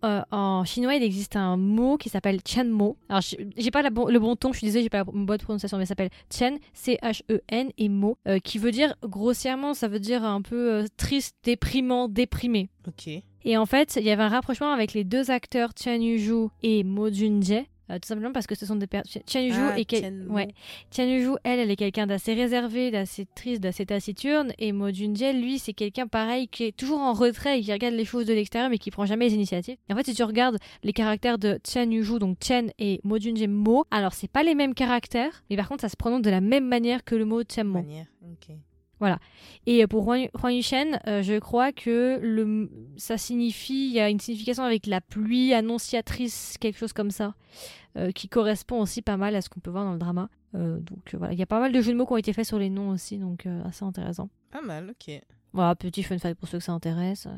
[0.04, 2.96] euh, en chinois, il existe un mot qui s'appelle Tianmo.
[3.08, 3.22] Alors,
[3.56, 5.78] j'ai pas la bon- le bon ton, je suis désolée, j'ai pas la bonne prononciation,
[5.78, 10.24] mais ça s'appelle Tian, C-H-E-N, et Mo, euh, qui veut dire, grossièrement, ça veut dire
[10.24, 12.68] un peu euh, triste, déprimant, déprimé.
[12.86, 13.08] Ok.
[13.48, 16.82] Et en fait, il y avait un rapprochement avec les deux acteurs Tian Yuju et
[16.84, 17.66] Mo Junjae.
[17.90, 19.22] Euh, tout simplement parce que ce sont des personnes.
[19.26, 20.48] Tian Yuju Ah, quel- ouais.
[21.44, 24.52] Elle, elle est quelqu'un d'assez réservé, d'assez triste, d'assez taciturne.
[24.58, 27.94] Et Mo Junjae, lui, c'est quelqu'un pareil qui est toujours en retrait et qui regarde
[27.94, 29.76] les choses de l'extérieur mais qui prend jamais les initiatives.
[29.88, 33.18] Et en fait, si tu regardes les caractères de Tian Yuju, donc Tian et Mo
[33.18, 36.30] Junjae Mo, alors c'est pas les mêmes caractères, mais par contre, ça se prononce de
[36.30, 37.74] la même manière que le mot Tianmo.
[37.82, 38.06] Manière.
[39.00, 39.18] Ok.
[39.66, 44.08] Et pour Huang Huang Yushen, euh, je crois que le, ça signifie, il y a
[44.08, 47.34] une signification avec la pluie annonciatrice, quelque chose comme ça,
[47.96, 50.28] euh, qui correspond aussi pas mal à ce qu'on peut voir dans le drama.
[50.54, 52.18] Euh, donc euh, voilà, il y a pas mal de jeux de mots qui ont
[52.18, 54.28] été faits sur les noms aussi, donc assez intéressant.
[54.50, 55.20] Pas mal, ok.
[55.52, 57.28] Voilà, petit fun fact pour ceux que ça intéresse.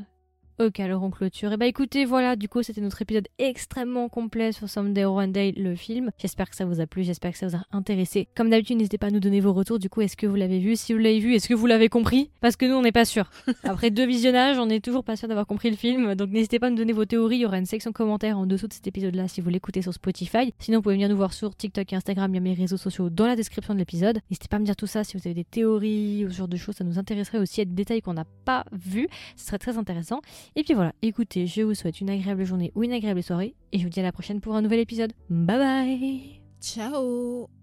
[0.61, 1.52] Ok, alors on clôture.
[1.52, 5.30] Et bah écoutez, voilà, du coup, c'était notre épisode extrêmement complet sur Someday or One
[5.30, 6.11] Day, le film.
[6.18, 8.26] J'espère que ça vous a plu, j'espère que ça vous a intéressé.
[8.34, 9.78] Comme d'habitude, n'hésitez pas à nous donner vos retours.
[9.78, 10.74] Du coup, est-ce que vous l'avez vu?
[10.74, 12.32] Si vous l'avez vu, est-ce que vous l'avez compris?
[12.40, 13.30] Parce que nous, on n'est pas sûr.
[13.62, 16.16] Après deux visionnages, on n'est toujours pas sûr d'avoir compris le film.
[16.16, 17.36] Donc n'hésitez pas à nous donner vos théories.
[17.36, 19.94] Il y aura une section commentaires en dessous de cet épisode-là si vous l'écoutez sur
[19.94, 20.52] Spotify.
[20.59, 22.32] Sinon, vous pouvez venir nous voir sur TikTok et Instagram.
[22.32, 24.18] Il y a mes réseaux sociaux dans la description de l'épisode.
[24.28, 26.48] N'hésitez pas à me dire tout ça si vous avez des théories ou ce genre
[26.48, 26.74] de choses.
[26.74, 27.61] Ça nous intéresserait aussi.
[27.61, 29.09] A des détails qu'on n'a pas vus.
[29.36, 30.20] Ce serait très intéressant.
[30.57, 33.78] Et puis voilà, écoutez, je vous souhaite une agréable journée ou une agréable soirée et
[33.78, 35.12] je vous dis à la prochaine pour un nouvel épisode.
[35.30, 37.57] Bye bye Ciao